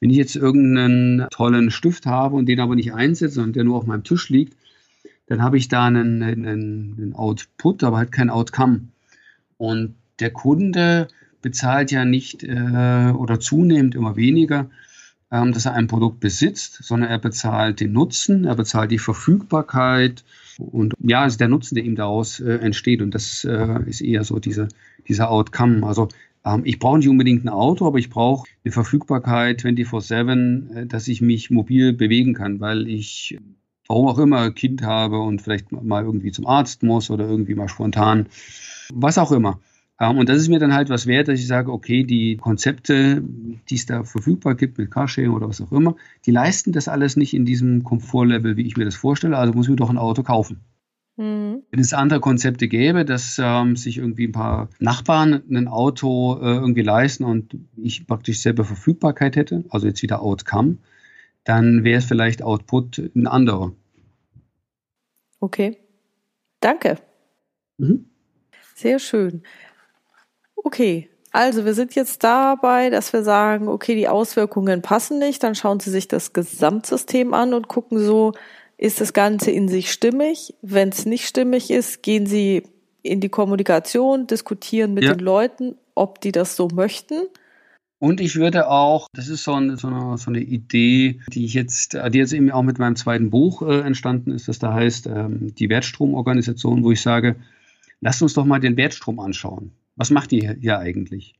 Wenn 0.00 0.10
ich 0.10 0.16
jetzt 0.16 0.36
irgendeinen 0.36 1.26
tollen 1.30 1.70
Stift 1.70 2.04
habe 2.04 2.36
und 2.36 2.46
den 2.46 2.60
aber 2.60 2.74
nicht 2.74 2.92
einsetze, 2.92 3.34
sondern 3.34 3.52
der 3.54 3.64
nur 3.64 3.78
auf 3.78 3.86
meinem 3.86 4.04
Tisch 4.04 4.28
liegt, 4.28 4.54
dann 5.26 5.42
habe 5.42 5.56
ich 5.56 5.68
da 5.68 5.86
einen, 5.86 6.22
einen, 6.22 6.46
einen 6.46 7.14
Output, 7.14 7.82
aber 7.82 7.96
halt 7.96 8.12
kein 8.12 8.30
Outcome. 8.30 8.88
Und 9.56 9.94
der 10.20 10.30
Kunde 10.30 11.08
bezahlt 11.40 11.90
ja 11.90 12.04
nicht 12.04 12.44
äh, 12.44 13.12
oder 13.16 13.40
zunehmend 13.40 13.94
immer 13.94 14.16
weniger 14.16 14.70
ähm, 15.30 15.52
dass 15.52 15.66
er 15.66 15.74
ein 15.74 15.88
Produkt 15.88 16.20
besitzt, 16.20 16.82
sondern 16.82 17.10
er 17.10 17.18
bezahlt 17.18 17.80
den 17.80 17.92
Nutzen, 17.92 18.44
er 18.44 18.54
bezahlt 18.54 18.90
die 18.90 18.98
Verfügbarkeit 18.98 20.24
und 20.58 20.94
ja, 21.00 21.22
also 21.22 21.38
der 21.38 21.48
Nutzen, 21.48 21.74
der 21.74 21.84
ihm 21.84 21.96
daraus 21.96 22.40
äh, 22.40 22.58
entsteht. 22.58 23.02
Und 23.02 23.14
das 23.14 23.44
äh, 23.44 23.80
ist 23.86 24.00
eher 24.00 24.24
so 24.24 24.38
diese, 24.38 24.68
dieser 25.08 25.30
Outcome. 25.30 25.86
Also 25.86 26.08
ähm, 26.44 26.62
ich 26.64 26.78
brauche 26.78 26.98
nicht 26.98 27.08
unbedingt 27.08 27.44
ein 27.44 27.48
Auto, 27.48 27.86
aber 27.86 27.98
ich 27.98 28.08
brauche 28.10 28.48
eine 28.64 28.72
Verfügbarkeit 28.72 29.62
24-7, 29.62 30.74
äh, 30.74 30.86
dass 30.86 31.08
ich 31.08 31.20
mich 31.20 31.50
mobil 31.50 31.92
bewegen 31.92 32.34
kann, 32.34 32.60
weil 32.60 32.88
ich 32.88 33.38
warum 33.88 34.08
auch 34.08 34.18
immer 34.18 34.50
Kind 34.50 34.82
habe 34.82 35.18
und 35.20 35.42
vielleicht 35.42 35.70
mal 35.70 36.02
irgendwie 36.02 36.32
zum 36.32 36.46
Arzt 36.46 36.82
muss 36.82 37.10
oder 37.10 37.28
irgendwie 37.28 37.54
mal 37.54 37.68
spontan, 37.68 38.26
was 38.92 39.18
auch 39.18 39.30
immer. 39.30 39.60
Ähm, 39.98 40.18
und 40.18 40.28
das 40.28 40.38
ist 40.38 40.48
mir 40.48 40.58
dann 40.58 40.74
halt 40.74 40.90
was 40.90 41.06
wert, 41.06 41.28
dass 41.28 41.40
ich 41.40 41.46
sage, 41.46 41.72
okay, 41.72 42.04
die 42.04 42.36
Konzepte, 42.36 43.22
die 43.68 43.74
es 43.74 43.86
da 43.86 44.04
verfügbar 44.04 44.54
gibt 44.54 44.78
mit 44.78 44.90
Carsharing 44.90 45.30
oder 45.30 45.48
was 45.48 45.60
auch 45.60 45.72
immer, 45.72 45.96
die 46.26 46.32
leisten 46.32 46.72
das 46.72 46.88
alles 46.88 47.16
nicht 47.16 47.34
in 47.34 47.44
diesem 47.44 47.84
Komfortlevel, 47.84 48.56
wie 48.56 48.66
ich 48.66 48.76
mir 48.76 48.84
das 48.84 48.96
vorstelle. 48.96 49.36
Also 49.38 49.54
muss 49.54 49.66
ich 49.66 49.70
mir 49.70 49.76
doch 49.76 49.90
ein 49.90 49.98
Auto 49.98 50.22
kaufen. 50.22 50.60
Mhm. 51.16 51.62
Wenn 51.70 51.80
es 51.80 51.94
andere 51.94 52.20
Konzepte 52.20 52.68
gäbe, 52.68 53.06
dass 53.06 53.40
ähm, 53.42 53.76
sich 53.76 53.98
irgendwie 53.98 54.28
ein 54.28 54.32
paar 54.32 54.68
Nachbarn 54.78 55.42
ein 55.50 55.68
Auto 55.68 56.38
äh, 56.42 56.56
irgendwie 56.56 56.82
leisten 56.82 57.24
und 57.24 57.56
ich 57.76 58.06
praktisch 58.06 58.40
selber 58.40 58.64
Verfügbarkeit 58.64 59.36
hätte, 59.36 59.64
also 59.70 59.86
jetzt 59.86 60.02
wieder 60.02 60.20
Outcome, 60.20 60.76
dann 61.44 61.84
wäre 61.84 61.98
es 61.98 62.04
vielleicht 62.04 62.42
Output 62.42 62.98
ein 62.98 63.26
anderer. 63.26 63.72
Okay. 65.40 65.78
Danke. 66.60 66.98
Mhm. 67.78 68.06
Sehr 68.74 68.98
schön. 68.98 69.42
Okay, 70.66 71.08
also 71.30 71.64
wir 71.64 71.74
sind 71.74 71.94
jetzt 71.94 72.24
dabei, 72.24 72.90
dass 72.90 73.12
wir 73.12 73.22
sagen, 73.22 73.68
okay, 73.68 73.94
die 73.94 74.08
Auswirkungen 74.08 74.82
passen 74.82 75.20
nicht, 75.20 75.40
dann 75.44 75.54
schauen 75.54 75.78
Sie 75.78 75.92
sich 75.92 76.08
das 76.08 76.32
Gesamtsystem 76.32 77.34
an 77.34 77.54
und 77.54 77.68
gucken 77.68 78.00
so, 78.00 78.32
ist 78.76 79.00
das 79.00 79.12
Ganze 79.12 79.52
in 79.52 79.68
sich 79.68 79.92
stimmig? 79.92 80.54
Wenn 80.62 80.88
es 80.88 81.06
nicht 81.06 81.28
stimmig 81.28 81.70
ist, 81.70 82.02
gehen 82.02 82.26
Sie 82.26 82.64
in 83.02 83.20
die 83.20 83.28
Kommunikation, 83.28 84.26
diskutieren 84.26 84.92
mit 84.92 85.04
ja. 85.04 85.14
den 85.14 85.24
Leuten, 85.24 85.76
ob 85.94 86.20
die 86.20 86.32
das 86.32 86.56
so 86.56 86.66
möchten. 86.66 87.14
Und 88.00 88.20
ich 88.20 88.34
würde 88.34 88.68
auch, 88.68 89.06
das 89.12 89.28
ist 89.28 89.44
so 89.44 89.52
eine, 89.52 89.76
so 89.76 89.86
eine, 89.86 90.18
so 90.18 90.32
eine 90.32 90.40
Idee, 90.40 91.20
die 91.32 91.44
ich 91.44 91.54
jetzt, 91.54 91.92
die 91.94 92.18
jetzt 92.18 92.32
eben 92.32 92.50
auch 92.50 92.64
mit 92.64 92.80
meinem 92.80 92.96
zweiten 92.96 93.30
Buch 93.30 93.62
äh, 93.62 93.82
entstanden 93.82 94.32
ist, 94.32 94.48
das 94.48 94.58
da 94.58 94.74
heißt 94.74 95.06
ähm, 95.06 95.54
die 95.54 95.68
Wertstromorganisation, 95.68 96.82
wo 96.82 96.90
ich 96.90 97.02
sage, 97.02 97.36
lasst 98.00 98.20
uns 98.20 98.34
doch 98.34 98.44
mal 98.44 98.58
den 98.58 98.76
Wertstrom 98.76 99.20
anschauen 99.20 99.70
was 99.96 100.10
macht 100.10 100.32
ihr 100.32 100.56
hier 100.60 100.78
eigentlich? 100.78 101.34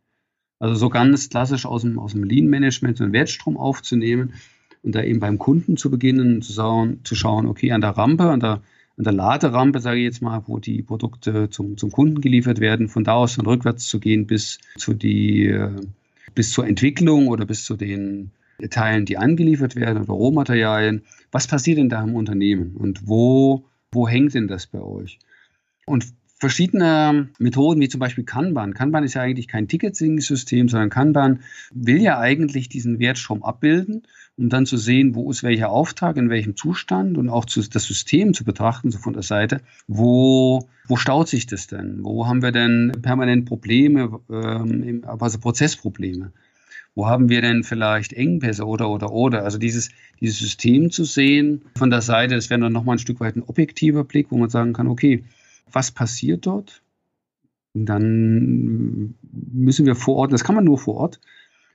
Also 0.59 0.75
so 0.75 0.89
ganz 0.89 1.29
klassisch 1.29 1.67
aus 1.67 1.83
dem, 1.83 1.99
aus 1.99 2.13
dem 2.13 2.25
Lean-Management 2.25 2.97
so 2.97 3.05
einen 3.05 3.13
Wertstrom 3.13 3.57
aufzunehmen 3.57 4.33
und 4.83 4.95
da 4.95 5.03
eben 5.03 5.21
beim 5.21 5.39
Kunden 5.39 5.77
zu 5.77 5.91
beginnen, 5.91 6.43
zu 6.43 6.53
schauen, 6.53 7.01
zu 7.05 7.15
schauen 7.15 7.47
okay, 7.47 7.73
an 7.73 7.83
der 7.83 7.91
Rampe, 7.91 8.31
an 8.31 8.41
der, 8.41 8.63
an 8.97 9.05
der 9.05 9.13
Laderampe, 9.13 9.81
sage 9.81 9.99
ich 9.99 10.05
jetzt 10.05 10.23
mal, 10.23 10.43
wo 10.47 10.59
die 10.59 10.83
Produkte 10.83 11.51
zum, 11.51 11.77
zum 11.77 11.91
Kunden 11.91 12.21
geliefert 12.23 12.61
werden, 12.61 12.89
von 12.89 13.05
da 13.05 13.15
aus 13.15 13.37
dann 13.37 13.47
rückwärts 13.47 13.87
zu 13.87 14.01
gehen 14.01 14.27
bis 14.27 14.59
zu 14.79 14.95
die, 14.95 15.47
äh, 15.49 15.71
bis 16.35 16.53
zur 16.53 16.67
Entwicklung 16.67 17.29
oder 17.29 17.45
bis 17.45 17.65
zu 17.65 17.77
den 17.77 18.31
Teilen, 18.71 19.05
die 19.05 19.19
angeliefert 19.19 19.77
werden 19.77 20.03
oder 20.03 20.15
Rohmaterialien. 20.15 21.03
Was 21.31 21.47
passiert 21.47 21.77
denn 21.77 21.91
da 21.91 22.03
im 22.03 22.15
Unternehmen 22.15 22.75
und 22.77 23.07
wo, 23.07 23.65
wo 23.93 24.09
hängt 24.09 24.35
denn 24.35 24.49
das 24.49 24.67
bei 24.67 24.81
euch? 24.81 25.19
Und 25.85 26.07
verschiedene 26.39 27.31
Methoden, 27.39 27.81
wie 27.81 27.89
zum 27.89 28.01
Beispiel 28.01 28.25
Kanban. 28.25 28.75
Kanban 28.75 29.05
ist 29.05 29.15
ja 29.15 29.23
eigentlich 29.23 29.49
kein 29.49 29.69
Ticketing-System, 29.69 30.69
sondern 30.69 30.91
Kanban 30.91 31.41
will 31.73 32.01
ja 32.01 32.19
eigentlich 32.19 32.69
diesen 32.69 32.99
Wertstrom 32.99 33.43
abbilden, 33.43 34.03
um 34.37 34.51
dann 34.51 34.67
zu 34.67 34.77
sehen, 34.77 35.15
wo 35.15 35.31
ist 35.31 35.43
welcher 35.43 35.71
Auftrag, 35.71 36.19
in 36.19 36.29
welchem 36.29 36.55
Zustand 36.55 37.17
und 37.17 37.31
auch 37.31 37.47
zu, 37.47 37.63
das 37.63 37.85
System 37.85 38.35
zu 38.35 38.45
betrachten, 38.45 38.91
so 38.91 38.99
von 38.99 39.15
der 39.15 39.23
Seite, 39.23 39.63
wo, 39.87 40.69
wo 40.89 40.97
staut 40.97 41.29
sich 41.29 41.47
das 41.47 41.69
denn? 41.69 42.05
Wo 42.05 42.27
haben 42.27 42.43
wir 42.43 42.53
denn 42.53 42.93
permanent 43.01 43.47
Probleme, 43.47 44.21
ähm, 44.31 45.05
also 45.07 45.39
Prozessprobleme? 45.39 46.33
Wo 46.95 47.07
haben 47.07 47.29
wir 47.29 47.43
denn 47.43 47.63
vielleicht 47.63 48.15
Engpässe 48.15 48.67
oder, 48.67 48.89
oder, 48.89 49.13
oder? 49.13 49.45
Also 49.45 49.59
dieses, 49.59 49.91
dieses 50.21 50.39
System 50.39 50.91
zu 50.91 51.05
sehen 51.05 51.63
von 51.77 51.91
der 51.91 52.01
Seite, 52.01 52.35
das 52.35 52.49
wäre 52.49 52.61
dann 52.61 52.73
nochmal 52.73 52.97
ein 52.97 52.99
Stück 52.99 53.21
weit 53.21 53.37
ein 53.37 53.43
objektiver 53.43 54.05
Blick, 54.05 54.29
wo 54.31 54.39
man 54.39 54.49
sagen 54.49 54.73
kann, 54.73 54.89
okay, 54.89 55.23
was 55.71 55.91
passiert 55.91 56.47
dort? 56.47 56.83
Und 57.75 57.87
dann 57.87 59.15
müssen 59.53 59.87
wir 59.87 59.95
vor 59.95 60.17
Ort, 60.17 60.33
das 60.33 60.45
kann 60.45 60.55
man 60.55 60.65
nur 60.65 60.79
vor 60.79 60.97
Ort, 60.97 61.21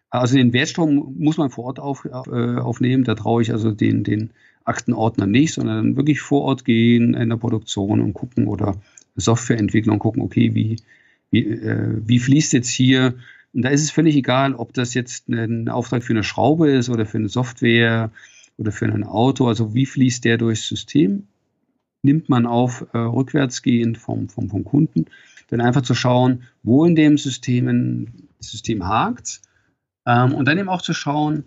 also 0.09 0.35
den 0.35 0.51
Wertstrom 0.51 1.15
muss 1.19 1.37
man 1.37 1.49
vor 1.49 1.65
Ort 1.65 1.79
auf, 1.79 2.05
äh, 2.05 2.57
aufnehmen. 2.57 3.05
Da 3.05 3.15
traue 3.15 3.41
ich 3.41 3.51
also 3.51 3.71
den, 3.71 4.03
den 4.03 4.31
Aktenordner 4.65 5.25
nicht, 5.25 5.53
sondern 5.53 5.95
wirklich 5.95 6.19
vor 6.19 6.41
Ort 6.41 6.65
gehen 6.65 7.13
in 7.13 7.29
der 7.29 7.37
Produktion 7.37 8.01
und 8.01 8.13
gucken 8.13 8.47
oder 8.47 8.75
Softwareentwicklung 9.15 9.99
gucken, 9.99 10.21
okay, 10.21 10.53
wie, 10.53 10.77
wie, 11.31 11.45
äh, 11.45 12.01
wie 12.05 12.19
fließt 12.19 12.51
jetzt 12.53 12.69
hier 12.69 13.15
und 13.53 13.63
da 13.63 13.69
ist 13.69 13.81
es 13.81 13.91
völlig 13.91 14.15
egal, 14.15 14.55
ob 14.55 14.73
das 14.73 14.93
jetzt 14.93 15.27
ein 15.27 15.67
Auftrag 15.67 16.03
für 16.03 16.13
eine 16.13 16.23
Schraube 16.23 16.71
ist 16.71 16.89
oder 16.89 17.05
für 17.05 17.17
eine 17.17 17.29
Software 17.29 18.11
oder 18.57 18.71
für 18.71 18.85
ein 18.85 19.03
Auto. 19.03 19.47
Also 19.47 19.73
wie 19.73 19.85
fließt 19.85 20.23
der 20.23 20.37
durchs 20.37 20.67
System? 20.67 21.27
Nimmt 22.03 22.29
man 22.29 22.45
auf 22.45 22.85
äh, 22.93 22.97
rückwärtsgehend 22.97 23.97
vom, 23.97 24.29
vom, 24.29 24.49
vom 24.49 24.63
Kunden. 24.63 25.05
Dann 25.49 25.61
einfach 25.61 25.81
zu 25.81 25.93
schauen, 25.93 26.43
wo 26.63 26.85
in 26.85 26.95
dem 26.95 27.17
System 27.17 27.67
ein 27.67 28.27
System 28.39 28.87
hakt. 28.87 29.41
Ähm, 30.05 30.33
und 30.33 30.47
dann 30.47 30.57
eben 30.57 30.69
auch 30.69 30.81
zu 30.81 30.93
schauen, 30.93 31.43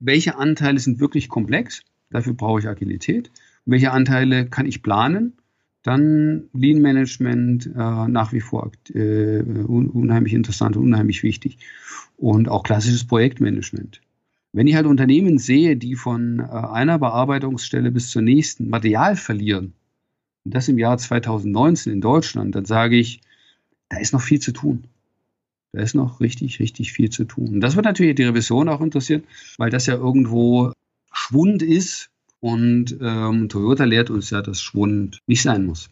welche 0.00 0.36
Anteile 0.36 0.78
sind 0.78 1.00
wirklich 1.00 1.28
komplex. 1.28 1.82
Dafür 2.10 2.34
brauche 2.34 2.60
ich 2.60 2.68
Agilität. 2.68 3.30
Welche 3.64 3.92
Anteile 3.92 4.46
kann 4.46 4.66
ich 4.66 4.82
planen? 4.82 5.34
Dann 5.82 6.48
Lean 6.52 6.80
Management 6.80 7.66
äh, 7.66 8.08
nach 8.08 8.32
wie 8.32 8.40
vor 8.40 8.72
äh, 8.94 9.40
unheimlich 9.40 10.34
interessant 10.34 10.76
und 10.76 10.84
unheimlich 10.84 11.22
wichtig. 11.22 11.58
Und 12.16 12.48
auch 12.48 12.62
klassisches 12.62 13.06
Projektmanagement. 13.06 14.00
Wenn 14.52 14.66
ich 14.66 14.74
halt 14.74 14.86
Unternehmen 14.86 15.38
sehe, 15.38 15.76
die 15.76 15.94
von 15.94 16.40
äh, 16.40 16.42
einer 16.42 16.98
Bearbeitungsstelle 16.98 17.90
bis 17.90 18.10
zur 18.10 18.22
nächsten 18.22 18.68
Material 18.70 19.16
verlieren, 19.16 19.74
und 20.48 20.54
das 20.54 20.68
im 20.68 20.78
Jahr 20.78 20.96
2019 20.96 21.92
in 21.92 22.00
Deutschland, 22.00 22.54
dann 22.54 22.64
sage 22.64 22.96
ich, 22.96 23.20
da 23.90 23.98
ist 23.98 24.14
noch 24.14 24.22
viel 24.22 24.40
zu 24.40 24.52
tun. 24.52 24.84
Da 25.72 25.82
ist 25.82 25.94
noch 25.94 26.20
richtig, 26.20 26.58
richtig 26.58 26.94
viel 26.94 27.10
zu 27.10 27.24
tun. 27.24 27.48
Und 27.48 27.60
das 27.60 27.76
wird 27.76 27.84
natürlich 27.84 28.14
die 28.14 28.24
Revision 28.24 28.70
auch 28.70 28.80
interessieren, 28.80 29.24
weil 29.58 29.68
das 29.68 29.84
ja 29.84 29.94
irgendwo 29.94 30.72
Schwund 31.12 31.62
ist, 31.62 32.08
und 32.40 32.96
ähm, 33.02 33.50
Toyota 33.50 33.84
lehrt 33.84 34.08
uns 34.08 34.30
ja, 34.30 34.40
dass 34.40 34.62
Schwund 34.62 35.20
nicht 35.26 35.42
sein 35.42 35.66
muss. 35.66 35.90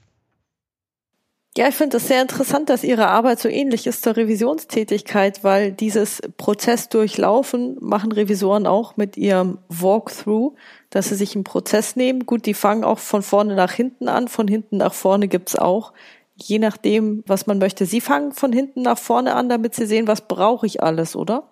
Ja, 1.57 1.69
ich 1.69 1.75
finde 1.75 1.97
es 1.97 2.07
sehr 2.07 2.21
interessant, 2.21 2.69
dass 2.69 2.85
Ihre 2.85 3.09
Arbeit 3.09 3.39
so 3.39 3.49
ähnlich 3.49 3.87
ist 3.87 4.03
zur 4.03 4.15
Revisionstätigkeit, 4.15 5.43
weil 5.43 5.73
dieses 5.73 6.21
Prozess 6.37 6.91
durchlaufen 6.91 7.79
machen 7.81 8.13
Revisoren 8.13 8.67
auch 8.67 8.99
mit 8.99 9.17
ihrem 9.17 9.57
Walkthrough, 9.69 10.55
dass 10.91 11.09
sie 11.09 11.15
sich 11.15 11.35
einen 11.35 11.45
Prozess 11.45 11.97
nehmen. 11.97 12.27
Gut, 12.27 12.45
die 12.45 12.53
fangen 12.53 12.85
auch 12.85 12.99
von 12.99 13.23
vorne 13.23 13.55
nach 13.55 13.73
hinten 13.73 14.09
an, 14.09 14.29
von 14.29 14.47
hinten 14.49 14.77
nach 14.77 14.93
vorne 14.93 15.29
gibt's 15.29 15.57
auch, 15.57 15.95
je 16.35 16.59
nachdem, 16.59 17.25
was 17.27 17.47
man 17.47 17.57
möchte. 17.57 17.87
Sie 17.87 18.03
fangen 18.03 18.33
von 18.33 18.53
hinten 18.53 18.83
nach 18.83 18.99
vorne 18.99 19.35
an, 19.35 19.49
damit 19.49 19.75
Sie 19.75 19.87
sehen, 19.87 20.07
was 20.07 20.29
brauche 20.29 20.67
ich 20.67 20.83
alles, 20.83 21.17
oder? 21.17 21.49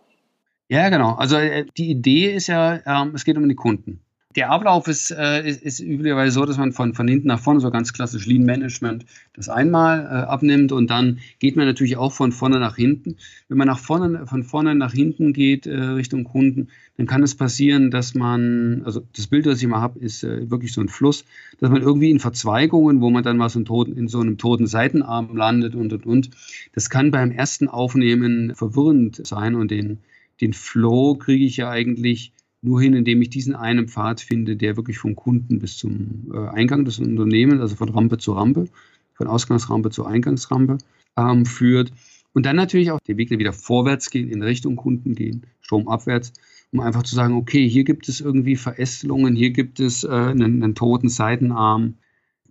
Ja, 0.68 0.90
genau. 0.90 1.14
Also 1.14 1.36
äh, 1.36 1.64
die 1.78 1.88
Idee 1.88 2.34
ist 2.34 2.48
ja, 2.48 2.78
ähm, 2.84 3.12
es 3.14 3.24
geht 3.24 3.38
um 3.38 3.48
die 3.48 3.54
Kunden 3.54 4.03
der 4.36 4.50
Ablauf 4.50 4.88
ist, 4.88 5.10
äh, 5.10 5.48
ist, 5.48 5.62
ist 5.62 5.80
üblicherweise 5.80 6.32
so, 6.32 6.44
dass 6.44 6.58
man 6.58 6.72
von, 6.72 6.94
von 6.94 7.06
hinten 7.06 7.28
nach 7.28 7.38
vorne, 7.38 7.60
so 7.60 7.70
ganz 7.70 7.92
klassisch 7.92 8.26
Lean 8.26 8.42
Management, 8.42 9.04
das 9.34 9.48
einmal 9.48 10.00
äh, 10.00 10.26
abnimmt 10.26 10.72
und 10.72 10.90
dann 10.90 11.20
geht 11.38 11.56
man 11.56 11.66
natürlich 11.66 11.96
auch 11.96 12.12
von 12.12 12.32
vorne 12.32 12.58
nach 12.58 12.76
hinten. 12.76 13.16
Wenn 13.48 13.58
man 13.58 13.68
nach 13.68 13.78
vorne, 13.78 14.26
von 14.26 14.42
vorne 14.42 14.74
nach 14.74 14.92
hinten 14.92 15.32
geht 15.32 15.66
äh, 15.66 15.76
Richtung 15.76 16.24
Kunden, 16.24 16.68
dann 16.96 17.06
kann 17.06 17.22
es 17.22 17.34
passieren, 17.34 17.90
dass 17.90 18.14
man, 18.14 18.82
also 18.84 19.02
das 19.16 19.28
Bild, 19.28 19.46
das 19.46 19.62
ich 19.62 19.68
mal 19.68 19.80
habe, 19.80 19.98
ist 20.00 20.24
äh, 20.24 20.50
wirklich 20.50 20.72
so 20.72 20.80
ein 20.80 20.88
Fluss, 20.88 21.24
dass 21.60 21.70
man 21.70 21.82
irgendwie 21.82 22.10
in 22.10 22.20
Verzweigungen, 22.20 23.00
wo 23.00 23.10
man 23.10 23.22
dann 23.22 23.36
mal 23.36 23.48
so 23.48 23.60
toten, 23.62 23.96
in 23.96 24.08
so 24.08 24.20
einem 24.20 24.38
toten 24.38 24.66
Seitenarm 24.66 25.36
landet 25.36 25.74
und 25.74 25.92
und 25.92 26.06
und. 26.06 26.30
Das 26.72 26.90
kann 26.90 27.10
beim 27.10 27.30
ersten 27.30 27.68
Aufnehmen 27.68 28.54
verwirrend 28.54 29.24
sein 29.24 29.54
und 29.54 29.70
den, 29.70 29.98
den 30.40 30.52
Flow 30.52 31.14
kriege 31.14 31.44
ich 31.44 31.56
ja 31.56 31.70
eigentlich 31.70 32.32
nur 32.64 32.80
hin, 32.80 32.94
indem 32.94 33.22
ich 33.22 33.30
diesen 33.30 33.54
einen 33.54 33.88
Pfad 33.88 34.20
finde, 34.20 34.56
der 34.56 34.76
wirklich 34.76 34.98
vom 34.98 35.14
Kunden 35.14 35.58
bis 35.58 35.76
zum 35.76 36.32
äh, 36.32 36.48
Eingang 36.48 36.84
des 36.84 36.98
Unternehmens, 36.98 37.60
also 37.60 37.76
von 37.76 37.90
Rampe 37.90 38.18
zu 38.18 38.32
Rampe, 38.32 38.68
von 39.14 39.26
Ausgangsrampe 39.26 39.90
zur 39.90 40.08
Eingangsrampe 40.08 40.78
ähm, 41.16 41.46
führt. 41.46 41.92
Und 42.32 42.46
dann 42.46 42.56
natürlich 42.56 42.90
auch 42.90 43.00
der 43.06 43.16
Weg 43.16 43.30
wieder 43.30 43.52
vorwärts 43.52 44.10
gehen, 44.10 44.28
in 44.28 44.42
Richtung 44.42 44.76
Kunden 44.76 45.14
gehen, 45.14 45.46
stromabwärts, 45.60 46.32
um 46.72 46.80
einfach 46.80 47.04
zu 47.04 47.14
sagen, 47.14 47.34
okay, 47.34 47.68
hier 47.68 47.84
gibt 47.84 48.08
es 48.08 48.20
irgendwie 48.20 48.56
Verästelungen, 48.56 49.36
hier 49.36 49.50
gibt 49.50 49.78
es 49.78 50.02
äh, 50.02 50.08
einen, 50.08 50.62
einen 50.62 50.74
toten 50.74 51.08
Seitenarm, 51.08 51.94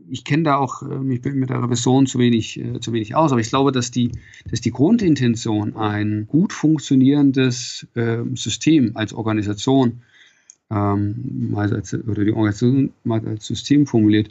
ich 0.10 0.24
kenne 0.24 0.44
da 0.44 0.56
auch, 0.58 0.82
ähm, 0.84 1.12
ich 1.12 1.22
bin 1.22 1.36
mit 1.36 1.50
der 1.50 1.62
Revision 1.62 2.08
zu 2.08 2.20
wenig, 2.20 2.60
äh, 2.60 2.80
zu 2.80 2.94
wenig 2.94 3.16
aus, 3.16 3.32
aber 3.32 3.42
ich 3.42 3.50
glaube, 3.50 3.72
dass 3.72 3.92
die, 3.92 4.12
dass 4.50 4.62
die 4.62 4.72
Grundintention, 4.72 5.76
ein 5.76 6.28
gut 6.28 6.54
funktionierendes 6.54 7.88
äh, 7.96 8.18
System 8.36 8.92
als 8.96 9.14
Organisation, 9.14 10.02
ähm, 10.70 11.50
mal 11.52 11.74
als, 11.74 11.94
oder 11.94 12.24
die 12.24 12.32
Organisation 12.32 12.92
mal 13.04 13.26
als 13.28 13.46
System 13.46 13.86
formuliert, 13.86 14.30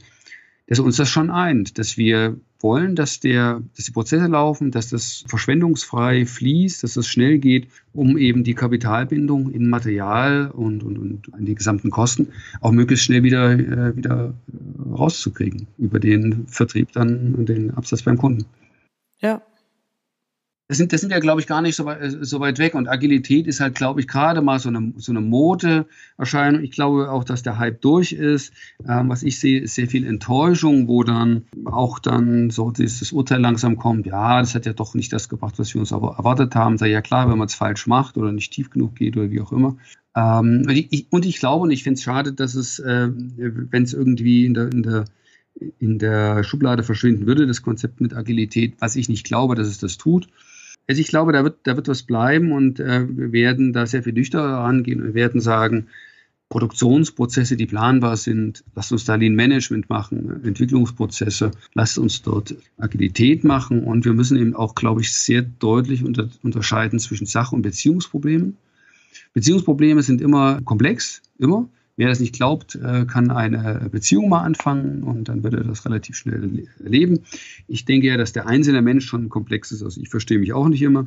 dass 0.66 0.78
uns 0.78 0.96
das 0.96 1.08
schon 1.08 1.30
eint, 1.30 1.78
dass 1.78 1.96
wir 1.96 2.38
wollen, 2.62 2.96
dass, 2.96 3.20
der, 3.20 3.62
dass 3.76 3.84
die 3.84 3.92
Prozesse 3.92 4.26
laufen, 4.26 4.70
dass 4.70 4.88
das 4.90 5.24
verschwendungsfrei 5.26 6.26
fließt, 6.26 6.82
dass 6.82 6.94
das 6.94 7.06
schnell 7.06 7.38
geht, 7.38 7.68
um 7.92 8.16
eben 8.18 8.44
die 8.44 8.54
Kapitalbindung 8.54 9.50
in 9.50 9.68
Material 9.68 10.50
und, 10.50 10.82
und, 10.82 10.98
und 10.98 11.34
an 11.34 11.44
die 11.44 11.54
gesamten 11.54 11.90
Kosten 11.90 12.28
auch 12.60 12.72
möglichst 12.72 13.04
schnell 13.04 13.22
wieder, 13.22 13.52
äh, 13.52 13.96
wieder 13.96 14.34
rauszukriegen 14.92 15.66
über 15.78 16.00
den 16.00 16.46
Vertrieb 16.46 16.92
dann 16.92 17.34
und 17.34 17.48
den 17.48 17.70
Absatz 17.72 18.02
beim 18.02 18.18
Kunden. 18.18 18.44
Ja, 19.20 19.42
das 20.72 20.78
sind, 20.78 20.94
das 20.94 21.02
sind 21.02 21.10
ja, 21.10 21.18
glaube 21.18 21.38
ich, 21.38 21.46
gar 21.46 21.60
nicht 21.60 21.76
so 21.76 21.84
weit, 21.84 22.00
äh, 22.00 22.24
so 22.24 22.40
weit 22.40 22.58
weg. 22.58 22.74
Und 22.74 22.88
Agilität 22.88 23.46
ist 23.46 23.60
halt, 23.60 23.74
glaube 23.74 24.00
ich, 24.00 24.08
gerade 24.08 24.40
mal 24.40 24.58
so 24.58 24.70
eine, 24.70 24.94
so 24.96 25.12
eine 25.12 25.20
Modeerscheinung. 25.20 26.62
Ich 26.62 26.70
glaube 26.70 27.10
auch, 27.10 27.24
dass 27.24 27.42
der 27.42 27.58
Hype 27.58 27.82
durch 27.82 28.12
ist. 28.12 28.54
Ähm, 28.88 29.10
was 29.10 29.22
ich 29.22 29.38
sehe, 29.38 29.60
ist 29.60 29.74
sehr 29.74 29.86
viel 29.86 30.06
Enttäuschung, 30.06 30.88
wo 30.88 31.04
dann 31.04 31.42
auch 31.66 31.98
dann 31.98 32.48
so 32.48 32.70
dieses 32.70 33.12
Urteil 33.12 33.42
langsam 33.42 33.76
kommt, 33.76 34.06
ja, 34.06 34.40
das 34.40 34.54
hat 34.54 34.64
ja 34.64 34.72
doch 34.72 34.94
nicht 34.94 35.12
das 35.12 35.28
gebracht, 35.28 35.58
was 35.58 35.74
wir 35.74 35.80
uns 35.82 35.92
aber 35.92 36.16
erwartet 36.16 36.54
haben. 36.54 36.78
Sei 36.78 36.88
ja 36.88 37.02
klar, 37.02 37.28
wenn 37.30 37.36
man 37.36 37.48
es 37.48 37.54
falsch 37.54 37.86
macht 37.86 38.16
oder 38.16 38.32
nicht 38.32 38.50
tief 38.54 38.70
genug 38.70 38.94
geht 38.94 39.14
oder 39.18 39.30
wie 39.30 39.42
auch 39.42 39.52
immer. 39.52 39.76
Ähm, 40.16 40.64
und, 40.66 40.70
ich, 40.70 41.06
und 41.10 41.26
ich 41.26 41.38
glaube 41.38 41.64
und 41.64 41.70
ich 41.70 41.82
finde 41.82 41.98
es 41.98 42.02
schade, 42.02 42.32
dass 42.32 42.54
es, 42.54 42.78
äh, 42.78 43.10
wenn 43.12 43.82
es 43.82 43.92
irgendwie 43.92 44.46
in 44.46 44.54
der, 44.54 44.72
in 44.72 44.82
der 44.82 45.04
in 45.78 45.98
der 45.98 46.44
Schublade 46.44 46.82
verschwinden 46.82 47.26
würde, 47.26 47.46
das 47.46 47.60
Konzept 47.60 48.00
mit 48.00 48.14
Agilität, 48.14 48.76
was 48.78 48.96
ich 48.96 49.10
nicht 49.10 49.26
glaube, 49.26 49.54
dass 49.54 49.68
es 49.68 49.76
das 49.76 49.98
tut. 49.98 50.28
Also 50.88 51.00
ich 51.00 51.08
glaube, 51.08 51.32
da 51.32 51.44
wird, 51.44 51.58
da 51.64 51.76
wird 51.76 51.88
was 51.88 52.02
bleiben 52.02 52.52
und 52.52 52.80
äh, 52.80 53.06
wir 53.08 53.32
werden 53.32 53.72
da 53.72 53.86
sehr 53.86 54.02
viel 54.02 54.12
nüchterner 54.12 54.58
rangehen 54.58 55.00
und 55.02 55.14
werden 55.14 55.40
sagen, 55.40 55.88
Produktionsprozesse, 56.52 57.56
die 57.56 57.64
planbar 57.64 58.18
sind, 58.18 58.62
lasst 58.74 58.92
uns 58.92 59.06
da 59.06 59.14
Lean 59.14 59.34
Management 59.34 59.88
machen, 59.88 60.44
Entwicklungsprozesse, 60.44 61.50
lasst 61.72 61.98
uns 61.98 62.20
dort 62.20 62.54
Agilität 62.76 63.42
machen 63.42 63.82
und 63.82 64.04
wir 64.04 64.12
müssen 64.12 64.36
eben 64.36 64.54
auch, 64.54 64.74
glaube 64.74 65.00
ich, 65.00 65.14
sehr 65.14 65.40
deutlich 65.40 66.04
unter, 66.04 66.28
unterscheiden 66.42 66.98
zwischen 66.98 67.26
Sach- 67.26 67.52
und 67.52 67.62
Beziehungsproblemen. 67.62 68.58
Beziehungsprobleme 69.32 70.02
sind 70.02 70.20
immer 70.20 70.60
komplex, 70.62 71.22
immer. 71.38 71.70
Wer 71.96 72.08
das 72.08 72.20
nicht 72.20 72.34
glaubt, 72.34 72.74
äh, 72.74 73.04
kann 73.04 73.30
eine 73.30 73.88
Beziehung 73.90 74.30
mal 74.30 74.42
anfangen 74.42 75.02
und 75.02 75.28
dann 75.28 75.42
wird 75.42 75.54
er 75.54 75.64
das 75.64 75.84
relativ 75.84 76.16
schnell 76.16 76.66
erleben. 76.82 77.20
Ich 77.68 77.84
denke 77.84 78.06
ja, 78.06 78.16
dass 78.16 78.32
der 78.32 78.46
einzelne 78.46 78.80
Mensch 78.80 79.04
schon 79.04 79.28
komplex 79.28 79.72
ist. 79.72 79.82
Also 79.82 80.00
ich 80.00 80.08
verstehe 80.08 80.38
mich 80.38 80.54
auch 80.54 80.68
nicht 80.68 80.82
immer. 80.82 81.06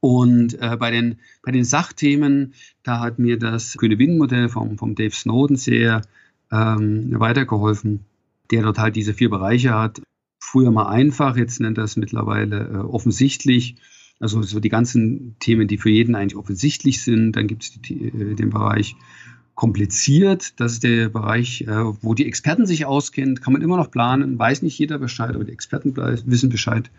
Und 0.00 0.60
äh, 0.60 0.76
bei, 0.76 0.90
den, 0.90 1.16
bei 1.42 1.52
den 1.52 1.64
Sachthemen, 1.64 2.54
da 2.82 3.00
hat 3.00 3.18
mir 3.18 3.38
das 3.38 3.76
Kühne-Win-Modell 3.76 4.48
vom, 4.48 4.78
vom 4.78 4.94
Dave 4.94 5.14
Snowden 5.14 5.56
sehr 5.56 6.02
ähm, 6.52 7.18
weitergeholfen, 7.18 8.00
der 8.50 8.62
dort 8.62 8.78
halt 8.78 8.96
diese 8.96 9.14
vier 9.14 9.30
Bereiche 9.30 9.74
hat. 9.74 10.02
Früher 10.40 10.70
mal 10.70 10.88
einfach, 10.88 11.36
jetzt 11.36 11.60
nennt 11.60 11.78
er 11.78 11.84
es 11.84 11.96
mittlerweile 11.96 12.68
äh, 12.68 12.76
offensichtlich. 12.76 13.76
Also 14.18 14.42
so 14.42 14.60
die 14.60 14.68
ganzen 14.68 15.36
Themen, 15.40 15.68
die 15.68 15.78
für 15.78 15.90
jeden 15.90 16.14
eigentlich 16.14 16.36
offensichtlich 16.36 17.02
sind. 17.02 17.32
Dann 17.32 17.46
gibt 17.46 17.64
es 17.64 17.90
äh, 17.90 18.34
den 18.34 18.50
Bereich 18.50 18.96
kompliziert. 19.56 20.52
Das 20.60 20.74
ist 20.74 20.84
der 20.84 21.08
Bereich, 21.08 21.62
äh, 21.62 21.84
wo 22.02 22.14
die 22.14 22.26
Experten 22.26 22.66
sich 22.66 22.84
auskennen. 22.84 23.40
Kann 23.40 23.54
man 23.54 23.62
immer 23.62 23.76
noch 23.76 23.90
planen, 23.90 24.38
weiß 24.38 24.62
nicht 24.62 24.78
jeder 24.78 24.98
Bescheid, 24.98 25.34
aber 25.34 25.44
die 25.44 25.52
Experten 25.52 25.96
wissen 25.96 26.50
Bescheid. 26.50 26.90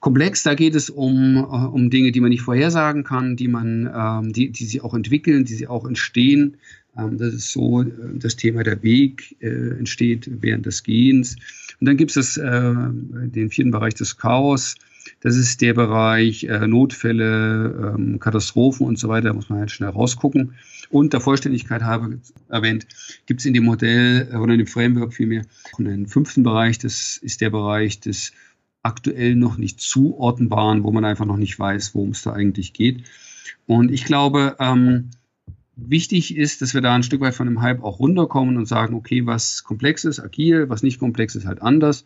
Komplex, 0.00 0.42
da 0.42 0.54
geht 0.54 0.74
es 0.74 0.90
um, 0.90 1.36
äh, 1.36 1.40
um 1.40 1.90
Dinge, 1.90 2.10
die 2.10 2.20
man 2.20 2.30
nicht 2.30 2.42
vorhersagen 2.42 3.04
kann, 3.04 3.36
die 3.36 3.48
man, 3.48 3.88
ähm, 3.94 4.32
die, 4.32 4.50
die 4.50 4.64
sich 4.64 4.82
auch 4.82 4.94
entwickeln, 4.94 5.44
die 5.44 5.54
sie 5.54 5.68
auch 5.68 5.86
entstehen. 5.86 6.56
Ähm, 6.96 7.18
das 7.18 7.34
ist 7.34 7.52
so 7.52 7.82
äh, 7.82 7.90
das 8.14 8.36
Thema 8.36 8.64
der 8.64 8.82
Weg 8.82 9.36
entsteht 9.40 10.28
während 10.40 10.66
des 10.66 10.82
Gehens. 10.82 11.36
Und 11.80 11.86
dann 11.86 11.96
gibt 11.98 12.16
es 12.16 12.34
das, 12.34 12.34
den 12.36 13.50
vierten 13.50 13.72
Bereich 13.72 13.94
des 13.94 14.16
Chaos. 14.16 14.76
Das 15.20 15.36
ist 15.36 15.60
der 15.60 15.74
Bereich 15.74 16.44
äh, 16.44 16.66
Notfälle, 16.66 17.94
ähm, 17.96 18.20
Katastrophen 18.20 18.86
und 18.86 18.98
so 18.98 19.08
weiter. 19.08 19.28
Da 19.28 19.34
muss 19.34 19.48
man 19.48 19.60
halt 19.60 19.70
schnell 19.70 19.90
rausgucken. 19.90 20.54
Und 20.90 21.12
der 21.12 21.20
Vollständigkeit 21.20 21.82
habe 21.82 22.18
erwähnt, 22.48 22.86
gibt 23.26 23.40
es 23.40 23.46
in 23.46 23.54
dem 23.54 23.64
Modell 23.64 24.28
äh, 24.32 24.36
oder 24.36 24.52
in 24.52 24.58
dem 24.58 24.66
Framework 24.66 25.14
vielmehr 25.14 25.44
einen 25.78 26.06
fünften 26.06 26.42
Bereich. 26.42 26.78
Das 26.78 27.16
ist 27.16 27.40
der 27.40 27.50
Bereich 27.50 28.00
des 28.00 28.32
aktuell 28.82 29.34
noch 29.34 29.56
nicht 29.56 29.80
zuordnbaren, 29.80 30.84
wo 30.84 30.92
man 30.92 31.04
einfach 31.04 31.24
noch 31.24 31.38
nicht 31.38 31.58
weiß, 31.58 31.94
worum 31.94 32.10
es 32.10 32.22
da 32.22 32.32
eigentlich 32.32 32.72
geht. 32.74 33.04
Und 33.66 33.90
ich 33.90 34.04
glaube, 34.04 34.56
ähm, 34.60 35.10
wichtig 35.76 36.36
ist, 36.36 36.62
dass 36.62 36.74
wir 36.74 36.80
da 36.80 36.94
ein 36.94 37.02
Stück 37.02 37.20
weit 37.20 37.34
von 37.34 37.46
dem 37.46 37.62
Hype 37.62 37.82
auch 37.82 37.98
runterkommen 37.98 38.56
und 38.56 38.66
sagen, 38.66 38.94
okay, 38.94 39.26
was 39.26 39.64
komplex 39.64 40.04
ist, 40.04 40.20
agil, 40.20 40.68
was 40.68 40.82
nicht 40.82 40.98
komplex 40.98 41.34
ist, 41.34 41.46
halt 41.46 41.62
anders. 41.62 42.04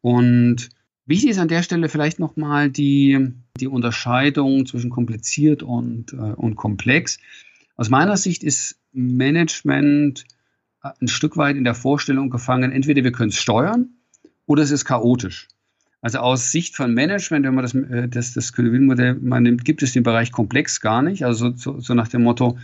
Und 0.00 0.70
wichtig 1.06 1.30
ist 1.30 1.38
an 1.38 1.48
der 1.48 1.62
Stelle 1.62 1.88
vielleicht 1.88 2.18
nochmal 2.18 2.70
die, 2.70 3.32
die 3.58 3.66
Unterscheidung 3.66 4.66
zwischen 4.66 4.90
kompliziert 4.90 5.62
und, 5.62 6.12
äh, 6.12 6.16
und 6.16 6.56
komplex. 6.56 7.18
Aus 7.76 7.90
meiner 7.90 8.16
Sicht 8.16 8.44
ist 8.44 8.80
Management 8.92 10.24
äh, 10.82 10.90
ein 11.00 11.08
Stück 11.08 11.36
weit 11.36 11.56
in 11.56 11.64
der 11.64 11.74
Vorstellung 11.74 12.30
gefangen, 12.30 12.72
entweder 12.72 13.04
wir 13.04 13.12
können 13.12 13.30
es 13.30 13.36
steuern 13.36 13.90
oder 14.46 14.62
es 14.62 14.70
ist 14.70 14.84
chaotisch. 14.84 15.48
Also 16.02 16.18
aus 16.18 16.50
Sicht 16.50 16.76
von 16.76 16.94
Management, 16.94 17.44
wenn 17.44 17.54
man 17.54 17.62
das, 17.62 17.74
äh, 17.74 18.08
das, 18.08 18.32
das 18.32 18.52
König-Modell 18.52 19.14
mal 19.14 19.40
nimmt, 19.40 19.64
gibt 19.64 19.82
es 19.82 19.92
den 19.92 20.02
Bereich 20.02 20.32
komplex 20.32 20.80
gar 20.80 21.02
nicht. 21.02 21.24
Also 21.24 21.54
so, 21.54 21.78
so 21.80 21.94
nach 21.94 22.08
dem 22.08 22.22
Motto, 22.22 22.58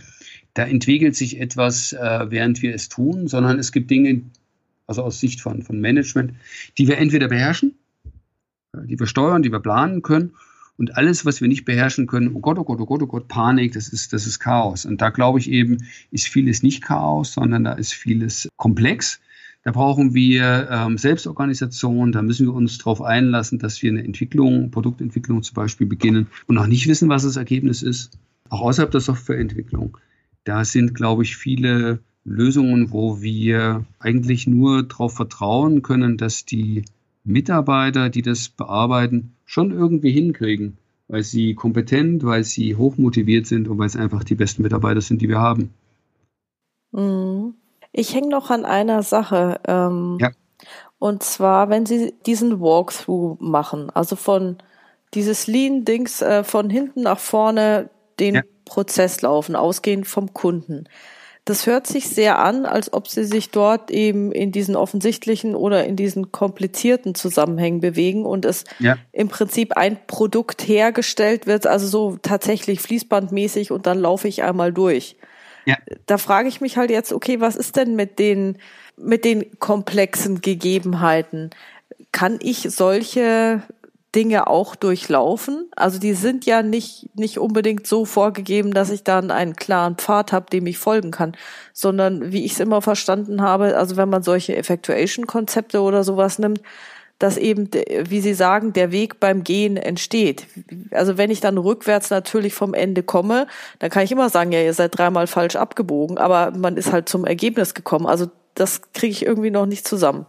da 0.53 0.63
entwickelt 0.63 1.15
sich 1.15 1.39
etwas, 1.39 1.93
äh, 1.93 2.25
während 2.29 2.61
wir 2.61 2.73
es 2.73 2.89
tun, 2.89 3.27
sondern 3.27 3.59
es 3.59 3.71
gibt 3.71 3.91
Dinge, 3.91 4.23
also 4.87 5.03
aus 5.03 5.19
Sicht 5.19 5.41
von, 5.41 5.61
von 5.61 5.79
Management, 5.79 6.33
die 6.77 6.87
wir 6.87 6.97
entweder 6.97 7.27
beherrschen, 7.27 7.75
die 8.73 8.99
wir 8.99 9.07
steuern, 9.07 9.43
die 9.43 9.51
wir 9.51 9.59
planen 9.59 10.01
können. 10.01 10.31
Und 10.77 10.95
alles, 10.95 11.25
was 11.25 11.41
wir 11.41 11.47
nicht 11.47 11.65
beherrschen 11.65 12.05
können, 12.05 12.35
oh 12.35 12.39
Gott, 12.39 12.59
oh 12.59 12.63
Gott, 12.63 12.79
oh 12.79 12.85
Gott, 12.85 13.01
oh 13.01 13.07
Gott, 13.07 13.27
Panik, 13.27 13.73
das 13.73 13.89
ist, 13.89 14.13
das 14.13 14.27
ist 14.27 14.39
Chaos. 14.39 14.85
Und 14.85 15.01
da 15.01 15.09
glaube 15.09 15.39
ich 15.39 15.49
eben, 15.49 15.77
ist 16.11 16.27
vieles 16.27 16.61
nicht 16.61 16.83
Chaos, 16.83 17.33
sondern 17.33 17.63
da 17.63 17.73
ist 17.73 17.93
vieles 17.93 18.47
komplex. 18.57 19.19
Da 19.63 19.71
brauchen 19.71 20.13
wir 20.13 20.69
ähm, 20.71 20.97
Selbstorganisation, 20.97 22.11
da 22.11 22.21
müssen 22.21 22.45
wir 22.45 22.53
uns 22.53 22.77
darauf 22.77 23.01
einlassen, 23.01 23.57
dass 23.57 23.81
wir 23.81 23.91
eine 23.91 24.03
Entwicklung, 24.03 24.69
Produktentwicklung 24.69 25.41
zum 25.41 25.55
Beispiel 25.55 25.87
beginnen 25.87 26.27
und 26.45 26.55
noch 26.55 26.67
nicht 26.67 26.87
wissen, 26.87 27.09
was 27.09 27.23
das 27.23 27.37
Ergebnis 27.37 27.81
ist, 27.81 28.17
auch 28.49 28.61
außerhalb 28.61 28.91
der 28.91 29.01
Softwareentwicklung. 29.01 29.97
Da 30.43 30.63
sind, 30.63 30.93
glaube 30.93 31.23
ich, 31.23 31.35
viele 31.35 31.99
Lösungen, 32.23 32.91
wo 32.91 33.21
wir 33.21 33.85
eigentlich 33.99 34.47
nur 34.47 34.83
darauf 34.83 35.15
vertrauen 35.15 35.81
können, 35.81 36.17
dass 36.17 36.45
die 36.45 36.85
Mitarbeiter, 37.27 38.09
die 38.09 38.21
das 38.21 38.49
bearbeiten, 38.49 39.33
schon 39.45 39.71
irgendwie 39.71 40.11
hinkriegen, 40.11 40.77
weil 41.07 41.23
sie 41.23 41.53
kompetent, 41.55 42.25
weil 42.25 42.43
sie 42.43 42.75
hochmotiviert 42.75 43.45
sind 43.45 43.67
und 43.67 43.77
weil 43.77 43.87
es 43.87 43.95
einfach 43.95 44.23
die 44.23 44.35
besten 44.35 44.63
Mitarbeiter 44.63 45.01
sind, 45.01 45.21
die 45.21 45.29
wir 45.29 45.39
haben. 45.39 45.73
Mhm. 46.91 47.53
Ich 47.91 48.13
hänge 48.13 48.29
noch 48.29 48.49
an 48.49 48.65
einer 48.65 49.03
Sache. 49.03 49.59
Ähm, 49.67 50.17
ja. 50.19 50.31
Und 50.99 51.23
zwar, 51.23 51.69
wenn 51.69 51.85
Sie 51.85 52.13
diesen 52.25 52.59
Walkthrough 52.59 53.37
machen, 53.39 53.89
also 53.91 54.15
von 54.15 54.57
dieses 55.13 55.47
Lean-Dings 55.47 56.21
äh, 56.21 56.43
von 56.43 56.69
hinten 56.69 57.03
nach 57.03 57.19
vorne 57.19 57.89
den 58.19 58.35
ja. 58.35 58.41
Prozess 58.65 59.21
laufen, 59.21 59.55
ausgehend 59.55 60.07
vom 60.07 60.33
Kunden. 60.33 60.85
Das 61.47 61.65
hört 61.65 61.87
sich 61.87 62.09
sehr 62.09 62.39
an, 62.39 62.65
als 62.65 62.91
ob 62.91 63.07
sie 63.07 63.23
sich 63.23 63.51
dort 63.51 63.89
eben 63.89 64.33
in 64.33 64.51
diesen 64.51 64.75
offensichtlichen 64.75 65.55
oder 65.55 65.85
in 65.85 65.95
diesen 65.95 66.33
komplizierten 66.33 67.15
Zusammenhängen 67.15 67.79
bewegen 67.79 68.25
und 68.25 68.43
es 68.43 68.65
ja. 68.79 68.97
im 69.13 69.29
Prinzip 69.29 69.77
ein 69.77 69.97
Produkt 70.07 70.67
hergestellt 70.67 71.47
wird, 71.47 71.65
also 71.65 71.87
so 71.87 72.17
tatsächlich 72.21 72.81
fließbandmäßig 72.81 73.71
und 73.71 73.87
dann 73.87 73.97
laufe 73.97 74.27
ich 74.27 74.43
einmal 74.43 74.73
durch. 74.73 75.15
Ja. 75.63 75.77
Da 76.05 76.17
frage 76.17 76.49
ich 76.49 76.59
mich 76.59 76.75
halt 76.75 76.91
jetzt, 76.91 77.13
okay, 77.13 77.39
was 77.39 77.55
ist 77.55 77.77
denn 77.77 77.95
mit 77.95 78.19
den, 78.19 78.57
mit 78.97 79.23
den 79.23 79.57
komplexen 79.59 80.41
Gegebenheiten? 80.41 81.51
Kann 82.11 82.39
ich 82.41 82.67
solche 82.71 83.63
Dinge 84.15 84.47
auch 84.47 84.75
durchlaufen? 84.75 85.69
Also 85.75 85.99
die 85.99 86.13
sind 86.13 86.45
ja 86.45 86.63
nicht, 86.63 87.09
nicht 87.15 87.39
unbedingt 87.39 87.85
so 87.87 88.05
vorgegeben, 88.05 88.73
dass 88.73 88.89
ich 88.89 89.03
dann 89.03 89.31
einen 89.31 89.55
klaren 89.55 89.95
Pfad 89.95 90.31
habe, 90.31 90.49
dem 90.49 90.65
ich 90.65 90.77
folgen 90.77 91.11
kann, 91.11 91.35
sondern 91.73 92.31
wie 92.31 92.45
ich 92.45 92.53
es 92.53 92.59
immer 92.59 92.81
verstanden 92.81 93.41
habe, 93.41 93.77
also 93.77 93.97
wenn 93.97 94.09
man 94.09 94.23
solche 94.23 94.55
Effectuation-Konzepte 94.55 95.81
oder 95.81 96.03
sowas 96.03 96.39
nimmt, 96.39 96.61
dass 97.19 97.37
eben, 97.37 97.69
wie 97.71 98.21
Sie 98.21 98.33
sagen, 98.33 98.73
der 98.73 98.91
Weg 98.91 99.19
beim 99.19 99.43
Gehen 99.43 99.75
entsteht. 99.75 100.45
Also 100.91 101.17
wenn 101.17 101.31
ich 101.31 101.39
dann 101.39 101.57
rückwärts 101.57 102.09
natürlich 102.09 102.53
vom 102.53 102.73
Ende 102.73 103.01
komme, 103.01 103.47
dann 103.79 103.89
kann 103.89 104.03
ich 104.03 104.11
immer 104.11 104.29
sagen, 104.29 104.51
ja, 104.51 104.61
ihr 104.61 104.73
seid 104.73 104.97
dreimal 104.97 105.25
falsch 105.25 105.55
abgebogen, 105.55 106.17
aber 106.17 106.51
man 106.55 106.77
ist 106.77 106.91
halt 106.91 107.09
zum 107.09 107.25
Ergebnis 107.25 107.73
gekommen. 107.73 108.05
Also 108.05 108.29
das 108.53 108.81
kriege 108.93 109.11
ich 109.11 109.25
irgendwie 109.25 109.51
noch 109.51 109.65
nicht 109.65 109.87
zusammen. 109.87 110.27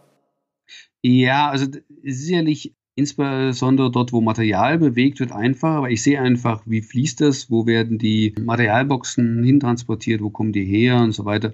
Ja, 1.01 1.49
also 1.49 1.67
sicherlich 2.03 2.75
insbesondere 2.99 3.89
dort, 3.89 4.13
wo 4.13 4.21
Material 4.21 4.77
bewegt 4.77 5.19
wird, 5.19 5.31
einfach. 5.31 5.75
Aber 5.75 5.89
ich 5.89 6.03
sehe 6.03 6.21
einfach, 6.21 6.61
wie 6.65 6.81
fließt 6.81 7.21
das, 7.21 7.49
wo 7.49 7.65
werden 7.65 7.97
die 7.97 8.35
Materialboxen 8.39 9.43
hintransportiert, 9.43 10.21
wo 10.21 10.29
kommen 10.29 10.51
die 10.51 10.65
her 10.65 10.97
und 10.97 11.13
so 11.13 11.25
weiter. 11.25 11.53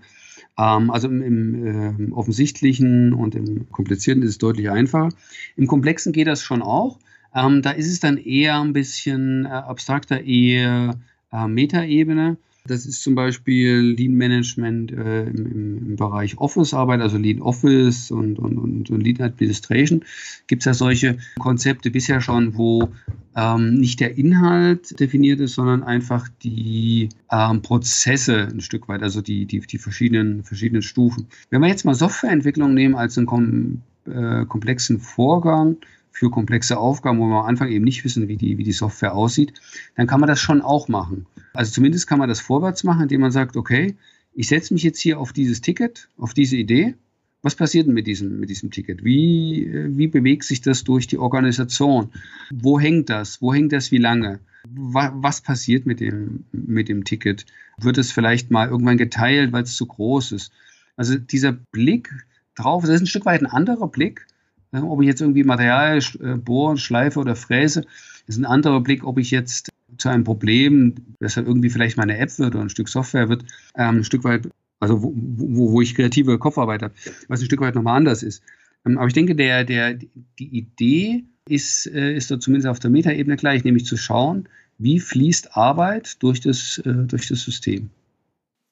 Ähm, 0.58 0.92
also 0.92 1.08
im, 1.08 1.22
im 1.22 2.10
äh, 2.10 2.12
offensichtlichen 2.12 3.14
und 3.14 3.36
im 3.36 3.70
komplizierten 3.72 4.24
ist 4.24 4.32
es 4.32 4.38
deutlich 4.38 4.70
einfacher. 4.70 5.10
Im 5.56 5.68
komplexen 5.68 6.12
geht 6.12 6.28
das 6.28 6.44
schon 6.44 6.62
auch. 6.62 7.00
Ähm, 7.34 7.62
da 7.62 7.72
ist 7.72 7.92
es 7.92 8.00
dann 8.00 8.18
eher 8.18 8.60
ein 8.60 8.74
bisschen 8.74 9.46
äh, 9.46 9.50
abstrakter, 9.50 10.24
eher 10.24 11.00
äh, 11.32 11.48
Metaebene. 11.48 12.38
Das 12.68 12.88
ist 12.88 13.04
zum 13.04 13.14
Beispiel 13.14 13.96
Lean 13.96 14.14
Management 14.14 14.92
äh, 14.92 15.26
im, 15.28 15.88
im, 15.90 15.96
Bereich 15.96 16.38
Office-Arbeit, 16.40 17.00
also 17.00 17.18
Lean 17.18 17.42
Office 17.42 18.10
und, 18.10 18.40
und, 18.40 18.58
und, 18.58 18.90
und 18.90 19.02
Lean 19.02 19.22
Administration. 19.22 20.04
Gibt 20.48 20.64
es 20.64 20.66
ja 20.66 20.74
solche 20.74 21.18
Konzepte 21.38 21.92
bisher 21.92 22.22
schon, 22.22 22.58
wo 22.58 22.90
ähm, 23.36 23.76
nicht 23.76 24.00
der 24.00 24.18
Inhalt 24.18 25.00
definiert 25.00 25.40
ist, 25.42 25.54
sondern 25.54 25.84
einfach 25.84 26.28
die 26.44 27.10
ähm, 27.32 27.62
Prozesse 27.62 28.48
ein 28.52 28.62
Stück 28.62 28.88
weit, 28.88 29.04
also 29.04 29.22
die, 29.22 29.46
die, 29.46 29.60
die 29.60 29.78
verschiedenen, 29.78 30.44
verschiedenen 30.44 30.82
Stufen. 30.82 31.28
Wenn 31.52 31.62
wir 31.62 31.68
jetzt 31.68 31.86
mal 31.86 31.94
Softwareentwicklung 31.94 32.74
nehmen 32.74 32.96
als 32.96 33.18
einen 33.18 33.28
kom 33.28 33.82
äh, 34.08 34.46
komplexen 34.46 35.00
Vorgang, 35.00 35.78
für 36.16 36.30
komplexe 36.30 36.78
Aufgaben, 36.78 37.20
wo 37.20 37.28
wir 37.28 37.42
am 37.42 37.46
Anfang 37.46 37.68
eben 37.68 37.84
nicht 37.84 38.06
wissen, 38.06 38.30
wie 38.30 38.38
die, 38.38 38.58
wie 38.58 38.64
die 38.64 38.72
Software 38.72 39.14
aussieht, 39.14 39.54
dann 39.98 40.08
kann 40.08 40.22
man 40.22 40.28
das 40.30 40.40
schon 40.40 40.62
auch 40.62 40.88
machen. 40.88 41.26
Also 41.56 41.72
zumindest 41.72 42.08
kann 42.08 42.20
man 42.20 42.30
das 42.30 42.40
vorwärts 42.40 42.84
machen, 42.84 43.04
indem 43.04 43.22
man 43.22 43.32
sagt, 43.32 43.58
okay, 43.58 43.96
ich 44.34 44.48
setze 44.48 44.74
mich 44.74 44.84
jetzt 44.84 45.00
hier 45.00 45.20
auf 45.20 45.34
dieses 45.34 45.62
Ticket, 45.62 46.10
auf 46.18 46.34
diese 46.34 46.58
Idee. 46.58 46.96
Was 47.42 47.56
passiert 47.56 47.88
denn 47.88 47.94
mit 47.94 48.08
diesem, 48.08 48.40
mit 48.40 48.50
diesem 48.50 48.72
Ticket? 48.72 49.04
Wie, 49.04 49.70
wie 49.96 50.08
bewegt 50.08 50.44
sich 50.44 50.62
das 50.62 50.84
durch 50.84 51.08
die 51.08 51.20
Organisation? 51.20 52.10
Wo 52.52 52.80
hängt 52.80 53.10
das? 53.10 53.42
Wo 53.42 53.54
hängt 53.54 53.72
das 53.72 53.92
wie 53.92 54.00
lange? 54.00 54.40
Was 54.68 55.42
passiert 55.42 55.86
mit 55.86 56.00
dem, 56.00 56.46
mit 56.52 56.90
dem 56.90 57.04
Ticket? 57.04 57.46
Wird 57.78 58.00
es 58.00 58.12
vielleicht 58.12 58.50
mal 58.50 58.68
irgendwann 58.68 58.98
geteilt, 58.98 59.52
weil 59.52 59.64
es 59.64 59.76
zu 59.76 59.86
groß 59.86 60.32
ist? 60.32 60.52
Also 60.98 61.18
dieser 61.18 61.52
Blick 61.52 62.10
drauf, 62.56 62.84
das 62.84 62.96
ist 62.96 63.02
ein 63.02 63.08
Stück 63.08 63.26
weit 63.26 63.42
ein 63.42 63.48
anderer 63.48 63.88
Blick, 63.88 64.26
ob 64.72 65.02
ich 65.02 65.08
jetzt 65.08 65.22
irgendwie 65.22 65.44
Material 65.44 66.00
äh, 66.00 66.36
bohre, 66.36 66.78
schleife 66.78 67.20
oder 67.20 67.36
fräse, 67.36 67.86
ist 68.28 68.38
ein 68.38 68.46
anderer 68.46 68.82
Blick, 68.82 69.04
ob 69.06 69.18
ich 69.18 69.32
jetzt 69.32 69.70
zu 69.98 70.10
einem 70.10 70.24
Problem, 70.24 70.96
das 71.20 71.38
halt 71.38 71.48
irgendwie 71.48 71.70
vielleicht 71.70 71.98
meine 71.98 72.18
App 72.18 72.38
wird 72.40 72.56
oder 72.56 72.64
ein 72.64 72.70
Stück 72.70 72.90
Software 72.90 73.30
wird, 73.30 73.46
ähm, 73.76 73.98
ein 73.98 74.04
Stück 74.04 74.24
weit, 74.24 74.50
also 74.80 75.02
wo, 75.02 75.14
wo, 75.16 75.72
wo 75.72 75.82
ich 75.82 75.96
kreative 75.96 76.38
Kopfarbeit 76.38 76.82
habe, 76.82 76.94
was 77.28 77.40
ein 77.40 77.46
Stück 77.46 77.62
weit 77.62 77.76
nochmal 77.76 77.98
anders 77.98 78.24
ist. 78.24 78.42
Ähm, 78.86 78.98
aber 78.98 79.08
ich 79.08 79.14
denke, 79.14 79.36
der, 79.36 79.64
der, 79.64 79.94
die 79.94 80.58
Idee 80.58 81.24
ist, 81.48 81.88
äh, 81.88 82.16
ist 82.16 82.32
da 82.32 82.40
zumindest 82.40 82.68
auf 82.68 82.80
der 82.80 82.90
Metaebene 82.90 83.38
gleich, 83.38 83.64
nämlich 83.64 83.86
zu 83.86 83.98
schauen, 83.98 84.50
wie 84.78 85.00
fließt 85.00 85.56
Arbeit 85.56 86.22
durch 86.22 86.42
das, 86.42 86.80
äh, 86.80 86.92
durch 87.06 87.28
das 87.28 87.42
System. 87.42 87.90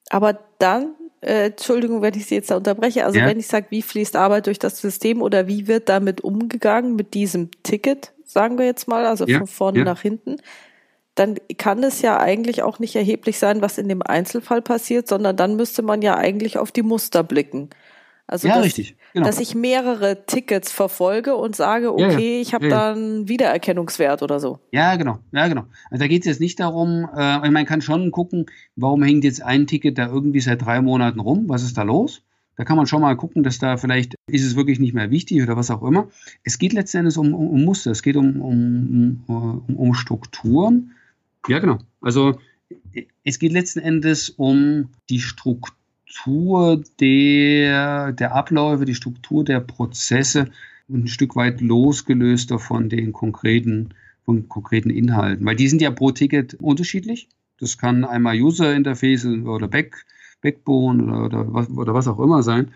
Aber 0.10 0.40
dann 0.60 0.96
äh, 1.24 1.48
Entschuldigung, 1.48 2.02
wenn 2.02 2.14
ich 2.16 2.26
Sie 2.26 2.36
jetzt 2.36 2.52
da 2.52 2.58
unterbreche, 2.58 3.06
also 3.06 3.18
ja. 3.18 3.26
wenn 3.26 3.40
ich 3.40 3.48
sage, 3.48 3.68
wie 3.70 3.82
fließt 3.82 4.16
Arbeit 4.18 4.48
durch 4.48 4.60
das 4.60 4.82
System 4.82 5.22
oder 5.22 5.48
wie 5.48 5.68
wird 5.68 5.88
damit 5.88 6.22
umgegangen 6.22 6.96
mit 6.96 7.14
diesem 7.14 7.50
Ticket, 7.64 8.12
sagen 8.34 8.58
wir 8.58 8.66
jetzt 8.66 8.88
mal, 8.88 9.06
also 9.06 9.26
ja. 9.26 9.38
von 9.38 9.48
vorne 9.48 9.80
ja. 9.80 9.86
nach 9.86 10.02
hinten, 10.02 10.38
dann 11.16 11.36
kann 11.58 11.84
es 11.84 12.02
ja 12.02 12.20
eigentlich 12.20 12.64
auch 12.64 12.80
nicht 12.80 12.96
erheblich 12.96 13.38
sein, 13.38 13.62
was 13.62 13.78
in 13.78 13.88
dem 13.88 14.02
Einzelfall 14.02 14.62
passiert, 14.62 15.08
sondern 15.08 15.38
dann 15.38 15.56
müsste 15.56 15.84
man 15.84 16.02
ja 16.02 16.16
eigentlich 16.16 16.58
auf 16.58 16.72
die 16.72 16.82
Muster 16.82 17.24
blicken. 17.24 17.70
Also 18.26 18.48
ja, 18.48 18.56
dass, 18.56 18.66
richtig. 18.66 18.96
Genau. 19.14 19.26
dass 19.26 19.40
ich 19.40 19.54
mehrere 19.54 20.26
Tickets 20.26 20.72
verfolge 20.72 21.36
und 21.36 21.56
sage, 21.56 21.94
okay, 21.94 22.38
ja, 22.38 22.42
ich 22.42 22.54
habe 22.54 22.66
ja, 22.68 22.70
da 22.72 22.92
einen 22.94 23.28
Wiedererkennungswert 23.28 24.24
oder 24.24 24.40
so. 24.40 24.60
Ja, 24.72 24.96
genau. 24.96 25.20
Ja, 25.32 25.48
genau. 25.48 25.66
Also 25.92 26.04
da 26.04 26.08
geht 26.08 26.22
es 26.22 26.28
jetzt 26.28 26.40
nicht 26.40 26.60
darum, 26.60 27.08
äh, 27.16 27.50
man 27.52 27.66
kann 27.66 27.82
schon 27.82 28.12
gucken, 28.12 28.48
warum 28.76 29.04
hängt 29.04 29.24
jetzt 29.24 29.44
ein 29.44 29.68
Ticket 29.68 29.98
da 29.98 30.08
irgendwie 30.08 30.40
seit 30.40 30.64
drei 30.64 30.82
Monaten 30.82 31.20
rum, 31.20 31.44
was 31.48 31.64
ist 31.64 31.78
da 31.78 31.84
los? 31.84 32.24
Da 32.56 32.66
kann 32.66 32.78
man 32.78 32.86
schon 32.86 33.02
mal 33.02 33.16
gucken, 33.16 33.44
dass 33.44 33.58
da 33.58 33.78
vielleicht 33.78 34.16
ist 34.28 34.46
es 34.46 34.56
wirklich 34.56 34.80
nicht 34.80 34.94
mehr 34.94 35.10
wichtig 35.10 35.42
oder 35.42 35.58
was 35.58 35.72
auch 35.72 35.82
immer. 35.84 36.10
Es 36.44 36.60
geht 36.60 36.74
letzten 36.74 36.98
Endes 36.98 37.18
um, 37.18 37.34
um, 37.34 37.50
um 37.50 37.64
Muster, 37.64 37.92
es 37.92 38.04
geht 38.04 38.16
um, 38.16 38.42
um, 38.42 39.66
um, 39.76 39.94
Strukturen. 39.96 40.92
Ja, 41.48 41.60
genau. 41.60 41.80
Also 42.02 42.40
es 43.24 43.40
geht 43.40 43.52
letzten 43.52 43.80
Endes 43.80 44.30
um 44.30 44.90
die 45.10 45.20
Struktur 45.20 46.84
der, 47.00 48.12
der 48.12 48.36
Abläufe, 48.36 48.86
die 48.86 48.96
Struktur 48.96 49.44
der 49.44 49.60
Prozesse 49.60 50.52
und 50.88 51.06
ein 51.06 51.08
Stück 51.08 51.36
weit 51.36 51.60
losgelöster 51.60 52.60
von 52.60 52.90
den 52.90 53.14
konkreten, 53.14 53.90
von 54.26 54.48
konkreten 54.48 54.92
Inhalten. 54.92 55.46
Weil 55.46 55.56
die 55.56 55.68
sind 55.68 55.82
ja 55.82 55.90
pro 55.90 56.12
Ticket 56.12 56.56
unterschiedlich. 56.56 57.30
Das 57.60 57.78
kann 57.78 58.04
einmal 58.04 58.40
User 58.40 58.76
Interface 58.76 59.26
oder 59.26 59.68
Back, 59.68 60.06
Backbone 60.44 61.04
oder, 61.04 61.26
oder, 61.26 61.54
was, 61.54 61.70
oder 61.72 61.94
was 61.96 62.08
auch 62.08 62.20
immer 62.20 62.44
sein. 62.44 62.72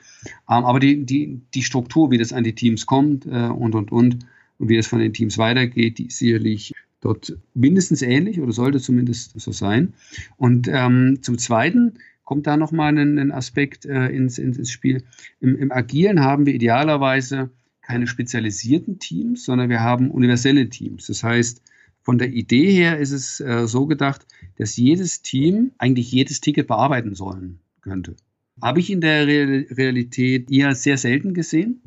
Ähm, 0.49 0.65
aber 0.65 0.79
die, 0.79 1.05
die, 1.05 1.41
die 1.53 1.63
Struktur, 1.63 2.09
wie 2.09 2.17
das 2.17 2.33
an 2.33 2.43
die 2.43 2.55
Teams 2.55 2.87
kommt 2.87 3.27
äh, 3.27 3.49
und, 3.49 3.75
und, 3.75 3.91
und, 3.91 4.25
und 4.57 4.69
wie 4.69 4.77
das 4.77 4.87
von 4.87 4.99
den 4.99 5.13
Teams 5.13 5.37
weitergeht, 5.37 5.99
die 5.99 6.07
ist 6.07 6.17
sicherlich 6.17 6.73
dort 7.01 7.37
mindestens 7.53 8.01
ähnlich 8.01 8.41
oder 8.41 8.51
sollte 8.51 8.79
zumindest 8.79 9.39
so 9.39 9.51
sein. 9.51 9.93
Und 10.37 10.67
ähm, 10.67 11.19
zum 11.21 11.37
Zweiten 11.37 11.99
kommt 12.23 12.47
da 12.47 12.57
nochmal 12.57 12.97
ein, 12.97 13.19
ein 13.19 13.31
Aspekt 13.31 13.85
äh, 13.85 14.07
ins, 14.07 14.39
ins 14.39 14.71
Spiel. 14.71 15.03
Im, 15.39 15.55
Im 15.55 15.71
Agilen 15.71 16.21
haben 16.21 16.45
wir 16.45 16.55
idealerweise 16.55 17.51
keine 17.81 18.07
spezialisierten 18.07 18.99
Teams, 18.99 19.45
sondern 19.45 19.69
wir 19.69 19.79
haben 19.81 20.11
universelle 20.11 20.67
Teams. 20.69 21.07
Das 21.07 21.23
heißt, 21.23 21.61
von 22.07 22.17
der 22.17 22.31
Idee 22.31 22.71
her 22.71 22.99
ist 22.99 23.11
es 23.11 23.41
äh, 23.41 23.67
so 23.67 23.85
gedacht, 23.85 24.25
dass 24.55 24.77
jedes 24.77 25.23
Team 25.23 25.73
eigentlich 25.77 26.09
jedes 26.09 26.39
Ticket 26.39 26.65
bearbeiten 26.65 27.15
sollen 27.15 27.59
könnte. 27.81 28.15
Habe 28.61 28.79
ich 28.79 28.89
in 28.89 29.01
der 29.01 29.27
Realität 29.27 30.49
eher 30.49 30.73
sehr 30.73 30.97
selten 30.97 31.33
gesehen. 31.33 31.81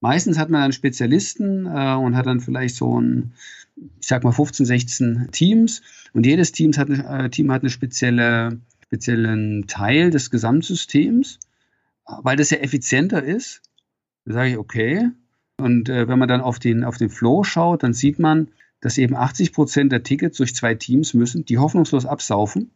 Meistens 0.00 0.38
hat 0.38 0.48
man 0.48 0.62
dann 0.62 0.72
Spezialisten 0.72 1.66
äh, 1.66 1.94
und 1.96 2.16
hat 2.16 2.24
dann 2.24 2.40
vielleicht 2.40 2.76
so 2.76 2.98
ein, 2.98 3.34
ich 3.76 4.06
sag 4.06 4.24
mal 4.24 4.32
15, 4.32 4.64
16 4.64 5.28
Teams 5.32 5.82
und 6.14 6.24
jedes 6.24 6.52
Teams 6.52 6.78
hat 6.78 6.88
eine, 6.88 7.26
äh, 7.26 7.28
Team 7.28 7.52
hat 7.52 7.60
einen 7.60 7.68
spezielle, 7.68 8.58
speziellen 8.86 9.66
Teil 9.66 10.08
des 10.08 10.30
Gesamtsystems, 10.30 11.40
weil 12.06 12.38
das 12.38 12.48
ja 12.48 12.56
effizienter 12.56 13.22
ist. 13.22 13.60
Da 14.24 14.32
sage 14.32 14.48
ich, 14.52 14.56
okay. 14.56 15.10
Und 15.58 15.90
äh, 15.90 16.08
wenn 16.08 16.18
man 16.18 16.28
dann 16.30 16.40
auf 16.40 16.58
den, 16.58 16.84
auf 16.84 16.96
den 16.96 17.10
Flow 17.10 17.44
schaut, 17.44 17.82
dann 17.82 17.92
sieht 17.92 18.18
man, 18.18 18.48
dass 18.82 18.98
eben 18.98 19.16
80 19.16 19.54
Prozent 19.54 19.92
der 19.92 20.02
Tickets 20.02 20.36
durch 20.36 20.54
zwei 20.54 20.74
Teams 20.74 21.14
müssen, 21.14 21.46
die 21.46 21.56
hoffnungslos 21.56 22.04
absaufen 22.04 22.70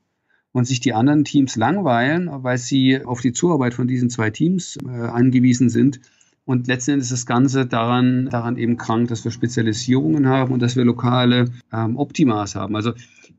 und 0.53 0.65
sich 0.67 0.81
die 0.81 0.95
anderen 0.95 1.25
Teams 1.25 1.57
langweilen, 1.57 2.31
weil 2.33 2.57
sie 2.57 3.05
auf 3.05 3.21
die 3.21 3.35
Zuarbeit 3.35 3.75
von 3.75 3.87
diesen 3.87 4.09
zwei 4.09 4.31
Teams 4.31 4.79
äh, 4.87 4.89
angewiesen 4.89 5.69
sind 5.69 6.01
und 6.47 6.69
letztendlich 6.69 7.07
ist 7.07 7.13
das 7.13 7.27
Ganze 7.27 7.67
daran, 7.67 8.31
daran 8.31 8.57
eben 8.57 8.77
krank, 8.77 9.09
dass 9.09 9.25
wir 9.25 9.33
Spezialisierungen 9.33 10.29
haben 10.29 10.53
und 10.53 10.63
dass 10.63 10.77
wir 10.77 10.85
lokale 10.85 11.47
ähm, 11.73 11.97
Optimas 11.97 12.55
haben. 12.55 12.77
Also 12.77 12.93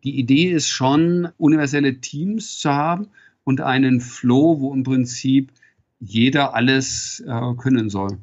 die 0.03 0.19
Idee 0.19 0.51
ist 0.51 0.67
schon, 0.67 1.29
universelle 1.37 2.01
Teams 2.01 2.59
zu 2.59 2.69
haben 2.69 3.07
und 3.45 3.61
einen 3.61 4.01
Flow, 4.01 4.59
wo 4.59 4.73
im 4.73 4.83
Prinzip 4.83 5.53
jeder 6.01 6.53
alles 6.53 7.23
äh, 7.25 7.53
können 7.55 7.89
soll. 7.89 8.17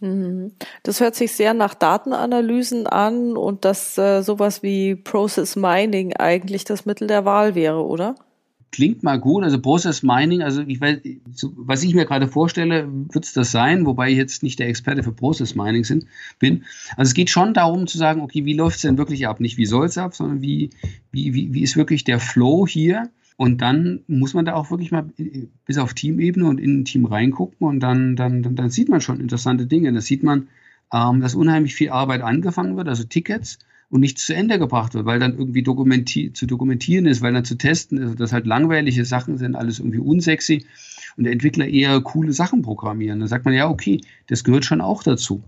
Mhm. 0.00 0.52
Das 0.82 1.00
hört 1.00 1.14
sich 1.14 1.32
sehr 1.32 1.54
nach 1.54 1.74
Datenanalysen 1.74 2.86
an 2.86 3.36
und 3.36 3.64
dass 3.64 3.96
äh, 3.96 4.22
sowas 4.22 4.62
wie 4.62 4.94
Process 4.94 5.56
Mining 5.56 6.14
eigentlich 6.14 6.64
das 6.64 6.84
Mittel 6.84 7.08
der 7.08 7.24
Wahl 7.24 7.54
wäre, 7.54 7.84
oder? 7.84 8.14
klingt 8.76 9.02
mal 9.02 9.18
gut. 9.18 9.42
Also 9.42 9.58
Process 9.58 10.02
Mining, 10.02 10.42
also 10.42 10.60
ich 10.60 10.78
weiß, 10.80 10.98
was 11.56 11.82
ich 11.82 11.94
mir 11.94 12.04
gerade 12.04 12.28
vorstelle, 12.28 12.86
wird 13.10 13.24
es 13.24 13.32
das 13.32 13.50
sein, 13.50 13.86
wobei 13.86 14.10
ich 14.10 14.18
jetzt 14.18 14.42
nicht 14.42 14.58
der 14.58 14.68
Experte 14.68 15.02
für 15.02 15.12
Process 15.12 15.54
Mining 15.54 15.84
sind, 15.84 16.04
bin. 16.38 16.64
Also 16.96 17.08
es 17.08 17.14
geht 17.14 17.30
schon 17.30 17.54
darum 17.54 17.86
zu 17.86 17.96
sagen, 17.96 18.20
okay, 18.20 18.44
wie 18.44 18.52
läuft 18.52 18.76
es 18.76 18.82
denn 18.82 18.98
wirklich 18.98 19.26
ab? 19.26 19.40
Nicht 19.40 19.56
wie 19.56 19.64
soll 19.64 19.86
es 19.86 19.96
ab, 19.96 20.14
sondern 20.14 20.42
wie, 20.42 20.70
wie, 21.10 21.32
wie, 21.32 21.54
wie 21.54 21.62
ist 21.62 21.78
wirklich 21.78 22.04
der 22.04 22.20
Flow 22.20 22.66
hier? 22.66 23.08
Und 23.36 23.60
dann 23.60 24.00
muss 24.06 24.32
man 24.32 24.46
da 24.46 24.54
auch 24.54 24.70
wirklich 24.70 24.90
mal 24.90 25.10
bis 25.66 25.78
auf 25.78 25.92
Teamebene 25.92 26.46
und 26.46 26.58
in 26.58 26.80
ein 26.80 26.84
Team 26.86 27.04
reingucken 27.04 27.66
und 27.66 27.80
dann, 27.80 28.16
dann, 28.16 28.42
dann, 28.42 28.56
dann 28.56 28.70
sieht 28.70 28.88
man 28.88 29.02
schon 29.02 29.20
interessante 29.20 29.66
Dinge. 29.66 29.92
Da 29.92 30.00
sieht 30.00 30.22
man, 30.22 30.48
ähm, 30.92 31.20
dass 31.20 31.34
unheimlich 31.34 31.74
viel 31.74 31.90
Arbeit 31.90 32.22
angefangen 32.22 32.76
wird, 32.76 32.88
also 32.88 33.04
Tickets 33.04 33.58
und 33.90 34.00
nichts 34.00 34.26
zu 34.26 34.34
Ende 34.34 34.58
gebracht 34.58 34.94
wird, 34.94 35.04
weil 35.04 35.20
dann 35.20 35.36
irgendwie 35.36 35.62
dokumenti 35.62 36.32
zu 36.32 36.46
dokumentieren 36.46 37.06
ist, 37.06 37.20
weil 37.20 37.34
dann 37.34 37.44
zu 37.44 37.56
testen 37.56 37.98
ist, 37.98 38.20
dass 38.20 38.32
halt 38.32 38.46
langweilige 38.46 39.04
Sachen 39.04 39.36
sind, 39.36 39.54
alles 39.54 39.78
irgendwie 39.78 39.98
unsexy 39.98 40.64
und 41.16 41.24
der 41.24 41.32
Entwickler 41.32 41.66
eher 41.66 42.00
coole 42.00 42.32
Sachen 42.32 42.62
programmieren. 42.62 43.20
Dann 43.20 43.28
sagt 43.28 43.44
man, 43.44 43.54
ja, 43.54 43.68
okay, 43.68 44.00
das 44.28 44.44
gehört 44.44 44.64
schon 44.64 44.80
auch 44.80 45.02
dazu. 45.02 45.42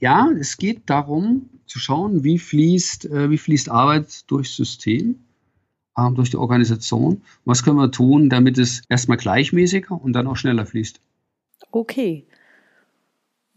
Ja, 0.00 0.30
es 0.38 0.56
geht 0.56 0.82
darum 0.86 1.48
zu 1.66 1.78
schauen, 1.80 2.22
wie 2.22 2.38
fließt, 2.38 3.06
äh, 3.06 3.30
wie 3.30 3.38
fließt 3.38 3.68
Arbeit 3.68 4.30
durchs 4.30 4.54
System, 4.54 5.10
äh, 5.10 5.25
durch 6.14 6.30
die 6.30 6.36
Organisation. 6.36 7.22
Was 7.44 7.62
können 7.62 7.78
wir 7.78 7.90
tun, 7.90 8.28
damit 8.28 8.58
es 8.58 8.82
erstmal 8.88 9.16
gleichmäßiger 9.16 9.98
und 10.00 10.12
dann 10.12 10.26
auch 10.26 10.36
schneller 10.36 10.66
fließt? 10.66 11.00
Okay. 11.70 12.26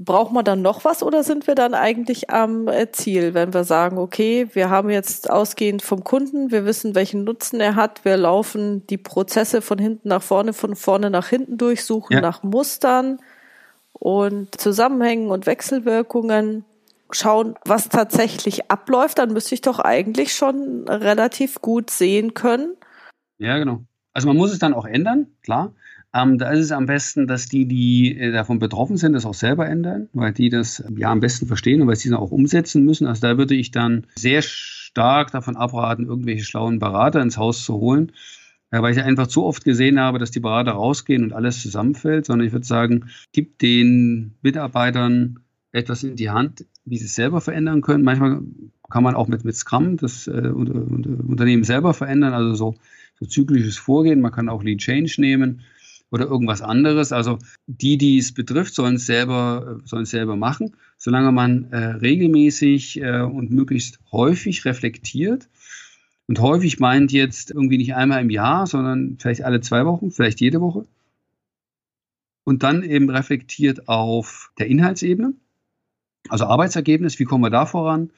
Braucht 0.02 0.32
man 0.32 0.46
dann 0.46 0.62
noch 0.62 0.86
was 0.86 1.04
oder 1.04 1.24
sind 1.24 1.46
wir 1.46 1.56
dann 1.56 1.74
eigentlich 1.74 2.30
am 2.30 2.70
äh, 2.70 2.90
Ziel, 2.90 3.34
wenn 3.34 3.54
wir 3.54 3.66
sagen, 3.66 3.98
okay, 3.98 4.48
wir 4.54 4.70
haben 4.70 4.90
jetzt 4.90 5.30
ausgehend 5.30 5.82
vom 5.82 6.06
Kunden, 6.06 6.52
wir 6.52 6.64
wissen, 6.64 6.96
welchen 6.96 7.26
Nutzen 7.26 7.60
er 7.60 7.76
hat, 7.76 8.06
wir 8.06 8.16
laufen 8.16 8.88
die 8.88 8.98
Prozesse 8.98 9.62
von 9.62 9.78
hinten 9.78 10.08
nach 10.08 10.22
vorne, 10.22 10.54
von 10.54 10.78
vorne 10.78 11.10
nach 11.10 11.28
hinten 11.28 11.58
durchsuchen 11.58 12.14
ja. 12.14 12.22
nach 12.22 12.44
Mustern 12.44 13.20
und 13.92 14.60
Zusammenhängen 14.60 15.32
und 15.32 15.46
Wechselwirkungen, 15.46 16.64
schauen, 17.12 17.56
was 17.66 17.90
tatsächlich 17.90 18.70
abläuft, 18.70 19.18
dann 19.18 19.34
müsste 19.34 19.56
ich 19.56 19.62
doch 19.62 19.80
eigentlich 19.80 20.34
schon 20.34 20.88
relativ 20.88 21.62
gut 21.62 21.90
sehen 21.90 22.34
können. 22.34 22.76
Ja, 23.38 23.58
genau. 23.58 23.84
Also 24.14 24.28
man 24.28 24.38
muss 24.38 24.52
es 24.52 24.60
dann 24.60 24.74
auch 24.74 24.86
ändern, 24.86 25.28
klar. 25.44 25.74
Ähm, 26.14 26.40
da 26.40 26.50
ist 26.50 26.60
es 26.60 26.72
am 26.72 26.88
besten, 26.88 27.28
dass 27.28 27.46
die, 27.46 27.68
die 27.68 28.18
äh, 28.18 28.32
davon 28.32 28.58
betroffen 28.58 28.98
sind, 28.98 29.14
das 29.14 29.26
auch 29.26 29.36
selber 29.36 29.68
ändern, 29.68 30.10
weil 30.14 30.34
die 30.34 30.50
das 30.50 30.84
ja 30.96 31.12
am 31.12 31.20
besten 31.20 31.46
verstehen 31.46 31.82
und 31.82 31.88
weil 31.88 31.96
sie 31.96 32.10
es 32.10 32.16
auch 32.16 32.32
umsetzen 32.32 32.84
müssen. 32.84 33.06
Also 33.06 33.22
da 33.22 33.38
würde 33.38 33.54
ich 33.54 33.70
dann 33.70 34.08
sehr 34.16 34.42
stark 34.42 35.32
davon 35.32 35.56
abraten, 35.56 36.08
irgendwelche 36.08 36.44
schlauen 36.44 36.80
Berater 36.80 37.22
ins 37.22 37.38
Haus 37.38 37.64
zu 37.64 37.76
holen, 37.76 38.12
äh, 38.72 38.82
weil 38.82 38.94
ich 38.94 39.04
einfach 39.04 39.28
zu 39.28 39.46
oft 39.46 39.64
gesehen 39.64 40.00
habe, 40.00 40.18
dass 40.18 40.32
die 40.32 40.40
Berater 40.40 40.72
rausgehen 40.72 41.24
und 41.24 41.34
alles 41.34 41.62
zusammenfällt, 41.62 42.26
sondern 42.26 42.48
ich 42.48 42.54
würde 42.54 42.66
sagen, 42.66 43.12
gib 43.32 43.60
den 43.60 44.34
Mitarbeitern 44.42 45.40
etwas 45.72 46.04
in 46.04 46.16
die 46.16 46.30
Hand, 46.30 46.66
wie 46.86 46.98
sie 46.98 47.06
es 47.06 47.16
selber 47.16 47.42
verändern 47.42 47.82
können. 47.82 48.04
Manchmal 48.04 48.42
kann 48.90 49.04
man 49.04 49.16
auch 49.16 49.28
mit, 49.28 49.46
mit 49.46 49.56
Scrum 49.56 49.98
das 49.98 50.28
äh, 50.28 50.32
Unternehmen 50.32 51.64
selber 51.64 51.94
verändern, 51.94 52.34
also 52.34 52.56
so, 52.56 52.76
so 53.20 53.26
zyklisches 53.26 53.78
Vorgehen. 53.78 54.22
Man 54.22 54.32
kann 54.32 54.50
auch 54.50 54.64
Lead 54.64 54.80
Change 54.80 55.16
nehmen 55.20 55.62
oder 56.12 56.26
irgendwas 56.26 56.62
anderes. 56.62 57.12
Also 57.12 57.38
die, 57.68 57.98
die 57.98 58.18
es 58.18 58.34
betrifft, 58.34 58.74
sollen 58.74 58.96
es 58.96 59.06
selber, 59.06 59.80
sollen 59.86 60.04
es 60.04 60.10
selber 60.10 60.36
machen, 60.36 60.76
solange 60.98 61.32
man 61.32 61.72
äh, 61.72 61.78
regelmäßig 61.78 63.02
äh, 63.02 63.22
und 63.22 63.52
möglichst 63.52 64.00
häufig 64.12 64.66
reflektiert. 64.66 65.50
Und 66.28 66.40
häufig 66.40 66.80
meint 66.80 67.12
jetzt 67.12 67.52
irgendwie 67.52 67.78
nicht 67.78 67.96
einmal 67.96 68.22
im 68.22 68.30
Jahr, 68.30 68.68
sondern 68.68 69.18
vielleicht 69.20 69.44
alle 69.44 69.62
zwei 69.62 69.86
Wochen, 69.86 70.12
vielleicht 70.12 70.42
jede 70.42 70.62
Woche. 70.62 70.86
Und 72.44 72.64
dann 72.64 72.84
eben 72.84 73.10
reflektiert 73.10 73.88
auf 73.88 74.52
der 74.58 74.68
Inhaltsebene, 74.68 75.34
also 76.28 76.46
Arbeitsergebnis, 76.46 77.20
wie 77.20 77.26
kommen 77.26 77.44
wir 77.44 77.50
da 77.50 77.66
voran? 77.66 78.10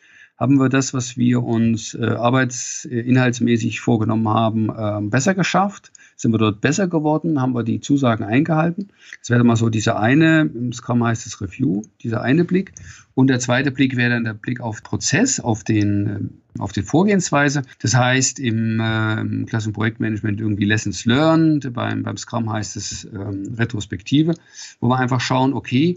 haben 0.41 0.59
wir 0.59 0.69
das, 0.69 0.91
was 0.95 1.17
wir 1.17 1.43
uns 1.43 1.93
äh, 1.93 2.03
arbeitsinhaltsmäßig 2.03 3.79
vorgenommen 3.79 4.27
haben, 4.27 4.69
äh, 4.69 5.07
besser 5.07 5.35
geschafft? 5.35 5.91
Sind 6.15 6.31
wir 6.31 6.39
dort 6.39 6.61
besser 6.61 6.87
geworden? 6.87 7.39
Haben 7.39 7.53
wir 7.53 7.61
die 7.61 7.79
Zusagen 7.79 8.23
eingehalten? 8.23 8.89
Das 9.19 9.29
wäre 9.29 9.43
mal 9.43 9.55
so 9.55 9.69
dieser 9.69 9.99
eine, 9.99 10.41
im 10.41 10.73
Scrum 10.73 11.03
heißt 11.03 11.27
es 11.27 11.41
Review, 11.41 11.83
dieser 12.01 12.21
eine 12.21 12.43
Blick. 12.43 12.73
Und 13.13 13.27
der 13.27 13.39
zweite 13.39 13.69
Blick 13.69 13.95
wäre 13.95 14.09
dann 14.09 14.23
der 14.23 14.33
Blick 14.33 14.61
auf 14.61 14.81
Prozess, 14.81 15.39
auf 15.39 15.63
den, 15.63 16.07
äh, 16.55 16.59
auf 16.59 16.71
die 16.71 16.81
Vorgehensweise. 16.81 17.61
Das 17.79 17.95
heißt, 17.95 18.39
im, 18.39 18.79
äh, 18.79 19.21
im 19.21 19.45
Klassen- 19.45 19.73
Projektmanagement 19.73 20.41
irgendwie 20.41 20.65
Lessons 20.65 21.05
Learned, 21.05 21.71
beim, 21.71 22.01
beim 22.01 22.17
Scrum 22.17 22.51
heißt 22.51 22.77
es 22.77 23.03
ähm, 23.05 23.53
Retrospektive, 23.59 24.33
wo 24.79 24.89
wir 24.89 24.97
einfach 24.97 25.21
schauen, 25.21 25.53
okay, 25.53 25.93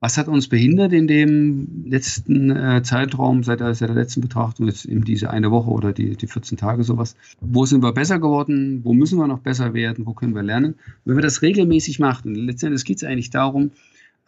was 0.00 0.16
hat 0.16 0.28
uns 0.28 0.48
behindert 0.48 0.92
in 0.92 1.08
dem 1.08 1.84
letzten 1.86 2.50
äh, 2.50 2.82
Zeitraum, 2.84 3.42
seit 3.42 3.60
der, 3.60 3.74
seit 3.74 3.88
der 3.88 3.96
letzten 3.96 4.20
Betrachtung, 4.20 4.66
jetzt 4.66 4.84
eben 4.84 5.04
diese 5.04 5.30
eine 5.30 5.50
Woche 5.50 5.70
oder 5.70 5.92
die, 5.92 6.16
die 6.16 6.26
14 6.28 6.56
Tage 6.56 6.84
sowas? 6.84 7.16
Wo 7.40 7.66
sind 7.66 7.82
wir 7.82 7.92
besser 7.92 8.20
geworden? 8.20 8.80
Wo 8.84 8.94
müssen 8.94 9.18
wir 9.18 9.26
noch 9.26 9.40
besser 9.40 9.74
werden? 9.74 10.06
Wo 10.06 10.12
können 10.12 10.34
wir 10.34 10.42
lernen? 10.42 10.76
wenn 11.04 11.16
wir 11.16 11.22
das 11.22 11.42
regelmäßig 11.42 11.98
machen, 11.98 12.34
letztendlich 12.34 12.84
geht 12.84 12.98
es 12.98 13.04
eigentlich 13.04 13.30
darum, 13.30 13.72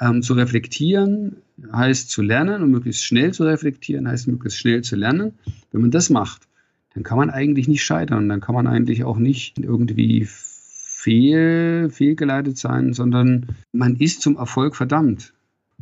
ähm, 0.00 0.22
zu 0.22 0.34
reflektieren, 0.34 1.36
heißt 1.72 2.10
zu 2.10 2.22
lernen 2.22 2.62
und 2.62 2.70
möglichst 2.70 3.04
schnell 3.04 3.32
zu 3.32 3.44
reflektieren, 3.44 4.08
heißt 4.08 4.26
möglichst 4.26 4.58
schnell 4.58 4.82
zu 4.82 4.96
lernen. 4.96 5.34
Wenn 5.70 5.82
man 5.82 5.90
das 5.90 6.10
macht, 6.10 6.48
dann 6.94 7.04
kann 7.04 7.18
man 7.18 7.30
eigentlich 7.30 7.68
nicht 7.68 7.84
scheitern. 7.84 8.28
Dann 8.28 8.40
kann 8.40 8.54
man 8.54 8.66
eigentlich 8.66 9.04
auch 9.04 9.18
nicht 9.18 9.58
irgendwie 9.58 10.26
fehl, 10.26 11.90
fehlgeleitet 11.90 12.58
sein, 12.58 12.92
sondern 12.92 13.46
man 13.72 13.96
ist 13.96 14.22
zum 14.22 14.36
Erfolg 14.36 14.74
verdammt. 14.74 15.32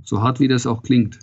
So 0.05 0.22
hart 0.22 0.40
wie 0.40 0.49
das 0.49 0.66
auch 0.66 0.82
klingt. 0.82 1.18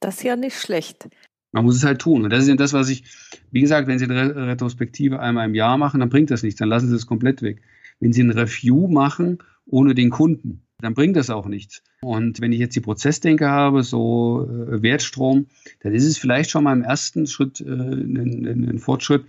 Das 0.00 0.16
ist 0.16 0.22
ja 0.22 0.36
nicht 0.36 0.58
schlecht. 0.58 1.08
Man 1.52 1.64
muss 1.64 1.76
es 1.76 1.84
halt 1.84 2.00
tun. 2.00 2.24
Und 2.24 2.30
das 2.30 2.42
ist 2.42 2.48
ja 2.48 2.56
das, 2.56 2.72
was 2.72 2.88
ich, 2.88 3.04
wie 3.50 3.60
gesagt, 3.60 3.88
wenn 3.88 3.98
Sie 3.98 4.04
eine 4.04 4.34
Retrospektive 4.34 5.20
einmal 5.20 5.46
im 5.46 5.54
Jahr 5.54 5.78
machen, 5.78 6.00
dann 6.00 6.10
bringt 6.10 6.30
das 6.30 6.42
nichts, 6.42 6.58
dann 6.58 6.68
lassen 6.68 6.88
Sie 6.88 6.94
es 6.94 7.06
komplett 7.06 7.42
weg. 7.42 7.62
Wenn 8.00 8.12
Sie 8.12 8.22
ein 8.22 8.30
Review 8.30 8.86
machen 8.86 9.38
ohne 9.66 9.94
den 9.94 10.10
Kunden, 10.10 10.62
dann 10.80 10.94
bringt 10.94 11.16
das 11.16 11.30
auch 11.30 11.46
nichts. 11.46 11.82
Und 12.00 12.40
wenn 12.40 12.52
ich 12.52 12.60
jetzt 12.60 12.76
die 12.76 12.80
Prozessdenke 12.80 13.48
habe, 13.48 13.82
so 13.82 14.46
äh, 14.48 14.82
Wertstrom, 14.82 15.46
dann 15.80 15.94
ist 15.94 16.04
es 16.04 16.18
vielleicht 16.18 16.50
schon 16.50 16.64
mal 16.64 16.74
im 16.76 16.82
ersten 16.82 17.26
Schritt 17.26 17.60
äh, 17.60 17.64
ein, 17.64 18.46
ein, 18.46 18.68
ein, 18.68 18.78
Fortschritt, 18.78 19.24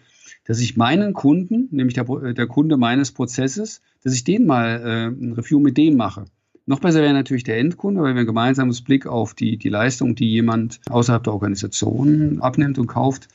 dass 0.45 0.59
ich 0.59 0.77
meinen 0.77 1.13
Kunden, 1.13 1.67
nämlich 1.71 1.95
der, 1.95 2.05
der 2.33 2.47
Kunde 2.47 2.77
meines 2.77 3.11
Prozesses, 3.11 3.81
dass 4.03 4.13
ich 4.13 4.23
den 4.23 4.45
mal 4.45 4.81
äh, 4.83 5.07
ein 5.07 5.33
Review 5.33 5.59
mit 5.59 5.77
dem 5.77 5.97
mache. 5.97 6.25
Noch 6.69 6.81
besser 6.81 7.01
wäre 7.01 7.13
natürlich 7.13 7.43
der 7.43 7.57
Endkunde, 7.57 8.03
weil 8.03 8.13
wir 8.13 8.19
ein 8.19 8.27
gemeinsames 8.27 8.83
Blick 8.83 9.07
auf 9.07 9.33
die, 9.33 9.57
die 9.57 9.69
Leistung, 9.69 10.13
die 10.13 10.29
jemand 10.29 10.79
außerhalb 10.87 11.23
der 11.23 11.33
Organisation 11.33 12.41
abnimmt 12.41 12.77
und 12.77 12.85
kauft. 12.85 13.27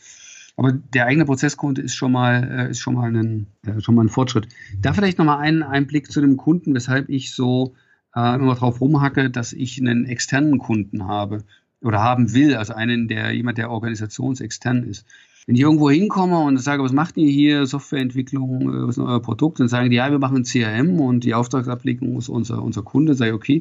Aber 0.57 0.71
der 0.71 1.07
eigene 1.07 1.25
Prozesskunde 1.25 1.83
ist 1.83 1.97
schon 1.97 2.13
mal, 2.13 2.49
äh, 2.49 2.71
ist 2.71 2.79
schon 2.79 2.95
mal, 2.95 3.13
ein, 3.13 3.49
schon 3.81 3.97
mal 3.97 4.05
ein 4.05 4.09
Fortschritt. 4.09 4.47
Da 4.81 4.93
vielleicht 4.93 5.19
nochmal 5.19 5.41
einen 5.41 5.65
Einblick 5.65 6.13
zu 6.13 6.21
dem 6.21 6.37
Kunden, 6.37 6.77
weshalb 6.77 7.09
ich 7.09 7.35
so 7.35 7.75
äh, 8.15 8.37
immer 8.37 8.55
drauf 8.55 8.81
rumhacke, 8.81 9.31
dass 9.31 9.53
ich 9.53 9.81
einen 9.81 10.05
externen 10.05 10.59
Kunden 10.59 11.09
habe 11.09 11.43
oder 11.81 12.01
haben 12.01 12.35
will, 12.35 12.55
also 12.55 12.75
einen, 12.75 13.09
der 13.09 13.33
jemand, 13.33 13.59
der 13.59 13.69
organisationsextern 13.69 14.85
ist. 14.85 15.09
Wenn 15.47 15.57
ich 15.57 15.61
irgendwo 15.61 15.91
hinkomme 15.91 16.39
und 16.39 16.57
sage, 16.59 16.83
was 16.83 16.93
macht 16.93 17.17
ihr 17.17 17.31
hier, 17.31 17.67
Softwareentwicklung, 17.67 18.63
äh, 18.63 18.87
was 18.87 18.97
ist 18.97 19.05
euer 19.05 19.21
Produkt, 19.21 19.61
dann 19.61 19.69
sagen 19.69 19.91
die, 19.91 19.97
ja, 19.97 20.11
wir 20.11 20.19
machen 20.19 20.45
CRM 20.45 21.01
und 21.01 21.25
die 21.25 21.35
Auftragsablegung 21.35 22.17
ist 22.17 22.29
unser, 22.29 22.63
unser 22.63 22.83
Kunde, 22.83 23.15
sage 23.15 23.31
ich, 23.31 23.37
okay, 23.37 23.61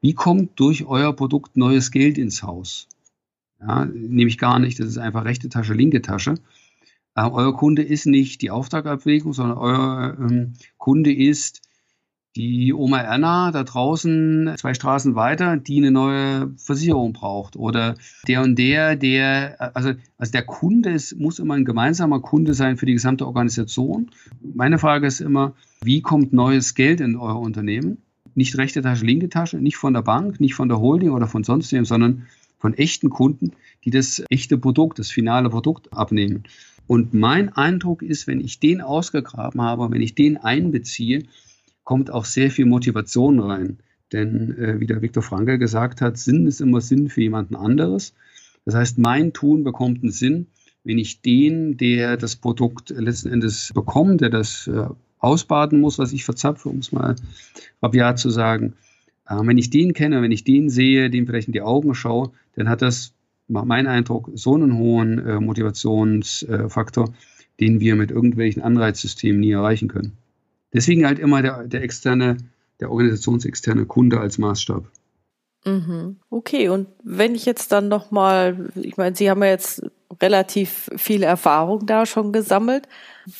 wie 0.00 0.14
kommt 0.14 0.58
durch 0.58 0.86
euer 0.86 1.12
Produkt 1.12 1.56
neues 1.56 1.90
Geld 1.90 2.18
ins 2.18 2.42
Haus? 2.42 2.88
Ja, 3.60 3.84
nehme 3.84 4.28
ich 4.28 4.38
gar 4.38 4.58
nicht, 4.58 4.78
das 4.78 4.86
ist 4.86 4.98
einfach 4.98 5.24
rechte 5.24 5.48
Tasche, 5.48 5.74
linke 5.74 6.00
Tasche. 6.00 6.34
Äh, 7.14 7.28
euer 7.28 7.54
Kunde 7.56 7.82
ist 7.82 8.06
nicht 8.06 8.40
die 8.42 8.50
Auftragablegung, 8.50 9.32
sondern 9.32 9.58
euer 9.58 10.16
ähm, 10.18 10.54
Kunde 10.78 11.12
ist 11.12 11.62
die 12.36 12.72
Oma 12.72 12.98
Erna 12.98 13.50
da 13.50 13.64
draußen 13.64 14.54
zwei 14.58 14.74
Straßen 14.74 15.14
weiter, 15.14 15.56
die 15.56 15.78
eine 15.78 15.90
neue 15.90 16.52
Versicherung 16.56 17.12
braucht. 17.12 17.56
Oder 17.56 17.96
der 18.26 18.42
und 18.42 18.56
der, 18.58 18.96
der, 18.96 19.76
also, 19.76 19.92
also 20.18 20.32
der 20.32 20.42
Kunde 20.42 20.90
ist, 20.90 21.18
muss 21.18 21.38
immer 21.38 21.54
ein 21.54 21.64
gemeinsamer 21.64 22.20
Kunde 22.20 22.54
sein 22.54 22.76
für 22.76 22.86
die 22.86 22.92
gesamte 22.92 23.26
Organisation. 23.26 24.10
Meine 24.40 24.78
Frage 24.78 25.06
ist 25.06 25.20
immer, 25.20 25.54
wie 25.82 26.00
kommt 26.00 26.32
neues 26.32 26.74
Geld 26.74 27.00
in 27.00 27.16
euer 27.16 27.40
Unternehmen? 27.40 27.98
Nicht 28.34 28.56
rechte 28.56 28.82
Tasche, 28.82 29.04
linke 29.04 29.28
Tasche, 29.28 29.56
nicht 29.56 29.76
von 29.76 29.94
der 29.94 30.02
Bank, 30.02 30.38
nicht 30.38 30.54
von 30.54 30.68
der 30.68 30.78
Holding 30.78 31.10
oder 31.10 31.26
von 31.26 31.42
sonst 31.42 31.72
wem, 31.72 31.84
sondern 31.84 32.26
von 32.58 32.74
echten 32.74 33.10
Kunden, 33.10 33.52
die 33.84 33.90
das 33.90 34.22
echte 34.30 34.58
Produkt, 34.58 34.98
das 34.98 35.10
finale 35.10 35.48
Produkt 35.48 35.92
abnehmen. 35.92 36.44
Und 36.86 37.14
mein 37.14 37.50
Eindruck 37.50 38.02
ist, 38.02 38.26
wenn 38.26 38.40
ich 38.40 38.60
den 38.60 38.80
ausgegraben 38.80 39.60
habe, 39.60 39.90
wenn 39.90 40.00
ich 40.00 40.14
den 40.14 40.36
einbeziehe, 40.36 41.24
kommt 41.88 42.10
auch 42.10 42.26
sehr 42.26 42.50
viel 42.50 42.66
Motivation 42.66 43.40
rein. 43.40 43.78
Denn 44.12 44.58
äh, 44.58 44.78
wie 44.78 44.86
der 44.86 45.00
Viktor 45.00 45.22
Frankl 45.22 45.56
gesagt 45.56 46.02
hat, 46.02 46.18
Sinn 46.18 46.46
ist 46.46 46.60
immer 46.60 46.82
Sinn 46.82 47.08
für 47.08 47.22
jemanden 47.22 47.56
anderes. 47.56 48.12
Das 48.66 48.74
heißt, 48.74 48.98
mein 48.98 49.32
Tun 49.32 49.64
bekommt 49.64 50.02
einen 50.02 50.12
Sinn, 50.12 50.48
wenn 50.84 50.98
ich 50.98 51.22
den, 51.22 51.78
der 51.78 52.18
das 52.18 52.36
Produkt 52.36 52.90
letzten 52.90 53.30
Endes 53.30 53.72
bekommt, 53.72 54.20
der 54.20 54.28
das 54.28 54.66
äh, 54.66 54.84
ausbaden 55.18 55.80
muss, 55.80 55.98
was 55.98 56.12
ich 56.12 56.26
verzapfe, 56.26 56.68
um 56.68 56.80
es 56.80 56.92
mal 56.92 57.16
rabiat 57.80 58.18
zu 58.18 58.28
sagen, 58.28 58.74
äh, 59.26 59.36
wenn 59.40 59.56
ich 59.56 59.70
den 59.70 59.94
kenne, 59.94 60.20
wenn 60.20 60.30
ich 60.30 60.44
den 60.44 60.68
sehe, 60.68 61.08
dem 61.08 61.26
vielleicht 61.26 61.48
in 61.48 61.54
die 61.54 61.62
Augen 61.62 61.94
schaue, 61.94 62.32
dann 62.54 62.68
hat 62.68 62.82
das, 62.82 63.14
mein 63.46 63.86
Eindruck, 63.86 64.30
so 64.34 64.54
einen 64.54 64.76
hohen 64.76 65.26
äh, 65.26 65.40
Motivationsfaktor, 65.40 67.14
den 67.60 67.80
wir 67.80 67.96
mit 67.96 68.10
irgendwelchen 68.10 68.62
Anreizsystemen 68.62 69.40
nie 69.40 69.52
erreichen 69.52 69.88
können. 69.88 70.18
Deswegen 70.72 71.06
halt 71.06 71.18
immer 71.18 71.42
der, 71.42 71.64
der 71.64 71.82
externe, 71.82 72.36
der 72.80 72.90
organisationsexterne 72.90 73.86
Kunde 73.86 74.20
als 74.20 74.38
Maßstab. 74.38 74.84
Mhm. 75.64 76.16
Okay, 76.30 76.68
und 76.68 76.88
wenn 77.02 77.34
ich 77.34 77.44
jetzt 77.44 77.72
dann 77.72 77.88
nochmal, 77.88 78.70
ich 78.74 78.96
meine, 78.96 79.16
Sie 79.16 79.30
haben 79.30 79.42
ja 79.42 79.50
jetzt 79.50 79.82
relativ 80.22 80.90
viel 80.96 81.22
Erfahrung 81.22 81.86
da 81.86 82.06
schon 82.06 82.32
gesammelt. 82.32 82.88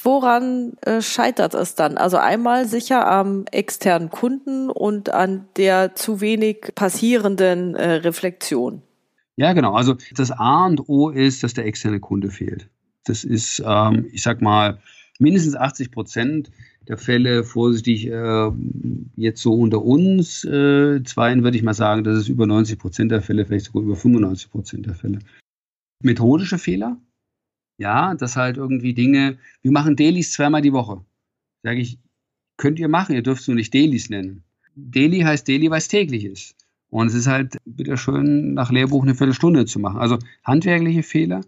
Woran 0.03 0.75
äh, 0.83 1.01
scheitert 1.01 1.55
es 1.55 1.75
dann? 1.75 1.97
Also 1.97 2.19
einmal 2.19 2.67
sicher 2.67 3.11
am 3.11 3.47
externen 3.51 4.11
Kunden 4.11 4.71
und 4.71 5.11
an 5.11 5.49
der 5.57 5.95
zu 5.95 6.21
wenig 6.21 6.73
passierenden 6.75 7.75
äh, 7.75 7.95
Reflexion. 7.95 8.83
Ja, 9.37 9.53
genau. 9.53 9.75
Also 9.75 9.97
das 10.15 10.31
A 10.31 10.67
und 10.67 10.89
O 10.89 11.11
ist, 11.11 11.43
dass 11.43 11.55
der 11.55 11.65
externe 11.67 12.01
Kunde 12.01 12.31
fehlt. 12.31 12.69
Das 13.05 13.25
ist, 13.25 13.63
ähm, 13.65 14.07
ich 14.13 14.23
sag 14.23 14.43
mal, 14.43 14.79
mindestens 15.19 15.57
80 15.57 15.91
Prozent 15.91 16.51
der 16.89 16.97
Fälle, 16.97 17.45
vorsichtig 17.45 18.07
äh, 18.07 18.51
jetzt 19.17 19.43
so 19.43 19.55
unter 19.55 19.83
uns, 19.83 20.45
äh, 20.45 21.03
zweien 21.05 21.43
würde 21.45 21.57
ich 21.57 21.63
mal 21.63 21.75
sagen, 21.75 22.03
das 22.03 22.17
ist 22.17 22.29
über 22.29 22.47
90 22.47 22.79
Prozent 22.79 23.13
der 23.13 23.23
Fälle, 23.23 23.45
vielleicht 23.45 23.67
sogar 23.67 23.83
über 23.83 23.97
95 23.97 24.51
Prozent 24.51 24.87
der 24.87 24.95
Fälle. 24.95 25.19
Methodische 26.03 26.59
Fehler, 26.59 26.99
ja, 27.79 28.15
das 28.15 28.37
halt 28.37 28.57
irgendwie 28.57 28.95
Dinge, 28.95 29.39
wir 29.63 29.71
machen 29.71 29.97
Dailies 29.97 30.33
zweimal 30.33 30.63
die 30.63 30.73
Woche. 30.73 31.05
Sage 31.63 31.81
ich, 31.81 31.99
könnt 32.57 32.79
ihr 32.79 32.89
machen, 32.89 33.15
ihr 33.15 33.23
dürft 33.23 33.43
es 33.43 33.49
nur 33.49 33.57
nicht 33.57 33.75
Dailies 33.75 34.11
nennen. 34.11 34.43
Daily 34.75 35.21
heißt 35.21 35.49
Daily, 35.49 35.71
weil 35.71 35.79
es 35.79 35.89
täglich 35.89 36.25
ist. 36.25 36.55
Und 36.91 37.09
es 37.09 37.15
ist 37.15 37.27
halt 37.27 37.59
bitte 37.67 37.97
schön, 37.97 38.55
nach 38.55 38.73
Lehrbuch 38.73 39.03
eine 39.03 39.15
Viertelstunde 39.15 39.67
zu 39.67 39.79
machen. 39.79 39.99
Also 39.99 40.19
handwerkliche 40.45 41.03
Fehler, 41.03 41.43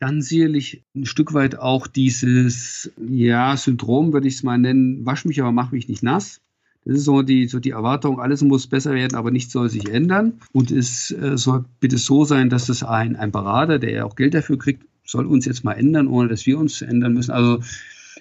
dann 0.00 0.22
sicherlich 0.22 0.84
ein 0.94 1.06
Stück 1.06 1.34
weit 1.34 1.58
auch 1.58 1.86
dieses 1.86 2.90
ja, 3.08 3.56
Syndrom, 3.56 4.12
würde 4.12 4.28
ich 4.28 4.34
es 4.34 4.42
mal 4.42 4.58
nennen, 4.58 5.04
wasch 5.04 5.24
mich, 5.24 5.40
aber 5.40 5.52
mach 5.52 5.72
mich 5.72 5.88
nicht 5.88 6.02
nass. 6.02 6.40
Das 6.84 6.98
ist 6.98 7.04
so 7.04 7.22
die, 7.22 7.48
so 7.48 7.58
die 7.58 7.70
Erwartung, 7.70 8.20
alles 8.20 8.42
muss 8.42 8.66
besser 8.66 8.94
werden, 8.94 9.16
aber 9.16 9.30
nichts 9.30 9.52
soll 9.52 9.68
sich 9.68 9.88
ändern. 9.88 10.34
Und 10.52 10.70
es 10.70 11.10
äh, 11.10 11.36
soll 11.36 11.64
bitte 11.80 11.98
so 11.98 12.24
sein, 12.24 12.48
dass 12.48 12.66
das 12.66 12.82
ein, 12.82 13.16
ein 13.16 13.30
Berater, 13.30 13.78
der 13.78 13.90
ja 13.90 14.04
auch 14.04 14.16
Geld 14.16 14.34
dafür 14.34 14.58
kriegt, 14.58 14.84
soll 15.04 15.26
uns 15.26 15.44
jetzt 15.44 15.64
mal 15.64 15.72
ändern, 15.72 16.06
ohne 16.06 16.28
dass 16.28 16.46
wir 16.46 16.58
uns 16.58 16.80
ändern 16.80 17.14
müssen. 17.14 17.32
Also, 17.32 17.60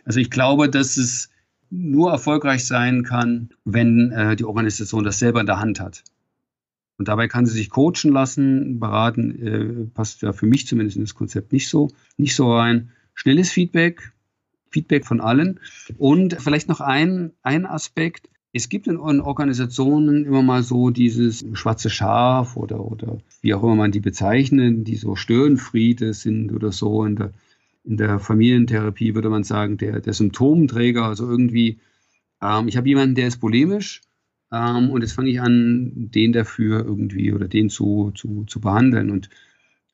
also 0.03 0.19
ich 0.19 0.30
glaube, 0.30 0.69
dass 0.69 0.97
es 0.97 1.30
nur 1.69 2.11
erfolgreich 2.11 2.65
sein 2.65 3.03
kann, 3.03 3.49
wenn 3.65 4.11
äh, 4.11 4.36
die 4.36 4.45
Organisation 4.45 5.03
das 5.03 5.19
selber 5.19 5.39
in 5.39 5.45
der 5.45 5.59
Hand 5.59 5.80
hat. 5.80 6.03
Und 6.97 7.07
dabei 7.07 7.27
kann 7.27 7.45
sie 7.45 7.53
sich 7.53 7.69
coachen 7.69 8.11
lassen, 8.11 8.79
beraten, 8.79 9.41
äh, 9.41 9.85
passt 9.93 10.23
ja 10.23 10.33
für 10.33 10.47
mich 10.47 10.65
zumindest 10.67 10.97
in 10.97 11.03
das 11.03 11.13
Konzept 11.13 11.53
nicht 11.53 11.69
so, 11.69 11.89
nicht 12.17 12.35
so 12.35 12.51
rein. 12.51 12.91
Schnelles 13.13 13.51
Feedback, 13.51 14.13
Feedback 14.71 15.05
von 15.05 15.21
allen. 15.21 15.59
Und 15.97 16.35
vielleicht 16.39 16.67
noch 16.67 16.81
ein, 16.81 17.31
ein 17.43 17.65
Aspekt. 17.65 18.29
Es 18.51 18.69
gibt 18.69 18.87
in 18.87 18.97
Organisationen 18.97 20.25
immer 20.25 20.41
mal 20.41 20.63
so 20.63 20.89
dieses 20.89 21.45
schwarze 21.53 21.91
Schaf 21.91 22.57
oder, 22.57 22.83
oder 22.83 23.19
wie 23.41 23.53
auch 23.53 23.61
immer 23.61 23.75
man 23.75 23.91
die 23.91 23.99
bezeichnen, 23.99 24.83
die 24.83 24.95
so 24.95 25.15
Störenfriede 25.15 26.13
sind 26.13 26.51
oder 26.51 26.71
so. 26.71 27.05
In 27.05 27.15
der, 27.15 27.31
in 27.83 27.97
der 27.97 28.19
Familientherapie 28.19 29.13
würde 29.13 29.29
man 29.29 29.43
sagen, 29.43 29.77
der, 29.77 29.99
der 29.99 30.13
Symptomträger, 30.13 31.05
also 31.05 31.29
irgendwie, 31.29 31.79
ähm, 32.41 32.67
ich 32.67 32.77
habe 32.77 32.89
jemanden, 32.89 33.13
der 33.13 33.27
ist 33.27 33.37
polemisch 33.37 34.01
ähm, 34.51 34.89
und 34.89 35.01
jetzt 35.01 35.13
fange 35.13 35.29
ich 35.29 35.41
an, 35.41 35.91
den 35.95 36.31
dafür 36.31 36.85
irgendwie 36.85 37.33
oder 37.33 37.47
den 37.47 37.69
zu, 37.69 38.11
zu, 38.15 38.45
zu 38.45 38.61
behandeln. 38.61 39.09
Und 39.09 39.29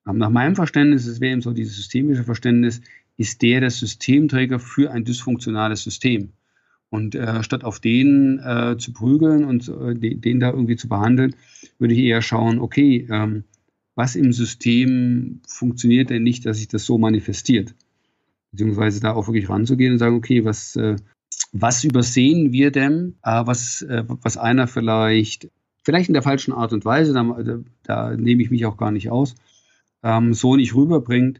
ähm, 0.07 0.17
nach 0.17 0.29
meinem 0.29 0.55
Verständnis, 0.55 1.07
es 1.07 1.21
wäre 1.21 1.33
eben 1.33 1.41
so 1.41 1.53
dieses 1.53 1.75
systemische 1.75 2.23
Verständnis, 2.23 2.81
ist 3.17 3.41
der 3.41 3.61
der 3.61 3.69
Systemträger 3.69 4.59
für 4.59 4.91
ein 4.91 5.05
dysfunktionales 5.05 5.83
System. 5.83 6.33
Und 6.89 7.15
äh, 7.15 7.41
statt 7.41 7.63
auf 7.63 7.79
den 7.79 8.39
äh, 8.39 8.77
zu 8.77 8.93
prügeln 8.93 9.45
und 9.45 9.67
äh, 9.67 9.95
den, 9.95 10.21
den, 10.21 10.39
da 10.39 10.51
irgendwie 10.51 10.75
zu 10.75 10.87
behandeln, 10.87 11.35
würde 11.79 11.95
ich 11.95 12.01
eher 12.01 12.21
schauen, 12.21 12.59
okay, 12.59 13.07
ähm, 13.09 13.45
was 13.95 14.15
im 14.15 14.31
System 14.31 15.41
funktioniert 15.47 16.11
denn 16.11 16.23
nicht, 16.23 16.45
dass 16.45 16.57
sich 16.57 16.67
das 16.67 16.85
so 16.85 16.99
manifestiert? 16.99 17.73
Beziehungsweise 18.51 18.99
da 18.99 19.13
auch 19.13 19.27
wirklich 19.27 19.49
ranzugehen 19.49 19.93
und 19.93 19.99
sagen, 19.99 20.15
okay, 20.15 20.45
was, 20.45 20.75
äh, 20.75 20.95
was 21.53 21.83
übersehen 21.83 22.51
wir 22.51 22.71
denn, 22.71 23.15
äh, 23.23 23.45
was, 23.45 23.83
äh, 23.83 24.03
was 24.07 24.37
einer 24.37 24.67
vielleicht, 24.67 25.49
vielleicht 25.83 26.09
in 26.09 26.13
der 26.13 26.23
falschen 26.23 26.51
Art 26.51 26.73
und 26.73 26.83
Weise, 26.83 27.13
da, 27.13 27.23
da, 27.23 27.59
da 27.83 28.17
nehme 28.17 28.41
ich 28.41 28.49
mich 28.49 28.65
auch 28.65 28.75
gar 28.75 28.91
nicht 28.91 29.11
aus, 29.11 29.35
ähm, 30.01 30.33
so 30.33 30.55
nicht 30.55 30.75
rüberbringt. 30.75 31.39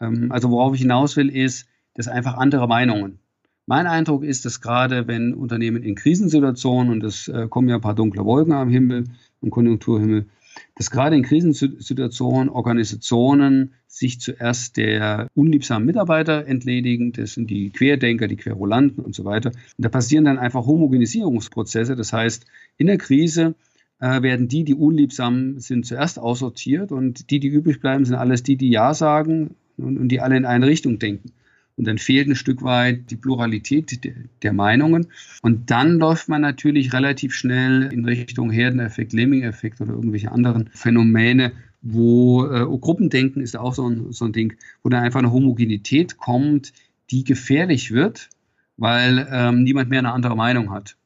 Ähm, 0.00 0.32
also 0.32 0.50
worauf 0.50 0.74
ich 0.74 0.80
hinaus 0.80 1.16
will, 1.16 1.28
ist, 1.28 1.68
dass 1.94 2.08
einfach 2.08 2.34
andere 2.34 2.66
Meinungen. 2.66 3.20
Mein 3.66 3.86
Eindruck 3.86 4.24
ist, 4.24 4.44
dass 4.44 4.60
gerade 4.60 5.06
wenn 5.06 5.32
Unternehmen 5.32 5.84
in 5.84 5.94
Krisensituationen, 5.94 6.92
und 6.92 7.04
es 7.04 7.28
äh, 7.28 7.46
kommen 7.48 7.68
ja 7.68 7.76
ein 7.76 7.80
paar 7.80 7.94
dunkle 7.94 8.24
Wolken 8.24 8.52
am 8.52 8.68
Himmel, 8.68 9.04
im 9.40 9.50
Konjunkturhimmel, 9.50 10.26
dass 10.74 10.90
gerade 10.90 11.16
in 11.16 11.22
Krisensituationen 11.22 12.48
Organisationen 12.48 13.74
sich 13.86 14.20
zuerst 14.20 14.76
der 14.76 15.28
unliebsamen 15.34 15.84
Mitarbeiter 15.84 16.46
entledigen. 16.46 17.12
Das 17.12 17.34
sind 17.34 17.50
die 17.50 17.70
Querdenker, 17.70 18.26
die 18.26 18.36
Querulanten 18.36 19.04
und 19.04 19.14
so 19.14 19.24
weiter. 19.24 19.50
Und 19.50 19.84
da 19.84 19.88
passieren 19.88 20.24
dann 20.24 20.38
einfach 20.38 20.66
Homogenisierungsprozesse. 20.66 21.94
Das 21.94 22.12
heißt, 22.12 22.46
in 22.78 22.86
der 22.86 22.98
Krise 22.98 23.54
äh, 24.00 24.22
werden 24.22 24.48
die, 24.48 24.64
die 24.64 24.74
unliebsam 24.74 25.60
sind, 25.60 25.86
zuerst 25.86 26.18
aussortiert 26.18 26.90
und 26.90 27.30
die, 27.30 27.38
die 27.38 27.48
übrig 27.48 27.80
bleiben, 27.80 28.04
sind 28.04 28.16
alles 28.16 28.42
die, 28.42 28.56
die 28.56 28.70
Ja 28.70 28.94
sagen 28.94 29.54
und, 29.76 29.98
und 29.98 30.08
die 30.08 30.20
alle 30.20 30.36
in 30.36 30.44
eine 30.44 30.66
Richtung 30.66 30.98
denken. 30.98 31.32
Und 31.76 31.86
dann 31.86 31.98
fehlt 31.98 32.28
ein 32.28 32.36
Stück 32.36 32.62
weit 32.62 33.10
die 33.10 33.16
Pluralität 33.16 34.04
der, 34.42 34.52
Meinungen. 34.52 35.08
Und 35.40 35.70
dann 35.70 35.98
läuft 35.98 36.28
man 36.28 36.42
natürlich 36.42 36.92
relativ 36.92 37.34
schnell 37.34 37.90
in 37.92 38.04
Richtung 38.04 38.50
Herdeneffekt, 38.50 39.12
Lemming-Effekt 39.12 39.80
oder 39.80 39.92
irgendwelche 39.92 40.30
anderen 40.30 40.68
Phänomene, 40.74 41.52
wo 41.80 42.44
äh, 42.44 42.64
Gruppendenken 42.78 43.42
ist 43.42 43.56
auch 43.56 43.74
so 43.74 43.88
ein, 43.88 44.12
so 44.12 44.26
ein 44.26 44.32
Ding, 44.32 44.54
wo 44.82 44.90
dann 44.90 45.02
einfach 45.02 45.20
eine 45.20 45.32
Homogenität 45.32 46.18
kommt, 46.18 46.72
die 47.10 47.24
gefährlich 47.24 47.90
wird, 47.90 48.28
weil 48.76 49.26
ähm, 49.30 49.64
niemand 49.64 49.90
mehr 49.90 49.98
eine 49.98 50.12
andere 50.12 50.36
Meinung 50.36 50.70
hat. 50.70 50.96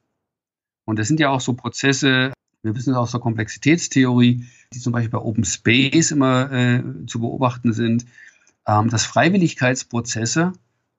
Und 0.85 0.99
das 0.99 1.07
sind 1.07 1.19
ja 1.19 1.29
auch 1.29 1.41
so 1.41 1.53
Prozesse, 1.53 2.33
wir 2.63 2.75
wissen 2.75 2.91
es 2.91 2.97
aus 2.97 3.11
der 3.11 3.19
Komplexitätstheorie, 3.19 4.45
die 4.73 4.79
zum 4.79 4.93
Beispiel 4.93 5.11
bei 5.11 5.19
Open 5.19 5.45
Space 5.45 6.11
immer 6.11 6.51
äh, 6.51 6.83
zu 7.07 7.19
beobachten 7.19 7.73
sind, 7.73 8.05
ähm, 8.67 8.89
dass 8.89 9.05
Freiwilligkeitsprozesse 9.05 10.53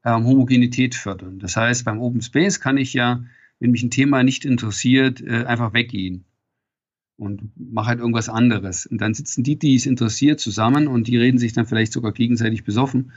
ähm, 0.04 0.24
Homogenität 0.24 0.94
fördern. 0.94 1.38
Das 1.38 1.56
heißt, 1.56 1.84
beim 1.84 2.00
Open 2.00 2.22
Space 2.22 2.60
kann 2.60 2.78
ich 2.78 2.94
ja, 2.94 3.24
wenn 3.60 3.70
mich 3.70 3.82
ein 3.82 3.90
Thema 3.90 4.22
nicht 4.22 4.44
interessiert, 4.44 5.20
äh, 5.20 5.44
einfach 5.44 5.74
weggehen 5.74 6.24
und 7.18 7.50
mache 7.56 7.88
halt 7.88 7.98
irgendwas 7.98 8.28
anderes. 8.28 8.86
Und 8.86 9.00
dann 9.00 9.12
sitzen 9.12 9.42
die, 9.42 9.58
die 9.58 9.74
es 9.74 9.86
interessiert, 9.86 10.40
zusammen 10.40 10.88
und 10.88 11.08
die 11.08 11.16
reden 11.16 11.38
sich 11.38 11.52
dann 11.52 11.66
vielleicht 11.66 11.92
sogar 11.92 12.12
gegenseitig 12.12 12.64
besoffen. 12.64 13.12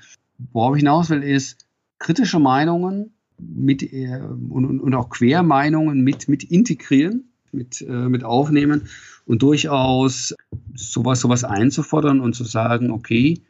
Worauf 0.52 0.76
ich 0.76 0.82
hinaus 0.82 1.10
will, 1.10 1.24
ist 1.24 1.68
kritische 2.00 2.40
Meinungen 2.40 3.12
mit 3.38 3.84
äh, 3.94 4.20
und, 4.50 4.80
und, 4.80 4.94
auch 4.96 5.10
Quermeinungen 5.10 6.02
mit, 6.02 6.28
mit 6.28 6.44
integrieren, 6.44 7.32
mit, 7.52 7.82
äh, 7.82 8.10
mit 8.10 8.24
aufnehmen 8.24 8.90
und 9.26 9.44
durchaus 9.44 10.36
sowas, 10.74 11.22
sowas 11.22 11.44
einzufordern 11.44 12.20
und 12.20 12.34
zu 12.34 12.44
sagen, 12.44 12.92
okay, 12.92 13.42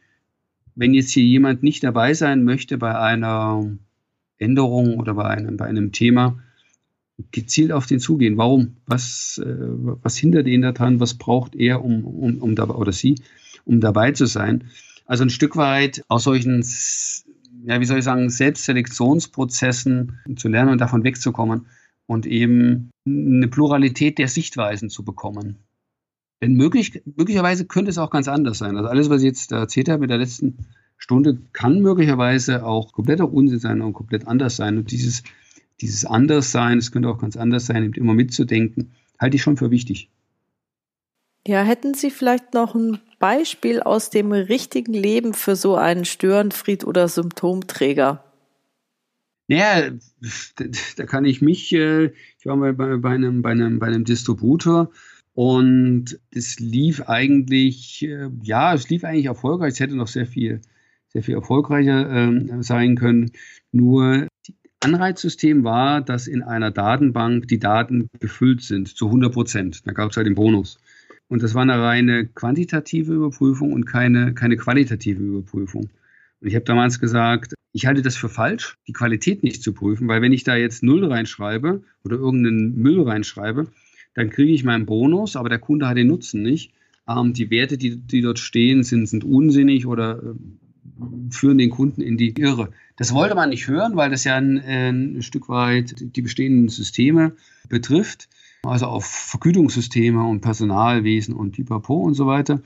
wenn 0.74 0.94
jetzt 0.94 1.10
hier 1.10 1.24
jemand 1.24 1.62
nicht 1.62 1.84
dabei 1.84 2.14
sein 2.14 2.44
möchte 2.44 2.78
bei 2.78 2.98
einer 2.98 3.70
Änderung 4.38 4.98
oder 4.98 5.14
bei 5.14 5.24
einem, 5.24 5.56
bei 5.56 5.66
einem 5.66 5.92
Thema, 5.92 6.38
gezielt 7.30 7.72
auf 7.72 7.86
den 7.86 8.00
zugehen. 8.00 8.36
Warum? 8.36 8.76
Was, 8.86 9.40
äh, 9.44 9.56
was 9.56 10.16
hindert 10.16 10.46
ihn 10.46 10.62
daran? 10.62 11.00
Was 11.00 11.14
braucht 11.14 11.54
er, 11.54 11.84
um, 11.84 12.04
um, 12.04 12.38
um 12.38 12.54
dabei 12.54 12.74
oder 12.74 12.92
sie, 12.92 13.16
um 13.64 13.80
dabei 13.80 14.12
zu 14.12 14.26
sein? 14.26 14.64
Also 15.06 15.24
ein 15.24 15.30
Stück 15.30 15.56
weit 15.56 16.04
aus 16.08 16.24
solchen, 16.24 16.64
ja, 17.64 17.80
wie 17.80 17.84
soll 17.84 17.98
ich 17.98 18.04
sagen, 18.04 18.30
Selbstselektionsprozessen 18.30 20.18
zu 20.36 20.48
lernen 20.48 20.72
und 20.72 20.80
davon 20.80 21.04
wegzukommen 21.04 21.66
und 22.06 22.26
eben 22.26 22.90
eine 23.06 23.48
Pluralität 23.48 24.18
der 24.18 24.28
Sichtweisen 24.28 24.90
zu 24.90 25.04
bekommen. 25.04 25.58
Denn 26.42 26.54
möglich, 26.54 27.00
möglicherweise 27.16 27.64
könnte 27.66 27.90
es 27.90 27.98
auch 27.98 28.10
ganz 28.10 28.26
anders 28.26 28.58
sein. 28.58 28.76
Also 28.76 28.88
alles, 28.88 29.08
was 29.08 29.22
ich 29.22 29.26
jetzt 29.26 29.52
erzählt 29.52 29.88
habe 29.88 30.00
mit 30.00 30.10
der 30.10 30.18
letzten 30.18 30.58
Stunde, 30.98 31.38
kann 31.52 31.80
möglicherweise 31.80 32.64
auch 32.66 32.92
kompletter 32.92 33.32
Unsinn 33.32 33.60
sein 33.60 33.80
und 33.80 33.92
komplett 33.92 34.26
anders 34.26 34.56
sein. 34.56 34.76
Und 34.76 34.90
dieses, 34.90 35.22
dieses 35.80 36.04
Anderssein, 36.04 36.78
es 36.78 36.90
könnte 36.90 37.08
auch 37.08 37.18
ganz 37.18 37.36
anders 37.36 37.66
sein, 37.66 37.92
immer 37.94 38.14
mitzudenken, 38.14 38.90
halte 39.20 39.36
ich 39.36 39.42
schon 39.42 39.56
für 39.56 39.70
wichtig. 39.70 40.10
Ja, 41.46 41.62
hätten 41.62 41.94
Sie 41.94 42.10
vielleicht 42.10 42.54
noch 42.54 42.74
ein 42.74 42.98
Beispiel 43.20 43.80
aus 43.80 44.10
dem 44.10 44.32
richtigen 44.32 44.94
Leben 44.94 45.34
für 45.34 45.54
so 45.54 45.76
einen 45.76 46.04
Störenfried 46.04 46.84
oder 46.84 47.06
Symptomträger? 47.06 48.24
Ja, 49.46 49.90
da 50.96 51.04
kann 51.06 51.24
ich 51.24 51.40
mich, 51.40 51.72
äh, 51.72 52.06
ich 52.38 52.46
war 52.46 52.56
mal 52.56 52.72
bei, 52.72 52.96
bei, 52.96 53.10
einem, 53.10 53.42
bei, 53.42 53.50
einem, 53.50 53.78
bei 53.78 53.86
einem 53.86 54.04
Distributor, 54.04 54.90
und 55.34 56.18
es 56.30 56.60
lief 56.60 57.02
eigentlich, 57.08 58.02
äh, 58.02 58.28
ja, 58.42 58.74
es 58.74 58.88
lief 58.90 59.04
eigentlich 59.04 59.26
erfolgreich. 59.26 59.72
Es 59.74 59.80
hätte 59.80 59.96
noch 59.96 60.08
sehr 60.08 60.26
viel, 60.26 60.60
sehr 61.08 61.22
viel 61.22 61.34
erfolgreicher 61.34 62.10
äh, 62.10 62.62
sein 62.62 62.96
können. 62.96 63.30
Nur 63.72 64.28
Anreizsystem 64.80 65.64
war, 65.64 66.00
dass 66.00 66.26
in 66.26 66.42
einer 66.42 66.70
Datenbank 66.70 67.48
die 67.48 67.58
Daten 67.58 68.08
gefüllt 68.20 68.62
sind 68.62 68.88
zu 68.88 69.06
100 69.06 69.32
Prozent. 69.32 69.86
Da 69.86 69.92
gab 69.92 70.10
es 70.10 70.16
halt 70.16 70.26
den 70.26 70.34
Bonus. 70.34 70.78
Und 71.28 71.42
das 71.42 71.54
war 71.54 71.62
eine 71.62 71.80
reine 71.80 72.26
quantitative 72.26 73.14
Überprüfung 73.14 73.72
und 73.72 73.86
keine, 73.86 74.34
keine 74.34 74.56
qualitative 74.56 75.22
Überprüfung. 75.22 75.88
Und 76.40 76.48
ich 76.48 76.54
habe 76.54 76.64
damals 76.64 76.98
gesagt, 76.98 77.54
ich 77.72 77.86
halte 77.86 78.02
das 78.02 78.16
für 78.16 78.28
falsch, 78.28 78.76
die 78.86 78.92
Qualität 78.92 79.42
nicht 79.42 79.62
zu 79.62 79.72
prüfen, 79.72 80.08
weil 80.08 80.20
wenn 80.20 80.32
ich 80.32 80.44
da 80.44 80.56
jetzt 80.56 80.82
Null 80.82 81.06
reinschreibe 81.06 81.82
oder 82.04 82.16
irgendeinen 82.16 82.76
Müll 82.76 83.00
reinschreibe, 83.00 83.68
dann 84.14 84.30
kriege 84.30 84.52
ich 84.52 84.64
meinen 84.64 84.86
Bonus, 84.86 85.36
aber 85.36 85.48
der 85.48 85.58
Kunde 85.58 85.88
hat 85.88 85.96
den 85.96 86.08
Nutzen 86.08 86.42
nicht. 86.42 86.72
Ähm, 87.08 87.32
die 87.32 87.50
Werte, 87.50 87.78
die, 87.78 87.96
die 87.96 88.20
dort 88.20 88.38
stehen, 88.38 88.84
sind, 88.84 89.06
sind 89.06 89.24
unsinnig 89.24 89.86
oder 89.86 90.22
äh, 90.22 91.30
führen 91.30 91.58
den 91.58 91.70
Kunden 91.70 92.00
in 92.00 92.16
die 92.16 92.38
Irre. 92.38 92.70
Das 92.96 93.14
wollte 93.14 93.34
man 93.34 93.48
nicht 93.48 93.68
hören, 93.68 93.96
weil 93.96 94.10
das 94.10 94.24
ja 94.24 94.36
ein, 94.36 94.58
ein 94.58 95.22
Stück 95.22 95.48
weit 95.48 95.94
die 95.98 96.22
bestehenden 96.22 96.68
Systeme 96.68 97.32
betrifft, 97.68 98.28
also 98.62 98.86
auf 98.86 99.06
Vergütungssysteme 99.06 100.22
und 100.24 100.40
Personalwesen 100.40 101.34
und 101.34 101.52
Pipapo 101.52 101.94
und 101.94 102.14
so 102.14 102.26
weiter. 102.26 102.60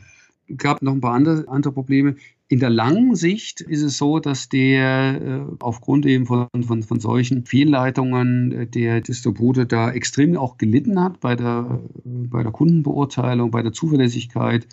Gab 0.57 0.83
noch 0.83 0.93
ein 0.93 1.01
paar 1.01 1.15
andere, 1.15 1.49
andere 1.49 1.73
Probleme. 1.73 2.17
In 2.49 2.61
der 2.61 2.71
langen 2.71 3.17
Sicht 3.17 3.61
ist 3.61 3.83
es 3.83 3.99
so, 3.99 4.21
dass 4.21 4.49
der 4.49 5.21
äh, 5.21 5.57
aufgrund 5.59 6.07
eben 6.07 6.27
von, 6.27 6.49
von, 6.63 6.83
von 6.85 7.01
solchen 7.01 7.45
Fehlleitungen 7.45 8.53
äh, 8.53 8.67
der 8.69 9.01
Distributor 9.01 9.65
da 9.65 9.91
extrem 9.91 10.37
auch 10.37 10.57
gelitten 10.57 11.03
hat 11.03 11.19
bei 11.19 11.35
der, 11.35 11.81
äh, 11.83 11.99
bei 12.05 12.45
der 12.45 12.53
Kundenbeurteilung, 12.53 13.51
bei 13.51 13.63
der 13.63 13.73
Zuverlässigkeit. 13.73 14.69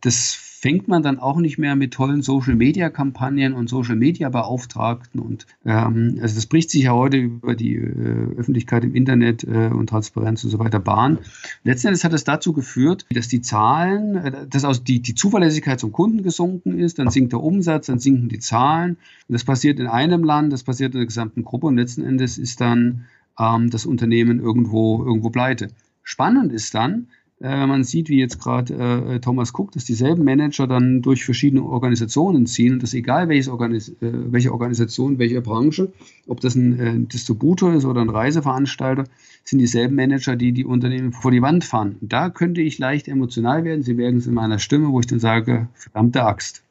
Das 0.00 0.49
fängt 0.60 0.88
man 0.88 1.02
dann 1.02 1.18
auch 1.18 1.38
nicht 1.38 1.56
mehr 1.56 1.74
mit 1.74 1.94
tollen 1.94 2.20
Social-Media-Kampagnen 2.20 3.54
und 3.54 3.70
Social-Media-Beauftragten. 3.70 5.18
Und 5.18 5.46
ähm, 5.64 6.18
also 6.20 6.34
das 6.34 6.44
bricht 6.44 6.70
sich 6.70 6.82
ja 6.82 6.92
heute 6.92 7.16
über 7.16 7.54
die 7.54 7.76
äh, 7.76 8.36
Öffentlichkeit 8.36 8.84
im 8.84 8.94
Internet 8.94 9.42
äh, 9.44 9.68
und 9.68 9.88
Transparenz 9.88 10.44
und 10.44 10.50
so 10.50 10.58
weiter 10.58 10.78
Bahn. 10.78 11.18
Letzten 11.64 11.88
Endes 11.88 12.04
hat 12.04 12.12
es 12.12 12.24
dazu 12.24 12.52
geführt, 12.52 13.06
dass 13.10 13.28
die 13.28 13.40
Zahlen, 13.40 14.16
äh, 14.16 14.46
dass 14.50 14.66
also 14.66 14.82
die, 14.82 15.00
die 15.00 15.14
Zuverlässigkeit 15.14 15.80
zum 15.80 15.92
Kunden 15.92 16.22
gesunken 16.22 16.78
ist, 16.78 16.98
dann 16.98 17.08
sinkt 17.08 17.32
der 17.32 17.42
Umsatz, 17.42 17.86
dann 17.86 17.98
sinken 17.98 18.28
die 18.28 18.38
Zahlen. 18.38 18.98
Und 19.28 19.32
das 19.32 19.44
passiert 19.44 19.80
in 19.80 19.86
einem 19.86 20.24
Land, 20.24 20.52
das 20.52 20.62
passiert 20.62 20.92
in 20.92 20.98
der 21.00 21.06
gesamten 21.06 21.42
Gruppe 21.42 21.68
und 21.68 21.76
letzten 21.78 22.02
Endes 22.02 22.36
ist 22.36 22.60
dann 22.60 23.06
ähm, 23.38 23.70
das 23.70 23.86
Unternehmen 23.86 24.40
irgendwo, 24.40 25.02
irgendwo 25.02 25.30
pleite. 25.30 25.68
Spannend 26.02 26.52
ist 26.52 26.74
dann, 26.74 27.06
äh, 27.42 27.66
man 27.66 27.84
sieht, 27.84 28.10
wie 28.10 28.18
jetzt 28.18 28.38
gerade 28.38 28.74
äh, 28.74 29.20
Thomas 29.20 29.52
Cook, 29.54 29.72
dass 29.72 29.84
dieselben 29.84 30.24
Manager 30.24 30.66
dann 30.66 31.00
durch 31.00 31.24
verschiedene 31.24 31.62
Organisationen 31.62 32.46
ziehen 32.46 32.74
und 32.74 32.82
das 32.82 32.92
egal 32.92 33.30
Organis 33.48 33.88
äh, 33.88 33.94
welche 34.00 34.52
Organisation, 34.52 35.18
welche 35.18 35.40
Branche, 35.40 35.92
ob 36.26 36.40
das 36.40 36.54
ein 36.54 36.78
äh, 36.78 36.98
Distributor 36.98 37.72
ist 37.72 37.86
oder 37.86 38.02
ein 38.02 38.10
Reiseveranstalter, 38.10 39.04
sind 39.44 39.58
dieselben 39.58 39.96
Manager, 39.96 40.36
die 40.36 40.52
die 40.52 40.66
Unternehmen 40.66 41.12
vor 41.12 41.30
die 41.30 41.40
Wand 41.40 41.64
fahren. 41.64 41.96
Da 42.02 42.28
könnte 42.28 42.60
ich 42.60 42.78
leicht 42.78 43.08
emotional 43.08 43.64
werden. 43.64 43.82
Sie 43.82 43.94
merken 43.94 44.18
es 44.18 44.26
in 44.26 44.34
meiner 44.34 44.58
Stimme, 44.58 44.92
wo 44.92 45.00
ich 45.00 45.06
dann 45.06 45.18
sage, 45.18 45.68
verdammte 45.74 46.24
Axt. 46.24 46.62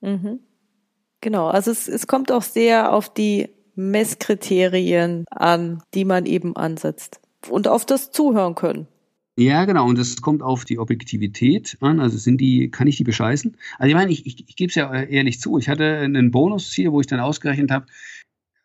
Mhm. 0.00 0.40
Genau, 1.20 1.46
also 1.48 1.70
es, 1.70 1.88
es 1.88 2.06
kommt 2.06 2.32
auch 2.32 2.42
sehr 2.42 2.92
auf 2.92 3.12
die 3.12 3.50
Messkriterien 3.76 5.24
an, 5.30 5.82
die 5.94 6.04
man 6.04 6.26
eben 6.26 6.56
ansetzt 6.56 7.20
und 7.48 7.68
auf 7.68 7.86
das 7.86 8.10
Zuhören 8.10 8.56
können. 8.56 8.88
Ja, 9.38 9.66
genau. 9.66 9.86
Und 9.86 9.96
es 10.00 10.20
kommt 10.20 10.42
auf 10.42 10.64
die 10.64 10.80
Objektivität 10.80 11.76
an. 11.78 12.00
Also 12.00 12.18
sind 12.18 12.40
die, 12.40 12.72
kann 12.72 12.88
ich 12.88 12.96
die 12.96 13.04
bescheißen? 13.04 13.56
Also 13.78 13.88
ich 13.88 13.94
meine, 13.94 14.10
ich, 14.10 14.26
ich, 14.26 14.48
ich 14.48 14.56
gebe 14.56 14.68
es 14.68 14.74
ja 14.74 14.92
ehrlich 14.92 15.40
zu. 15.40 15.58
Ich 15.58 15.68
hatte 15.68 15.98
einen 15.98 16.32
Bonusziel, 16.32 16.90
wo 16.90 17.00
ich 17.00 17.06
dann 17.06 17.20
ausgerechnet 17.20 17.70
habe, 17.70 17.86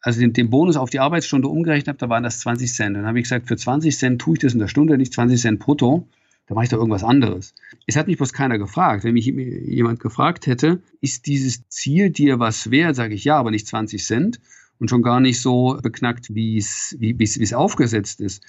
also 0.01 0.19
den, 0.19 0.33
den, 0.33 0.49
Bonus 0.49 0.75
auf 0.75 0.89
die 0.89 0.99
Arbeitsstunde 0.99 1.47
umgerechnet 1.47 1.89
habe, 1.89 1.99
da 1.99 2.09
waren 2.09 2.23
das 2.23 2.39
20 2.39 2.73
Cent. 2.73 2.97
Dann 2.97 3.05
habe 3.05 3.19
ich 3.19 3.25
gesagt, 3.25 3.47
für 3.47 3.55
20 3.55 3.95
Cent 3.95 4.19
tue 4.19 4.33
ich 4.33 4.39
das 4.39 4.53
in 4.53 4.59
der 4.59 4.67
Stunde, 4.67 4.97
nicht 4.97 5.13
20 5.13 5.39
Cent 5.39 5.59
brutto. 5.59 6.07
Da 6.47 6.55
mache 6.55 6.63
ich 6.63 6.71
doch 6.71 6.79
irgendwas 6.79 7.03
anderes. 7.03 7.53
Es 7.85 7.95
hat 7.95 8.07
mich 8.07 8.17
bloß 8.17 8.33
keiner 8.33 8.57
gefragt. 8.57 9.03
Wenn 9.03 9.13
mich 9.13 9.27
jemand 9.27 9.99
gefragt 9.99 10.47
hätte, 10.47 10.81
ist 11.01 11.27
dieses 11.27 11.69
Ziel 11.69 12.09
dir 12.09 12.39
was 12.39 12.71
wert, 12.71 12.95
sage 12.95 13.13
ich 13.13 13.25
ja, 13.25 13.37
aber 13.37 13.51
nicht 13.51 13.67
20 13.67 14.03
Cent 14.03 14.39
und 14.79 14.89
schon 14.89 15.03
gar 15.03 15.19
nicht 15.19 15.39
so 15.39 15.77
beknackt, 15.83 16.33
wie 16.33 16.57
es 16.57 16.95
wie, 16.99 17.15
es 17.21 17.53
aufgesetzt 17.53 18.21
ist 18.21 18.43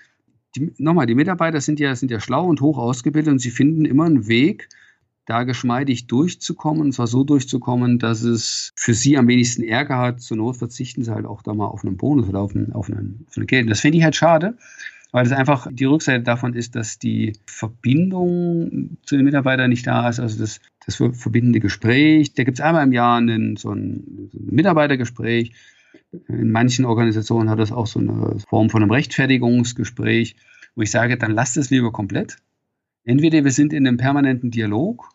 die, 0.56 0.72
nochmal, 0.78 1.06
die 1.06 1.14
Mitarbeiter 1.14 1.60
sind 1.60 1.80
ja, 1.80 1.94
sind 1.94 2.10
ja 2.10 2.20
schlau 2.20 2.46
und 2.46 2.60
hoch 2.60 2.78
ausgebildet 2.78 3.32
und 3.32 3.38
sie 3.38 3.50
finden 3.50 3.84
immer 3.84 4.04
einen 4.04 4.28
Weg, 4.28 4.68
da 5.26 5.44
geschmeidig 5.44 6.06
durchzukommen, 6.06 6.82
und 6.82 6.92
zwar 6.92 7.06
so 7.06 7.24
durchzukommen, 7.24 7.98
dass 7.98 8.22
es 8.22 8.72
für 8.76 8.92
sie 8.94 9.16
am 9.16 9.26
wenigsten 9.28 9.62
Ärger 9.62 9.98
hat. 9.98 10.20
Zur 10.20 10.36
Not 10.36 10.58
verzichten 10.58 11.02
sie 11.02 11.14
halt 11.14 11.24
auch 11.24 11.42
da 11.42 11.54
mal 11.54 11.66
auf 11.66 11.84
einen 11.84 11.96
Bonus 11.96 12.28
oder 12.28 12.40
auf, 12.40 12.54
einen, 12.54 12.72
auf, 12.72 12.90
einen, 12.90 13.24
auf 13.28 13.36
eine 13.36 13.46
Geld. 13.46 13.70
Das 13.70 13.80
finde 13.80 13.98
ich 13.98 14.04
halt 14.04 14.16
schade. 14.16 14.56
weil 15.14 15.24
es 15.24 15.30
einfach 15.30 15.68
die 15.70 15.84
Rückseite 15.84 16.24
davon 16.24 16.54
ist, 16.54 16.74
dass 16.74 16.98
die 16.98 17.34
Verbindung 17.46 18.98
zu 19.06 19.16
den 19.16 19.24
Mitarbeitern 19.24 19.70
nicht 19.70 19.86
da 19.86 20.08
ist, 20.08 20.18
also 20.18 20.40
das, 20.40 20.60
das 20.84 20.96
verbindende 20.96 21.60
Gespräch. 21.60 22.34
Da 22.34 22.42
gibt 22.42 22.58
es 22.58 22.64
einmal 22.64 22.84
im 22.84 22.92
Jahr 22.92 23.18
einen, 23.18 23.56
so, 23.56 23.70
ein, 23.70 24.28
so 24.32 24.40
ein 24.40 24.48
Mitarbeitergespräch. 24.50 25.52
In 26.28 26.50
manchen 26.50 26.84
Organisationen 26.84 27.50
hat 27.50 27.58
das 27.58 27.72
auch 27.72 27.86
so 27.86 28.00
eine 28.00 28.38
Form 28.48 28.70
von 28.70 28.82
einem 28.82 28.90
Rechtfertigungsgespräch, 28.90 30.36
wo 30.74 30.82
ich 30.82 30.90
sage, 30.90 31.16
dann 31.16 31.32
lasst 31.32 31.56
es 31.56 31.70
lieber 31.70 31.92
komplett. 31.92 32.36
Entweder 33.04 33.44
wir 33.44 33.50
sind 33.50 33.72
in 33.72 33.86
einem 33.86 33.96
permanenten 33.96 34.50
Dialog, 34.50 35.10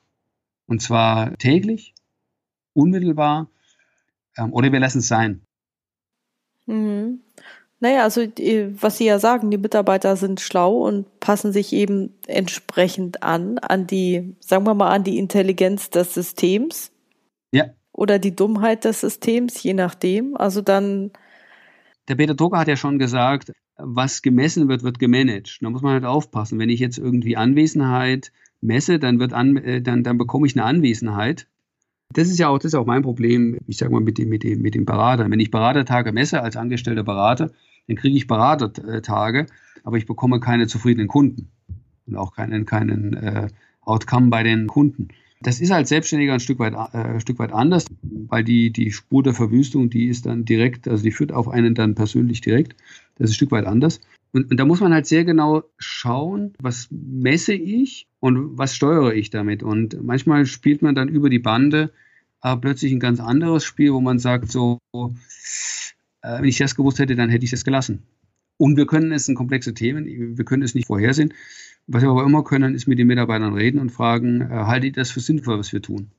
und 0.67 0.81
zwar 0.81 1.37
täglich, 1.37 1.93
unmittelbar, 2.73 3.49
ähm, 4.37 4.53
oder 4.53 4.71
wir 4.71 4.79
lassen 4.79 4.99
es 4.99 5.07
sein. 5.07 5.41
Mhm. 6.65 7.21
Naja, 7.81 8.03
also 8.03 8.21
was 8.21 8.97
Sie 8.97 9.05
ja 9.05 9.19
sagen, 9.19 9.51
die 9.51 9.57
Mitarbeiter 9.57 10.17
sind 10.17 10.41
schlau 10.41 10.85
und 10.85 11.19
passen 11.21 11.53
sich 11.53 11.71
eben 11.71 12.13
entsprechend 12.27 13.23
an, 13.23 13.57
an 13.59 13.87
die, 13.87 14.35
sagen 14.41 14.65
wir 14.65 14.73
mal, 14.73 14.91
an 14.91 15.05
die 15.05 15.17
Intelligenz 15.17 15.89
des 15.89 16.13
Systems. 16.13 16.91
Ja. 17.53 17.65
Oder 17.99 18.17
die 18.17 18.33
Dummheit 18.33 18.85
des 18.85 19.01
Systems, 19.01 19.61
je 19.61 19.73
nachdem. 19.73 20.37
Also 20.37 20.61
dann. 20.61 21.11
Der 22.07 22.15
Peter 22.15 22.33
Drucker 22.33 22.57
hat 22.57 22.69
ja 22.69 22.77
schon 22.77 22.97
gesagt, 22.97 23.51
was 23.75 24.21
gemessen 24.21 24.69
wird, 24.69 24.83
wird 24.83 24.99
gemanagt. 24.99 25.57
Da 25.61 25.69
muss 25.69 25.81
man 25.81 25.91
halt 25.91 26.05
aufpassen. 26.05 26.59
Wenn 26.59 26.69
ich 26.69 26.79
jetzt 26.79 26.97
irgendwie 26.97 27.35
Anwesenheit 27.35 28.31
messe, 28.61 28.99
dann 28.99 29.19
wird 29.19 29.33
an, 29.33 29.57
äh, 29.57 29.81
dann, 29.81 30.05
dann 30.05 30.17
bekomme 30.17 30.47
ich 30.47 30.55
eine 30.55 30.63
Anwesenheit. 30.63 31.47
Das 32.13 32.29
ist 32.29 32.39
ja 32.39 32.47
auch, 32.47 32.57
das 32.57 32.67
ist 32.67 32.75
auch 32.75 32.85
mein 32.85 33.01
Problem, 33.01 33.57
ich 33.67 33.75
sage 33.75 33.91
mal, 33.91 33.99
mit 33.99 34.17
dem, 34.17 34.29
mit 34.29 34.43
dem, 34.43 34.61
mit 34.61 34.75
dem 34.75 34.85
Berater. 34.85 35.29
Wenn 35.29 35.39
ich 35.41 35.51
Beratertage 35.51 36.13
messe 36.13 36.41
als 36.41 36.55
angestellter 36.55 37.03
Berater, 37.03 37.51
dann 37.87 37.97
kriege 37.97 38.15
ich 38.15 38.27
Beratertage, 38.27 39.47
aber 39.83 39.97
ich 39.97 40.05
bekomme 40.05 40.39
keine 40.39 40.67
zufriedenen 40.67 41.09
Kunden 41.09 41.49
und 42.07 42.15
auch 42.15 42.33
keinen, 42.33 42.65
keinen 42.65 43.13
äh, 43.15 43.47
Outcome 43.81 44.29
bei 44.29 44.43
den 44.43 44.67
Kunden. 44.67 45.09
Das 45.41 45.61
ist 45.61 45.71
als 45.71 45.89
Selbstständiger 45.89 46.33
ein 46.33 46.41
Stück 46.41 46.59
weit, 46.59 46.73
äh, 46.73 46.97
ein 46.97 47.21
Stück 47.21 47.39
weit 47.39 47.53
anders, 47.53 47.85
weil 48.01 48.43
die, 48.43 48.71
die 48.71 48.91
Spur 48.91 49.23
der 49.23 49.33
Verwüstung, 49.33 49.89
die 49.89 50.07
ist 50.07 50.25
dann 50.25 50.43
direkt, 50.43 50.87
also 50.87 51.03
die 51.03 51.11
führt 51.11 51.31
auf 51.31 51.47
einen 51.47 51.75
dann 51.75 51.95
persönlich 51.95 52.41
direkt. 52.41 52.75
Das 53.15 53.29
ist 53.29 53.31
ein 53.31 53.35
Stück 53.35 53.51
weit 53.51 53.65
anders. 53.65 54.01
Und, 54.31 54.51
und 54.51 54.57
da 54.57 54.65
muss 54.65 54.81
man 54.81 54.93
halt 54.93 55.07
sehr 55.07 55.23
genau 55.23 55.63
schauen, 55.77 56.53
was 56.61 56.89
messe 56.91 57.53
ich 57.53 58.07
und 58.19 58.57
was 58.57 58.75
steuere 58.75 59.13
ich 59.13 59.29
damit. 59.29 59.63
Und 59.63 60.03
manchmal 60.03 60.45
spielt 60.45 60.81
man 60.81 60.93
dann 60.93 61.07
über 61.07 61.29
die 61.29 61.39
Bande 61.39 61.91
äh, 62.43 62.55
plötzlich 62.57 62.91
ein 62.91 62.99
ganz 62.99 63.19
anderes 63.19 63.63
Spiel, 63.63 63.93
wo 63.93 64.01
man 64.01 64.19
sagt 64.19 64.51
so, 64.51 64.79
äh, 64.93 65.07
wenn 66.21 66.45
ich 66.45 66.57
das 66.57 66.75
gewusst 66.75 66.99
hätte, 66.99 67.15
dann 67.15 67.29
hätte 67.29 67.45
ich 67.45 67.51
das 67.51 67.63
gelassen. 67.63 68.03
Und 68.57 68.75
wir 68.75 68.87
können 68.87 69.13
es 69.13 69.25
sind 69.25 69.35
komplexe 69.35 69.73
Themen, 69.73 70.37
wir 70.37 70.45
können 70.45 70.63
es 70.63 70.75
nicht 70.75 70.87
vorhersehen. 70.87 71.33
Was 71.91 72.03
wir 72.03 72.09
aber 72.09 72.23
immer 72.23 72.43
können, 72.43 72.75
ist 72.75 72.87
mit 72.87 72.99
den 72.99 73.07
Mitarbeitern 73.07 73.55
reden 73.55 73.79
und 73.79 73.89
fragen, 73.89 74.41
äh, 74.41 74.45
haltet 74.49 74.95
ihr 74.95 75.01
das 75.01 75.09
für 75.09 75.21
sinnvoll, 75.21 75.57
was 75.57 75.73
wir 75.73 75.81
tun? 75.81 76.11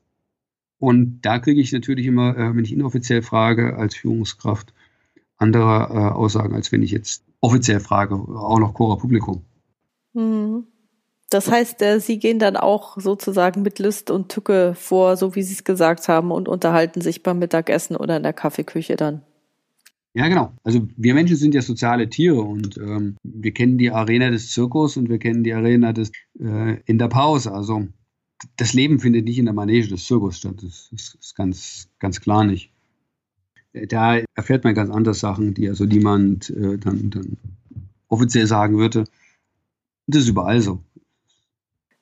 Und 0.79 1.21
da 1.21 1.39
kriege 1.39 1.61
ich 1.61 1.71
natürlich 1.71 2.07
immer, 2.07 2.37
äh, 2.37 2.53
wenn 2.53 2.65
ich 2.65 2.73
inoffiziell 2.73 3.21
frage, 3.21 3.77
als 3.77 3.95
Führungskraft 3.95 4.73
andere 5.37 5.87
äh, 5.93 6.13
Aussagen, 6.13 6.55
als 6.55 6.73
wenn 6.73 6.83
ich 6.83 6.91
jetzt 6.91 7.23
offiziell 7.39 7.79
frage, 7.79 8.15
auch 8.15 8.59
noch 8.59 8.73
Cora 8.73 8.97
Publikum. 8.97 9.43
Mhm. 10.13 10.67
Das 11.29 11.49
heißt, 11.49 11.81
äh, 11.81 11.99
Sie 12.01 12.19
gehen 12.19 12.39
dann 12.39 12.57
auch 12.57 12.97
sozusagen 12.97 13.61
mit 13.61 13.79
List 13.79 14.11
und 14.11 14.27
Tücke 14.27 14.73
vor, 14.75 15.15
so 15.15 15.35
wie 15.35 15.43
Sie 15.43 15.53
es 15.53 15.63
gesagt 15.63 16.09
haben, 16.09 16.31
und 16.31 16.49
unterhalten 16.49 16.99
sich 16.99 17.23
beim 17.23 17.39
Mittagessen 17.39 17.95
oder 17.95 18.17
in 18.17 18.23
der 18.23 18.33
Kaffeeküche 18.33 18.97
dann. 18.97 19.21
Ja, 20.13 20.27
genau. 20.27 20.53
Also 20.63 20.87
wir 20.97 21.13
Menschen 21.13 21.37
sind 21.37 21.53
ja 21.53 21.61
soziale 21.61 22.09
Tiere 22.09 22.41
und 22.41 22.77
ähm, 22.77 23.15
wir 23.23 23.53
kennen 23.53 23.77
die 23.77 23.91
Arena 23.91 24.29
des 24.29 24.51
Zirkus 24.51 24.97
und 24.97 25.09
wir 25.09 25.19
kennen 25.19 25.43
die 25.43 25.53
Arena 25.53 25.93
des 25.93 26.11
äh, 26.39 26.81
in 26.85 26.97
der 26.97 27.07
Pause. 27.07 27.53
Also 27.53 27.87
das 28.57 28.73
Leben 28.73 28.99
findet 28.99 29.25
nicht 29.25 29.37
in 29.37 29.45
der 29.45 29.53
Manege 29.53 29.87
des 29.87 30.05
Zirkus 30.05 30.37
statt. 30.37 30.55
Das 30.61 30.89
ist, 30.91 31.15
ist 31.15 31.35
ganz, 31.35 31.87
ganz 31.99 32.19
klar 32.19 32.43
nicht. 32.43 32.71
Da 33.73 34.19
erfährt 34.35 34.65
man 34.65 34.75
ganz 34.75 34.89
andere 34.89 35.13
Sachen, 35.13 35.53
die 35.53 35.69
also 35.69 35.85
niemand 35.85 36.49
äh, 36.49 36.77
dann, 36.77 37.09
dann 37.09 37.37
offiziell 38.09 38.47
sagen 38.47 38.77
würde. 38.77 39.05
Das 40.07 40.23
ist 40.23 40.29
überall 40.29 40.59
so. 40.59 40.83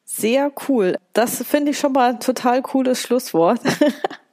Sehr 0.04 0.52
cool. 0.68 0.98
Das 1.14 1.44
finde 1.44 1.72
ich 1.72 1.78
schon 1.78 1.94
mal 1.94 2.14
ein 2.14 2.20
total 2.20 2.64
cooles 2.64 3.04
Schlusswort. 3.04 3.62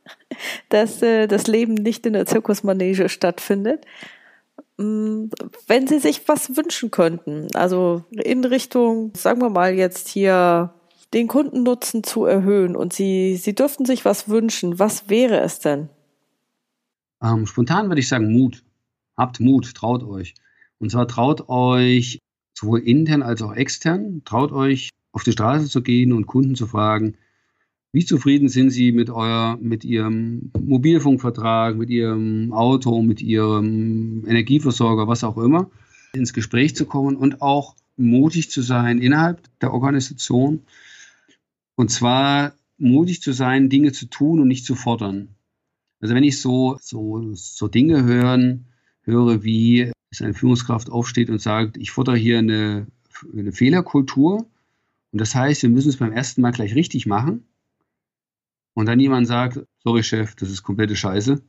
dass 0.69 1.03
äh, 1.03 1.27
das 1.27 1.47
Leben 1.47 1.75
nicht 1.75 2.07
in 2.07 2.13
der 2.13 2.27
Zirkusmanege 2.27 3.09
stattfindet. 3.09 3.85
Mm, 4.79 5.27
wenn 5.67 5.87
Sie 5.87 5.99
sich 5.99 6.29
was 6.29 6.57
wünschen 6.57 6.91
könnten, 6.91 7.49
also 7.55 8.05
in 8.11 8.45
Richtung, 8.45 9.13
sagen 9.17 9.41
wir 9.41 9.51
mal 9.51 9.75
jetzt 9.75 10.09
hier, 10.09 10.75
den 11.15 11.29
Kundennutzen 11.29 12.03
zu 12.05 12.25
erhöhen 12.25 12.77
und 12.77 12.93
Sie, 12.93 13.37
Sie 13.37 13.55
dürften 13.55 13.87
sich 13.87 14.05
was 14.05 14.29
wünschen, 14.29 14.79
was 14.79 15.09
wäre 15.09 15.41
es 15.41 15.61
denn? 15.61 15.89
Ähm, 17.23 17.47
spontan 17.47 17.89
würde 17.89 18.01
ich 18.01 18.09
sagen 18.09 18.33
Mut. 18.33 18.63
Habt 19.17 19.41
Mut, 19.41 19.75
traut 19.75 20.03
euch. 20.03 20.35
Und 20.79 20.91
zwar 20.91 21.09
traut 21.09 21.49
euch 21.49 22.19
sowohl 22.53 22.81
intern 22.81 23.23
als 23.23 23.43
auch 23.43 23.55
extern, 23.55 24.23
traut 24.25 24.53
euch 24.53 24.91
auf 25.13 25.25
die 25.25 25.33
Straße 25.33 25.69
zu 25.69 25.83
gehen 25.83 26.13
und 26.13 26.27
Kunden 26.27 26.55
zu 26.55 26.67
fragen, 26.67 27.17
wie 27.97 28.05
zufrieden 28.05 28.51
sind 28.51 28.69
Sie 28.69 28.93
mit, 28.93 29.09
euer, 29.09 29.57
mit 29.59 29.83
Ihrem 29.83 30.53
Mobilfunkvertrag, 30.61 31.77
mit 31.77 31.89
Ihrem 31.89 32.53
Auto, 32.53 33.01
mit 33.01 33.23
Ihrem 33.23 34.23
Energieversorger, 34.27 35.09
was 35.09 35.25
auch 35.25 35.39
immer, 35.39 35.71
ins 36.13 36.35
Gespräch 36.35 36.77
zu 36.77 36.85
kommen 36.85 37.17
und 37.17 37.41
auch 37.41 37.75
mutig 37.97 38.51
zu 38.51 38.61
sein 38.61 39.01
innerhalb 39.01 39.41
der 39.63 39.73
Organisation. 39.73 40.61
Und 41.75 41.91
zwar 41.91 42.53
mutig 42.77 43.23
zu 43.23 43.33
sein, 43.33 43.71
Dinge 43.71 43.93
zu 43.93 44.05
tun 44.05 44.41
und 44.41 44.49
nicht 44.49 44.67
zu 44.67 44.75
fordern. 44.75 45.29
Also 46.01 46.15
wenn 46.15 46.25
ich 46.25 46.39
so, 46.39 46.77
so, 46.83 47.33
so 47.33 47.67
Dinge 47.67 48.05
hören, 48.05 48.67
höre, 49.05 49.43
wie 49.43 49.91
es 50.11 50.21
eine 50.21 50.35
Führungskraft 50.35 50.91
aufsteht 50.91 51.31
und 51.31 51.41
sagt, 51.41 51.79
ich 51.79 51.93
fordere 51.93 52.19
hier 52.19 52.41
eine, 52.41 52.89
eine 53.33 53.53
Fehlerkultur. 53.53 54.45
Und 55.13 55.19
das 55.19 55.35
heißt, 55.35 55.63
wir 55.63 55.71
müssen 55.71 55.89
es 55.89 55.97
beim 55.97 56.13
ersten 56.13 56.43
Mal 56.43 56.53
gleich 56.53 56.75
richtig 56.75 57.07
machen 57.07 57.47
und 58.77 58.85
dann 58.87 59.01
jemand 59.01 59.27
sagt, 59.27 59.67
sorry 59.83 60.03
Chef, 60.03 60.35
das 60.35 60.51
ist 60.51 60.63
komplette 60.63 60.97
Scheiße, 60.97 61.43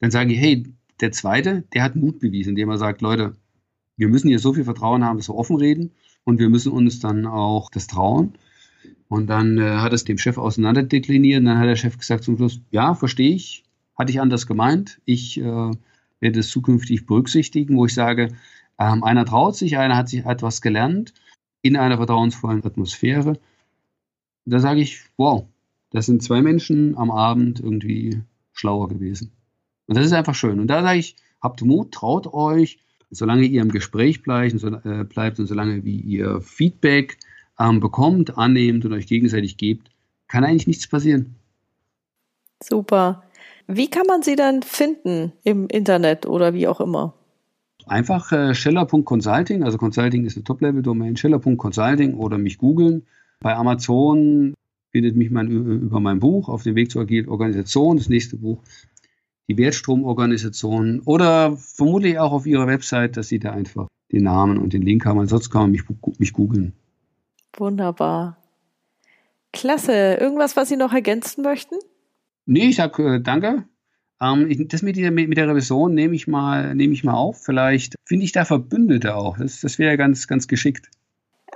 dann 0.00 0.10
sage 0.12 0.32
ich, 0.32 0.38
hey, 0.38 0.64
der 1.00 1.10
Zweite, 1.10 1.64
der 1.74 1.82
hat 1.82 1.96
Mut 1.96 2.20
bewiesen, 2.20 2.50
indem 2.50 2.70
er 2.70 2.78
sagt, 2.78 3.02
Leute, 3.02 3.32
wir 3.96 4.08
müssen 4.08 4.28
hier 4.28 4.38
so 4.38 4.54
viel 4.54 4.62
Vertrauen 4.62 5.04
haben, 5.04 5.16
dass 5.16 5.28
wir 5.28 5.34
offen 5.34 5.56
reden 5.56 5.90
und 6.22 6.38
wir 6.38 6.48
müssen 6.48 6.70
uns 6.70 7.00
dann 7.00 7.26
auch 7.26 7.68
das 7.70 7.88
trauen. 7.88 8.34
Und 9.08 9.26
dann 9.26 9.58
äh, 9.58 9.78
hat 9.78 9.92
es 9.92 10.04
dem 10.04 10.18
Chef 10.18 10.38
auseinanderdekliniert 10.38 11.40
und 11.40 11.46
dann 11.46 11.58
hat 11.58 11.66
der 11.66 11.74
Chef 11.74 11.98
gesagt 11.98 12.22
zum 12.22 12.36
Schluss, 12.36 12.60
ja, 12.70 12.94
verstehe 12.94 13.34
ich, 13.34 13.64
hatte 13.96 14.12
ich 14.12 14.20
anders 14.20 14.46
gemeint, 14.46 15.00
ich 15.04 15.40
äh, 15.40 15.70
werde 16.20 16.38
es 16.38 16.48
zukünftig 16.48 17.06
berücksichtigen, 17.06 17.76
wo 17.76 17.86
ich 17.86 17.94
sage, 17.94 18.36
ähm, 18.78 19.02
einer 19.02 19.24
traut 19.24 19.56
sich, 19.56 19.78
einer 19.78 19.96
hat 19.96 20.08
sich 20.08 20.24
etwas 20.24 20.62
gelernt 20.62 21.12
in 21.60 21.76
einer 21.76 21.96
vertrauensvollen 21.96 22.64
Atmosphäre. 22.64 23.40
Da 24.44 24.60
sage 24.60 24.80
ich, 24.80 25.00
wow, 25.16 25.48
das 25.90 26.06
sind 26.06 26.22
zwei 26.22 26.42
Menschen 26.42 26.96
am 26.96 27.10
Abend 27.10 27.60
irgendwie 27.60 28.22
schlauer 28.52 28.88
gewesen. 28.88 29.32
Und 29.86 29.96
das 29.96 30.06
ist 30.06 30.12
einfach 30.12 30.34
schön. 30.34 30.60
Und 30.60 30.68
da 30.68 30.82
sage 30.82 30.98
ich, 30.98 31.16
habt 31.40 31.62
Mut, 31.62 31.92
traut 31.92 32.26
euch, 32.32 32.78
solange 33.10 33.44
ihr 33.44 33.62
im 33.62 33.70
Gespräch 33.70 34.22
bleibt 34.22 34.52
und, 34.52 34.58
so, 34.58 34.68
äh, 34.68 35.04
bleibt 35.04 35.38
und 35.38 35.46
solange 35.46 35.84
wie 35.84 35.98
ihr 35.98 36.40
Feedback 36.40 37.18
ähm, 37.58 37.80
bekommt, 37.80 38.36
annehmt 38.36 38.84
und 38.84 38.92
euch 38.92 39.06
gegenseitig 39.06 39.56
gebt, 39.56 39.90
kann 40.26 40.44
eigentlich 40.44 40.66
nichts 40.66 40.86
passieren. 40.86 41.36
Super. 42.62 43.22
Wie 43.66 43.88
kann 43.88 44.06
man 44.06 44.22
sie 44.22 44.36
dann 44.36 44.62
finden 44.62 45.32
im 45.44 45.68
Internet 45.68 46.26
oder 46.26 46.54
wie 46.54 46.68
auch 46.68 46.80
immer? 46.80 47.14
Einfach 47.86 48.32
äh, 48.32 48.54
scheller.consulting, 48.54 49.62
also 49.62 49.78
Consulting 49.78 50.26
ist 50.26 50.36
eine 50.36 50.44
Top-Level-Domain, 50.44 51.16
scheller.consulting 51.16 52.14
oder 52.14 52.36
mich 52.36 52.58
googeln. 52.58 53.06
Bei 53.40 53.54
Amazon 53.56 54.54
findet 54.98 55.14
mich 55.14 55.30
man 55.30 55.46
über 55.48 56.00
mein 56.00 56.18
Buch 56.18 56.48
auf 56.48 56.64
dem 56.64 56.74
Weg 56.74 56.90
zur 56.90 57.02
agilen 57.02 57.28
Organisation, 57.28 57.98
das 57.98 58.08
nächste 58.08 58.36
Buch, 58.36 58.64
die 59.48 59.56
Wertstromorganisation 59.56 61.02
oder 61.04 61.56
vermutlich 61.56 62.18
auch 62.18 62.32
auf 62.32 62.46
ihrer 62.46 62.66
Website, 62.66 63.16
dass 63.16 63.28
sie 63.28 63.38
da 63.38 63.52
einfach 63.52 63.86
den 64.10 64.24
Namen 64.24 64.58
und 64.58 64.72
den 64.72 64.82
Link 64.82 65.06
haben. 65.06 65.20
Ansonsten 65.20 65.52
kann 65.52 65.62
man 65.62 65.70
mich, 65.70 65.84
mich 66.18 66.32
googeln. 66.32 66.72
Wunderbar. 67.56 68.38
Klasse. 69.52 70.14
Irgendwas, 70.20 70.56
was 70.56 70.68
Sie 70.68 70.76
noch 70.76 70.92
ergänzen 70.92 71.42
möchten? 71.42 71.76
Nee, 72.44 72.70
ich 72.70 72.76
sage 72.76 73.14
äh, 73.14 73.20
danke. 73.20 73.68
Ähm, 74.20 74.50
ich, 74.50 74.66
das 74.66 74.82
mit 74.82 74.96
der, 74.96 75.12
mit 75.12 75.36
der 75.36 75.48
Revision 75.48 75.94
nehme 75.94 76.16
ich 76.16 76.26
mal, 76.26 76.74
nehme 76.74 76.92
ich 76.92 77.04
mal 77.04 77.14
auf. 77.14 77.40
Vielleicht 77.44 77.94
finde 78.04 78.24
ich 78.24 78.32
da 78.32 78.44
Verbündete 78.44 79.14
auch. 79.14 79.38
Das, 79.38 79.60
das 79.60 79.78
wäre 79.78 79.96
ganz, 79.96 80.26
ganz 80.26 80.48
geschickt. 80.48 80.90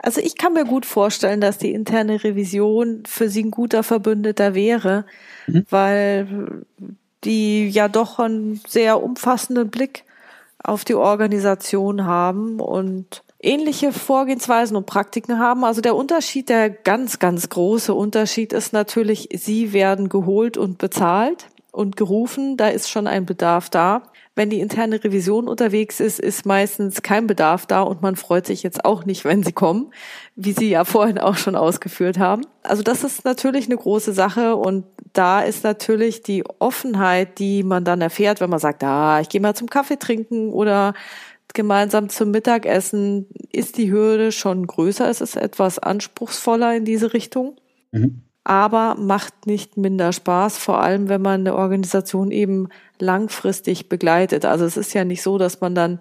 Also 0.03 0.21
ich 0.21 0.37
kann 0.37 0.53
mir 0.53 0.65
gut 0.65 0.85
vorstellen, 0.85 1.41
dass 1.41 1.59
die 1.59 1.73
interne 1.73 2.23
Revision 2.23 3.05
für 3.07 3.29
sie 3.29 3.45
ein 3.45 3.53
guter 3.53 3.83
Verbündeter 3.85 4.55
wäre, 4.55 5.05
mhm. 5.47 5.65
weil 5.71 6.65
die 7.25 7.69
ja 7.69 7.89
doch 7.89 8.19
einen 8.19 8.61
sehr 8.67 9.03
umfassenden 9.03 9.71
Blick 9.71 10.05
auf 10.63 10.85
die 10.85 10.95
Organisation 10.95 12.05
haben 12.05 12.61
und 12.61 13.23
ähnliche 13.41 13.93
Vorgehensweisen 13.93 14.77
und 14.77 14.87
Praktiken 14.87 15.39
haben. 15.39 15.65
Also 15.65 15.81
der 15.81 15.97
Unterschied, 15.97 16.49
der 16.49 16.71
ganz, 16.71 17.19
ganz 17.19 17.49
große 17.49 17.95
Unterschied 17.95 18.53
ist 18.53 18.73
natürlich, 18.73 19.29
sie 19.35 19.73
werden 19.73 20.09
geholt 20.09 20.57
und 20.57 20.79
bezahlt 20.79 21.47
und 21.71 21.97
gerufen. 21.97 22.57
Da 22.57 22.69
ist 22.69 22.91
schon 22.91 23.07
ein 23.07 23.27
Bedarf 23.27 23.71
da. 23.71 24.03
Wenn 24.35 24.49
die 24.49 24.61
interne 24.61 25.03
Revision 25.05 25.47
unterwegs 25.47 26.01
ist, 26.01 26.19
ist 26.19 26.47
meistens 26.47 27.03
kein 27.03 27.27
Bedarf 27.27 27.67
da 27.67 27.83
und 27.83 28.01
man 28.01 28.17
freut 28.17 28.47
sich 28.47 28.63
jetzt 28.63 28.83
auch 28.85 29.05
nicht, 29.05 29.27
wenn 29.27 29.43
sie 29.43 29.53
kommen, 29.53 29.93
wie 30.37 30.53
Sie 30.53 30.71
ja 30.71 30.87
vorhin 30.87 31.19
auch 31.19 31.37
schon 31.37 31.55
ausgeführt 31.55 32.19
haben. 32.19 32.47
Also 32.63 32.83
das 32.83 33.05
ist 33.05 33.27
natürlich 33.27 33.67
eine 33.67 33.77
große 33.77 34.15
Sache 34.15 34.57
und 34.57 34.87
da 35.13 35.43
ist 35.43 35.65
natürlich 35.65 36.23
die 36.23 36.45
Offenheit, 36.61 37.39
die 37.39 37.63
man 37.63 37.85
dann 37.85 38.01
erfährt, 38.01 38.41
wenn 38.41 38.49
man 38.49 38.59
sagt, 38.59 38.83
ah, 38.85 39.21
ich 39.21 39.29
gehe 39.29 39.41
mal 39.41 39.55
zum 39.55 39.69
Kaffee 39.69 39.99
trinken 39.99 40.51
oder 40.51 40.95
gemeinsam 41.53 42.09
zum 42.09 42.31
Mittagessen, 42.31 43.27
ist 43.53 43.77
die 43.77 43.93
Hürde 43.93 44.33
schon 44.33 44.67
größer. 44.67 45.11
Es 45.11 45.21
ist 45.21 45.37
etwas 45.37 45.79
anspruchsvoller 45.79 46.75
in 46.75 46.87
diese 46.87 47.13
Richtung. 47.13 47.61
Mhm 47.91 48.23
aber 48.45 48.97
macht 48.99 49.47
nicht 49.47 49.77
minder 49.77 50.13
Spaß, 50.13 50.59
vor 50.59 50.81
allem 50.81 51.09
wenn 51.09 51.23
man 51.23 51.41
eine 51.41 51.55
Organisation 51.55 52.31
eben 52.31 52.69
langfristig 53.03 53.89
begleitet. 53.89 54.45
Also 54.45 54.65
es 54.65 54.77
ist 54.77 54.95
ja 54.95 55.05
nicht 55.05 55.23
so, 55.23 55.37
dass 55.37 55.61
man 55.61 55.75
dann 55.75 55.99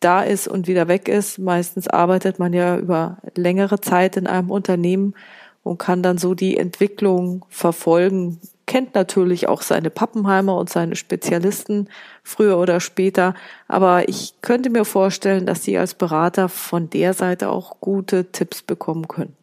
da 0.00 0.22
ist 0.22 0.48
und 0.48 0.66
wieder 0.66 0.88
weg 0.88 1.08
ist. 1.08 1.38
Meistens 1.38 1.88
arbeitet 1.88 2.38
man 2.38 2.52
ja 2.52 2.78
über 2.78 3.18
längere 3.36 3.80
Zeit 3.80 4.16
in 4.16 4.26
einem 4.26 4.50
Unternehmen 4.50 5.14
und 5.62 5.78
kann 5.78 6.02
dann 6.02 6.16
so 6.16 6.34
die 6.34 6.56
Entwicklung 6.56 7.44
verfolgen, 7.50 8.40
kennt 8.64 8.94
natürlich 8.94 9.48
auch 9.48 9.62
seine 9.62 9.90
Pappenheimer 9.90 10.56
und 10.56 10.70
seine 10.70 10.96
Spezialisten 10.96 11.88
früher 12.22 12.58
oder 12.58 12.80
später. 12.80 13.34
Aber 13.66 14.08
ich 14.08 14.34
könnte 14.40 14.70
mir 14.70 14.84
vorstellen, 14.84 15.44
dass 15.44 15.64
Sie 15.64 15.76
als 15.76 15.94
Berater 15.94 16.48
von 16.48 16.88
der 16.88 17.12
Seite 17.12 17.50
auch 17.50 17.80
gute 17.80 18.32
Tipps 18.32 18.62
bekommen 18.62 19.08
können. 19.08 19.37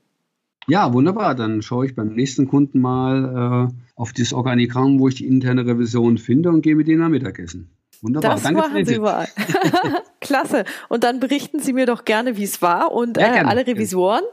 Ja, 0.68 0.94
wunderbar. 0.94 1.36
Dann 1.36 1.62
schaue 1.62 1.86
ich 1.86 1.96
beim 1.96 2.14
nächsten 2.14 2.48
Kunden 2.48 2.80
mal 2.80 3.70
äh, 3.72 3.74
auf 3.96 4.14
das 4.14 4.34
Organigramm, 4.34 5.00
wo 5.00 5.08
ich 5.08 5.16
die 5.16 5.28
interne 5.28 5.66
Revision 5.66 6.18
finde 6.18 6.50
und 6.50 6.62
gehe 6.62 6.76
mit 6.76 6.88
denen 6.88 7.04
am 7.04 7.12
Mittagessen. 7.12 7.70
Wunderbar. 8.02 8.32
Das 8.32 8.44
Danke 8.44 8.62
machen 8.62 8.86
Sie 8.86 8.96
überall. 8.96 9.28
Klasse. 10.22 10.66
Und 10.90 11.04
dann 11.04 11.20
berichten 11.20 11.60
Sie 11.60 11.74
mir 11.74 11.86
doch 11.86 12.06
gerne, 12.06 12.38
wie 12.38 12.44
es 12.44 12.62
war. 12.62 12.92
Und 12.92 13.18
ja, 13.18 13.36
äh, 13.36 13.40
alle 13.40 13.66
Revisoren, 13.66 14.24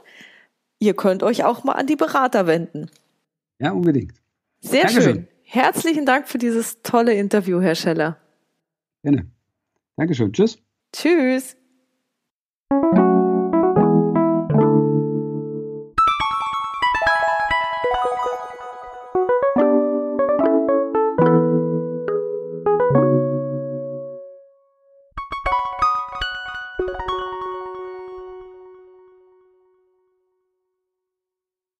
ihr 0.79 0.95
könnt 0.95 1.23
euch 1.23 1.45
auch 1.45 1.65
mal 1.65 1.73
an 1.73 1.87
die 1.87 1.97
Berater 1.97 2.47
wenden. 2.47 2.91
Ja, 3.59 3.73
unbedingt. 3.73 4.15
Sehr 4.61 4.85
Dankeschön. 4.85 5.03
schön. 5.03 5.29
Herzlichen 5.43 6.07
Dank 6.07 6.29
für 6.29 6.39
dieses 6.39 6.83
tolle 6.83 7.13
Interview, 7.15 7.61
Herr 7.61 7.75
Scheller. 7.75 8.17
Gerne. 9.03 9.27
Dankeschön. 9.97 10.33
Tschüss. 10.33 10.59
Tschüss. 10.93 11.57